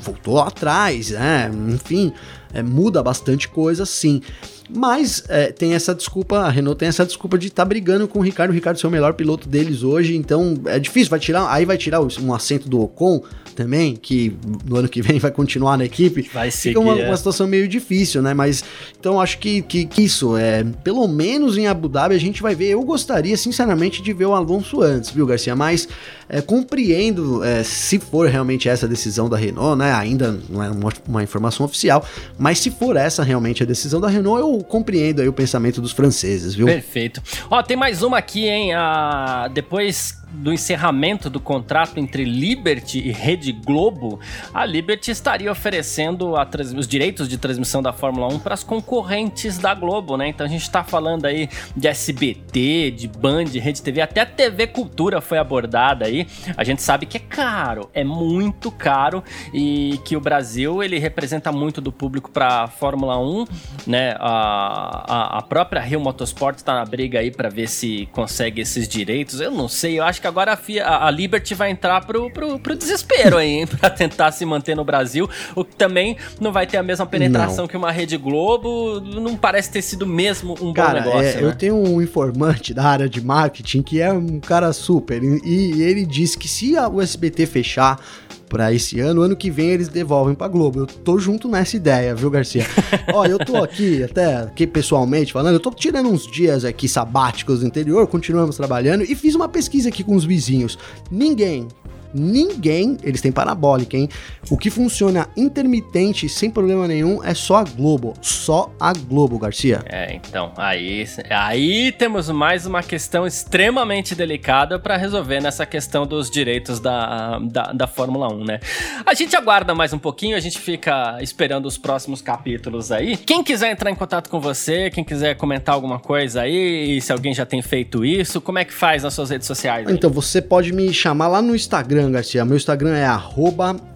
voltou 0.02 0.38
atrás, 0.40 1.10
né? 1.10 1.50
Enfim, 1.68 2.12
é, 2.52 2.62
muda 2.62 3.02
bastante 3.02 3.48
coisa, 3.48 3.84
sim. 3.84 4.22
Mas 4.70 5.24
é, 5.28 5.50
tem 5.50 5.74
essa 5.74 5.94
desculpa, 5.94 6.40
a 6.40 6.50
Renault 6.50 6.78
tem 6.78 6.88
essa 6.88 7.04
desculpa 7.04 7.38
de 7.38 7.48
estar 7.48 7.62
tá 7.64 7.68
brigando 7.68 8.06
com 8.06 8.18
o 8.18 8.22
Ricardo, 8.22 8.50
o 8.50 8.54
Ricardo 8.54 8.78
ser 8.78 8.86
o 8.86 8.90
melhor 8.90 9.14
piloto 9.14 9.48
deles 9.48 9.82
hoje, 9.82 10.14
então 10.14 10.54
é 10.66 10.78
difícil, 10.78 11.10
vai 11.10 11.18
tirar, 11.18 11.50
aí 11.50 11.64
vai 11.64 11.78
tirar 11.78 12.00
um 12.00 12.34
assento 12.34 12.68
do 12.68 12.80
Ocon 12.80 13.22
também, 13.58 13.96
que 13.96 14.32
no 14.64 14.76
ano 14.76 14.88
que 14.88 15.02
vem 15.02 15.18
vai 15.18 15.32
continuar 15.32 15.76
na 15.76 15.84
equipe. 15.84 16.30
Vai 16.32 16.48
seguir, 16.48 16.76
Fica 16.76 16.80
uma, 16.80 16.96
é. 16.96 17.08
uma 17.08 17.16
situação 17.16 17.44
meio 17.44 17.66
difícil, 17.66 18.22
né? 18.22 18.32
Mas 18.32 18.62
então 18.98 19.20
acho 19.20 19.38
que, 19.38 19.62
que, 19.62 19.84
que, 19.84 20.02
isso, 20.02 20.36
é, 20.36 20.62
pelo 20.84 21.08
menos 21.08 21.58
em 21.58 21.66
Abu 21.66 21.88
Dhabi 21.88 22.14
a 22.14 22.20
gente 22.20 22.40
vai 22.40 22.54
ver. 22.54 22.68
Eu 22.68 22.82
gostaria, 22.84 23.36
sinceramente, 23.36 24.00
de 24.00 24.12
ver 24.12 24.26
o 24.26 24.32
Alonso 24.32 24.80
antes, 24.80 25.10
viu, 25.10 25.26
Garcia? 25.26 25.56
Mas 25.56 25.88
é, 26.28 26.40
compreendo 26.40 27.42
é, 27.42 27.64
se 27.64 27.98
for 27.98 28.28
realmente 28.28 28.68
essa 28.68 28.86
decisão 28.86 29.28
da 29.28 29.36
Renault, 29.36 29.76
né? 29.76 29.92
Ainda 29.92 30.38
não 30.48 30.62
é 30.62 30.70
uma, 30.70 30.92
uma 31.08 31.22
informação 31.24 31.66
oficial, 31.66 32.06
mas 32.38 32.60
se 32.60 32.70
for 32.70 32.96
essa 32.96 33.24
realmente 33.24 33.64
a 33.64 33.66
decisão 33.66 34.00
da 34.00 34.06
Renault, 34.06 34.40
eu 34.40 34.62
compreendo 34.62 35.20
aí 35.20 35.28
o 35.28 35.32
pensamento 35.32 35.80
dos 35.80 35.90
franceses, 35.90 36.54
viu? 36.54 36.66
Perfeito. 36.66 37.20
Ó, 37.50 37.60
tem 37.60 37.76
mais 37.76 38.02
uma 38.04 38.18
aqui, 38.18 38.46
hein? 38.46 38.72
Ah, 38.74 39.50
depois 39.52 40.17
do 40.30 40.52
encerramento 40.52 41.30
do 41.30 41.40
contrato 41.40 41.98
entre 41.98 42.24
Liberty 42.24 42.98
e 42.98 43.12
Rede 43.12 43.52
Globo, 43.52 44.20
a 44.52 44.64
Liberty 44.64 45.10
estaria 45.10 45.50
oferecendo 45.50 46.34
os 46.76 46.86
direitos 46.86 47.28
de 47.28 47.38
transmissão 47.38 47.82
da 47.82 47.92
Fórmula 47.92 48.28
1 48.28 48.38
para 48.40 48.54
as 48.54 48.62
concorrentes 48.62 49.58
da 49.58 49.74
Globo, 49.74 50.16
né? 50.16 50.28
Então 50.28 50.46
a 50.46 50.48
gente 50.48 50.62
está 50.62 50.84
falando 50.84 51.24
aí 51.24 51.48
de 51.76 51.88
SBT, 51.88 52.90
de 52.90 53.08
Band, 53.08 53.44
Rede 53.54 53.82
TV, 53.82 54.00
até 54.00 54.20
a 54.20 54.26
TV 54.26 54.66
Cultura 54.66 55.20
foi 55.20 55.38
abordada 55.38 56.06
aí. 56.06 56.26
A 56.56 56.64
gente 56.64 56.82
sabe 56.82 57.06
que 57.06 57.16
é 57.16 57.20
caro, 57.20 57.90
é 57.94 58.04
muito 58.04 58.70
caro 58.70 59.22
e 59.52 59.98
que 60.04 60.16
o 60.16 60.20
Brasil 60.20 60.82
ele 60.82 60.98
representa 60.98 61.50
muito 61.50 61.80
do 61.80 61.90
público 61.90 62.30
para 62.30 62.64
a 62.64 62.68
Fórmula 62.68 63.18
1, 63.18 63.46
né? 63.86 64.16
A, 64.18 65.04
a, 65.06 65.38
a 65.38 65.42
própria 65.42 65.80
Rio 65.80 66.00
Motorsport 66.00 66.56
está 66.56 66.74
na 66.74 66.84
briga 66.84 67.20
aí 67.20 67.30
para 67.30 67.48
ver 67.48 67.68
se 67.68 68.08
consegue 68.12 68.60
esses 68.60 68.88
direitos. 68.88 69.40
Eu 69.40 69.50
não 69.50 69.68
sei, 69.68 69.98
eu 69.98 70.04
acho 70.04 70.17
acho 70.18 70.20
que 70.20 70.26
agora 70.26 70.52
a, 70.52 70.56
FIA, 70.56 70.86
a 70.86 71.10
Liberty 71.10 71.54
vai 71.54 71.70
entrar 71.70 72.04
pro, 72.04 72.30
pro, 72.30 72.58
pro 72.58 72.74
desespero 72.74 73.36
aí, 73.36 73.60
hein? 73.60 73.66
Pra 73.78 73.88
tentar 73.88 74.32
se 74.32 74.44
manter 74.44 74.74
no 74.74 74.84
Brasil, 74.84 75.28
o 75.54 75.64
que 75.64 75.76
também 75.76 76.16
não 76.40 76.52
vai 76.52 76.66
ter 76.66 76.76
a 76.76 76.82
mesma 76.82 77.06
penetração 77.06 77.64
não. 77.64 77.68
que 77.68 77.76
uma 77.76 77.92
Rede 77.92 78.16
Globo. 78.16 79.00
Não 79.00 79.36
parece 79.36 79.70
ter 79.70 79.82
sido 79.82 80.06
mesmo 80.06 80.56
um 80.60 80.72
cara, 80.72 81.00
bom 81.00 81.10
negócio. 81.10 81.38
É, 81.38 81.40
né? 81.40 81.42
Eu 81.42 81.54
tenho 81.54 81.76
um 81.76 82.02
informante 82.02 82.74
da 82.74 82.84
área 82.84 83.08
de 83.08 83.20
marketing 83.20 83.82
que 83.82 84.00
é 84.00 84.12
um 84.12 84.40
cara 84.40 84.72
super. 84.72 85.22
E, 85.22 85.38
e 85.44 85.82
ele 85.82 86.04
disse 86.04 86.36
que 86.36 86.48
se 86.48 86.76
a, 86.76 86.88
o 86.88 87.00
SBT 87.00 87.46
fechar 87.46 88.00
para 88.48 88.72
esse 88.72 88.98
ano. 89.00 89.22
Ano 89.22 89.36
que 89.36 89.50
vem 89.50 89.70
eles 89.70 89.88
devolvem 89.88 90.34
para 90.34 90.48
Globo. 90.48 90.80
Eu 90.80 90.86
tô 90.86 91.18
junto 91.18 91.48
nessa 91.48 91.76
ideia, 91.76 92.14
viu, 92.14 92.30
Garcia? 92.30 92.66
Ó, 93.12 93.24
eu 93.24 93.38
tô 93.38 93.56
aqui 93.56 94.02
até 94.02 94.36
aqui 94.36 94.66
pessoalmente 94.66 95.32
falando, 95.32 95.54
eu 95.54 95.60
tô 95.60 95.70
tirando 95.70 96.08
uns 96.08 96.30
dias 96.30 96.64
aqui 96.64 96.88
sabáticos 96.88 97.60
do 97.60 97.66
interior, 97.66 98.06
continuamos 98.06 98.56
trabalhando 98.56 99.02
e 99.04 99.14
fiz 99.14 99.34
uma 99.34 99.48
pesquisa 99.48 99.88
aqui 99.88 100.02
com 100.02 100.14
os 100.14 100.24
vizinhos. 100.24 100.78
Ninguém 101.10 101.68
Ninguém, 102.12 102.96
eles 103.02 103.20
têm 103.20 103.30
parabólica, 103.30 103.96
hein? 103.96 104.08
O 104.50 104.56
que 104.56 104.70
funciona 104.70 105.28
intermitente 105.36 106.26
sem 106.26 106.50
problema 106.50 106.88
nenhum 106.88 107.22
é 107.22 107.34
só 107.34 107.56
a 107.56 107.64
Globo. 107.64 108.14
Só 108.22 108.72
a 108.80 108.94
Globo, 108.94 109.38
Garcia. 109.38 109.82
É, 109.84 110.14
então, 110.14 110.52
aí, 110.56 111.06
aí 111.28 111.92
temos 111.92 112.30
mais 112.30 112.64
uma 112.64 112.82
questão 112.82 113.26
extremamente 113.26 114.14
delicada 114.14 114.78
para 114.78 114.96
resolver 114.96 115.40
nessa 115.42 115.66
questão 115.66 116.06
dos 116.06 116.30
direitos 116.30 116.80
da, 116.80 117.38
da, 117.40 117.72
da, 117.72 117.86
Fórmula 117.86 118.32
1, 118.32 118.44
né? 118.44 118.60
A 119.04 119.12
gente 119.12 119.36
aguarda 119.36 119.74
mais 119.74 119.92
um 119.92 119.98
pouquinho, 119.98 120.34
a 120.34 120.40
gente 120.40 120.58
fica 120.58 121.18
esperando 121.20 121.66
os 121.66 121.76
próximos 121.76 122.22
capítulos 122.22 122.90
aí. 122.90 123.18
Quem 123.18 123.44
quiser 123.44 123.70
entrar 123.70 123.90
em 123.90 123.94
contato 123.94 124.30
com 124.30 124.40
você, 124.40 124.88
quem 124.88 125.04
quiser 125.04 125.34
comentar 125.36 125.74
alguma 125.74 125.98
coisa 125.98 126.40
aí, 126.40 126.98
se 127.02 127.12
alguém 127.12 127.34
já 127.34 127.44
tem 127.44 127.60
feito 127.60 128.02
isso, 128.02 128.40
como 128.40 128.58
é 128.58 128.64
que 128.64 128.72
faz 128.72 129.02
nas 129.02 129.12
suas 129.12 129.28
redes 129.28 129.46
sociais? 129.46 129.86
Aí? 129.86 129.92
Então, 129.92 130.08
você 130.08 130.40
pode 130.40 130.72
me 130.72 130.90
chamar 130.94 131.28
lá 131.28 131.42
no 131.42 131.54
Instagram 131.54 132.10
Garcia. 132.10 132.44
Meu 132.46 132.56
Instagram 132.56 132.96
é 132.96 133.06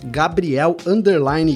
Gabriel 0.04 0.41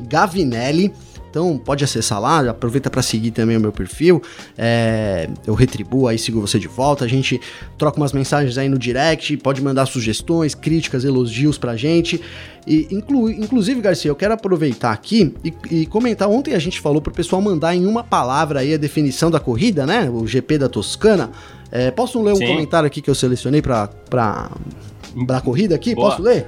Gavinelli. 0.00 0.92
Então 1.36 1.58
pode 1.58 1.84
acessar 1.84 2.18
lá, 2.18 2.48
aproveita 2.48 2.88
para 2.88 3.02
seguir 3.02 3.30
também 3.30 3.58
o 3.58 3.60
meu 3.60 3.70
perfil. 3.70 4.22
É, 4.56 5.28
eu 5.46 5.52
retribuo 5.52 6.08
aí, 6.08 6.18
sigo 6.18 6.40
você 6.40 6.58
de 6.58 6.66
volta. 6.66 7.04
A 7.04 7.08
gente 7.08 7.38
troca 7.76 7.98
umas 7.98 8.14
mensagens 8.14 8.56
aí 8.56 8.70
no 8.70 8.78
direct, 8.78 9.36
pode 9.36 9.60
mandar 9.60 9.84
sugestões, 9.84 10.54
críticas, 10.54 11.04
elogios 11.04 11.58
pra 11.58 11.76
gente. 11.76 12.22
E 12.66 12.88
inclu, 12.90 13.28
inclusive, 13.28 13.82
Garcia, 13.82 14.10
eu 14.10 14.16
quero 14.16 14.32
aproveitar 14.32 14.92
aqui 14.92 15.34
e, 15.44 15.52
e, 15.70 15.86
comentar. 15.86 16.26
Ontem 16.26 16.54
a 16.54 16.58
gente 16.58 16.80
falou 16.80 17.02
pro 17.02 17.12
pessoal 17.12 17.42
mandar 17.42 17.74
em 17.74 17.84
uma 17.84 18.02
palavra 18.02 18.60
aí 18.60 18.72
a 18.72 18.78
definição 18.78 19.30
da 19.30 19.38
corrida, 19.38 19.84
né? 19.84 20.08
O 20.08 20.26
GP 20.26 20.56
da 20.56 20.70
Toscana. 20.70 21.30
É, 21.70 21.90
posso 21.90 22.22
ler 22.22 22.32
um 22.32 22.36
Sim. 22.36 22.46
comentário 22.46 22.86
aqui 22.86 23.02
que 23.02 23.10
eu 23.10 23.14
selecionei 23.14 23.60
para 23.60 23.90
da 25.26 25.40
corrida 25.42 25.74
aqui? 25.74 25.94
Boa. 25.94 26.10
Posso 26.10 26.22
ler? 26.22 26.46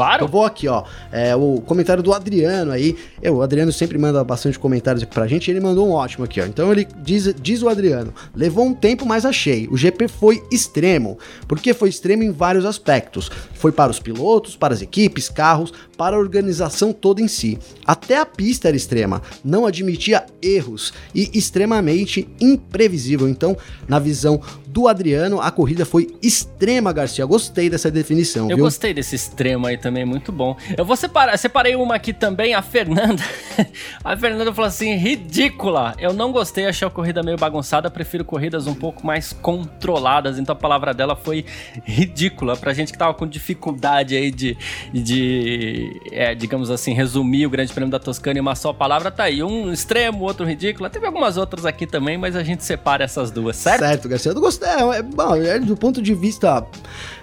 Claro. 0.00 0.24
Eu 0.24 0.28
vou 0.28 0.46
aqui, 0.46 0.66
ó. 0.66 0.84
É, 1.12 1.36
o 1.36 1.60
comentário 1.60 2.02
do 2.02 2.14
Adriano 2.14 2.72
aí. 2.72 2.96
Eu, 3.20 3.36
o 3.36 3.42
Adriano 3.42 3.70
sempre 3.70 3.98
manda 3.98 4.24
bastante 4.24 4.58
comentários 4.58 5.02
aqui 5.02 5.12
pra 5.12 5.26
gente. 5.26 5.50
Ele 5.50 5.60
mandou 5.60 5.86
um 5.86 5.92
ótimo 5.92 6.24
aqui, 6.24 6.40
ó. 6.40 6.46
Então 6.46 6.72
ele 6.72 6.88
diz, 7.02 7.34
diz 7.38 7.62
o 7.62 7.68
Adriano: 7.68 8.14
levou 8.34 8.64
um 8.64 8.72
tempo, 8.72 9.04
mas 9.04 9.26
achei. 9.26 9.68
O 9.70 9.76
GP 9.76 10.08
foi 10.08 10.42
extremo. 10.50 11.18
Porque 11.46 11.74
foi 11.74 11.90
extremo 11.90 12.22
em 12.22 12.30
vários 12.30 12.64
aspectos. 12.64 13.30
Foi 13.52 13.72
para 13.72 13.90
os 13.90 14.00
pilotos, 14.00 14.56
para 14.56 14.72
as 14.72 14.80
equipes, 14.80 15.28
carros, 15.28 15.70
para 15.98 16.16
a 16.16 16.18
organização 16.18 16.94
toda 16.94 17.20
em 17.20 17.28
si. 17.28 17.58
Até 17.84 18.16
a 18.16 18.24
pista 18.24 18.68
era 18.68 18.76
extrema. 18.78 19.20
Não 19.44 19.66
admitia 19.66 20.24
erros 20.40 20.94
e 21.14 21.30
extremamente 21.34 22.26
imprevisível. 22.40 23.28
Então, 23.28 23.54
na 23.86 23.98
visão 23.98 24.40
do 24.72 24.86
Adriano, 24.86 25.40
a 25.40 25.50
corrida 25.50 25.84
foi 25.84 26.14
extrema, 26.22 26.92
Garcia. 26.92 27.26
Gostei 27.26 27.68
dessa 27.68 27.90
definição. 27.90 28.48
Eu 28.48 28.56
viu? 28.56 28.64
gostei 28.64 28.94
desse 28.94 29.16
extremo 29.16 29.66
aí 29.66 29.76
também, 29.76 30.04
muito 30.04 30.30
bom. 30.30 30.56
Eu 30.76 30.84
vou 30.84 30.96
separar, 30.96 31.36
separei 31.36 31.74
uma 31.74 31.96
aqui 31.96 32.12
também, 32.12 32.54
a 32.54 32.62
Fernanda. 32.62 33.22
a 34.04 34.16
Fernanda 34.16 34.54
falou 34.54 34.68
assim: 34.68 34.94
ridícula. 34.94 35.94
Eu 35.98 36.12
não 36.12 36.30
gostei, 36.30 36.66
achei 36.66 36.86
a 36.86 36.90
corrida 36.90 37.22
meio 37.22 37.36
bagunçada, 37.36 37.90
prefiro 37.90 38.24
corridas 38.24 38.68
um 38.68 38.74
pouco 38.74 39.04
mais 39.04 39.32
controladas. 39.32 40.38
Então 40.38 40.52
a 40.52 40.56
palavra 40.56 40.94
dela 40.94 41.16
foi 41.16 41.44
ridícula. 41.84 42.56
Pra 42.56 42.72
gente 42.72 42.92
que 42.92 42.98
tava 42.98 43.14
com 43.14 43.26
dificuldade 43.26 44.16
aí 44.16 44.30
de, 44.30 44.56
de 44.92 46.00
é, 46.12 46.32
digamos 46.34 46.70
assim, 46.70 46.94
resumir 46.94 47.44
o 47.46 47.50
Grande 47.50 47.72
Prêmio 47.72 47.90
da 47.90 47.98
Toscana 47.98 48.38
em 48.38 48.40
uma 48.40 48.54
só 48.54 48.72
palavra, 48.72 49.10
tá 49.10 49.24
aí. 49.24 49.42
Um 49.42 49.72
extremo, 49.72 50.22
outro 50.24 50.46
ridículo. 50.46 50.88
Teve 50.88 51.06
algumas 51.06 51.36
outras 51.36 51.66
aqui 51.66 51.86
também, 51.86 52.16
mas 52.16 52.36
a 52.36 52.44
gente 52.44 52.62
separa 52.62 53.04
essas 53.04 53.32
duas, 53.32 53.56
certo? 53.56 53.80
Certo, 53.80 54.08
Garcia. 54.08 54.30
Eu 54.30 54.40
gostei. 54.40 54.59
É, 54.62 54.98
é, 54.98 55.02
bom, 55.02 55.36
é, 55.36 55.58
do 55.58 55.76
ponto 55.76 56.02
de 56.02 56.14
vista 56.14 56.66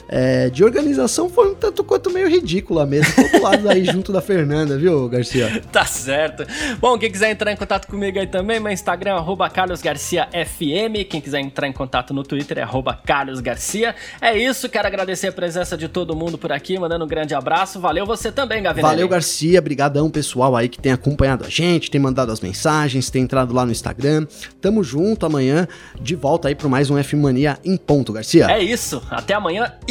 é, 0.09 0.49
de 0.49 0.63
organização 0.63 1.29
foi 1.29 1.51
um 1.51 1.55
tanto 1.55 1.83
quanto 1.83 2.09
meio 2.09 2.29
ridícula 2.29 2.85
mesmo. 2.85 3.13
Todo 3.13 3.43
lado 3.43 3.69
aí 3.69 3.83
junto 3.83 4.11
da 4.11 4.21
Fernanda, 4.21 4.77
viu, 4.77 5.07
Garcia? 5.07 5.61
Tá 5.71 5.85
certo. 5.85 6.43
Bom, 6.79 6.97
quem 6.97 7.11
quiser 7.11 7.29
entrar 7.29 7.51
em 7.51 7.55
contato 7.55 7.87
comigo 7.87 8.17
aí 8.17 8.25
também, 8.25 8.59
meu 8.59 8.71
Instagram 8.71 9.15
é 9.17 9.49
carlosgarciafm. 9.49 11.03
Quem 11.09 11.21
quiser 11.21 11.39
entrar 11.39 11.67
em 11.67 11.73
contato 11.73 12.13
no 12.13 12.23
Twitter 12.23 12.57
é 12.57 12.67
carlosgarcia. 13.05 13.95
É 14.21 14.35
isso, 14.37 14.69
quero 14.69 14.87
agradecer 14.87 15.27
a 15.27 15.31
presença 15.31 15.77
de 15.77 15.87
todo 15.87 16.15
mundo 16.15 16.37
por 16.37 16.51
aqui, 16.51 16.79
mandando 16.79 17.05
um 17.05 17.07
grande 17.07 17.35
abraço. 17.35 17.79
Valeu 17.79 18.05
você 18.05 18.31
também, 18.31 18.63
Gavinelli. 18.63 18.95
Valeu, 18.95 19.07
Garcia. 19.07 19.61
Brigadão, 19.61 20.09
pessoal 20.09 20.55
aí 20.55 20.69
que 20.69 20.79
tem 20.79 20.91
acompanhado 20.91 21.45
a 21.45 21.49
gente, 21.49 21.91
tem 21.91 21.99
mandado 21.99 22.31
as 22.31 22.39
mensagens, 22.39 23.09
tem 23.09 23.23
entrado 23.23 23.53
lá 23.53 23.65
no 23.65 23.71
Instagram. 23.71 24.25
Tamo 24.61 24.83
junto 24.83 25.25
amanhã, 25.25 25.67
de 25.99 26.15
volta 26.15 26.47
aí 26.47 26.55
para 26.55 26.69
mais 26.69 26.89
um 26.89 26.97
F 26.97 27.15
Mania 27.15 27.57
em 27.63 27.77
ponto, 27.77 28.13
Garcia. 28.13 28.49
É 28.49 28.61
isso. 28.61 29.01
Até 29.09 29.33
amanhã 29.33 29.71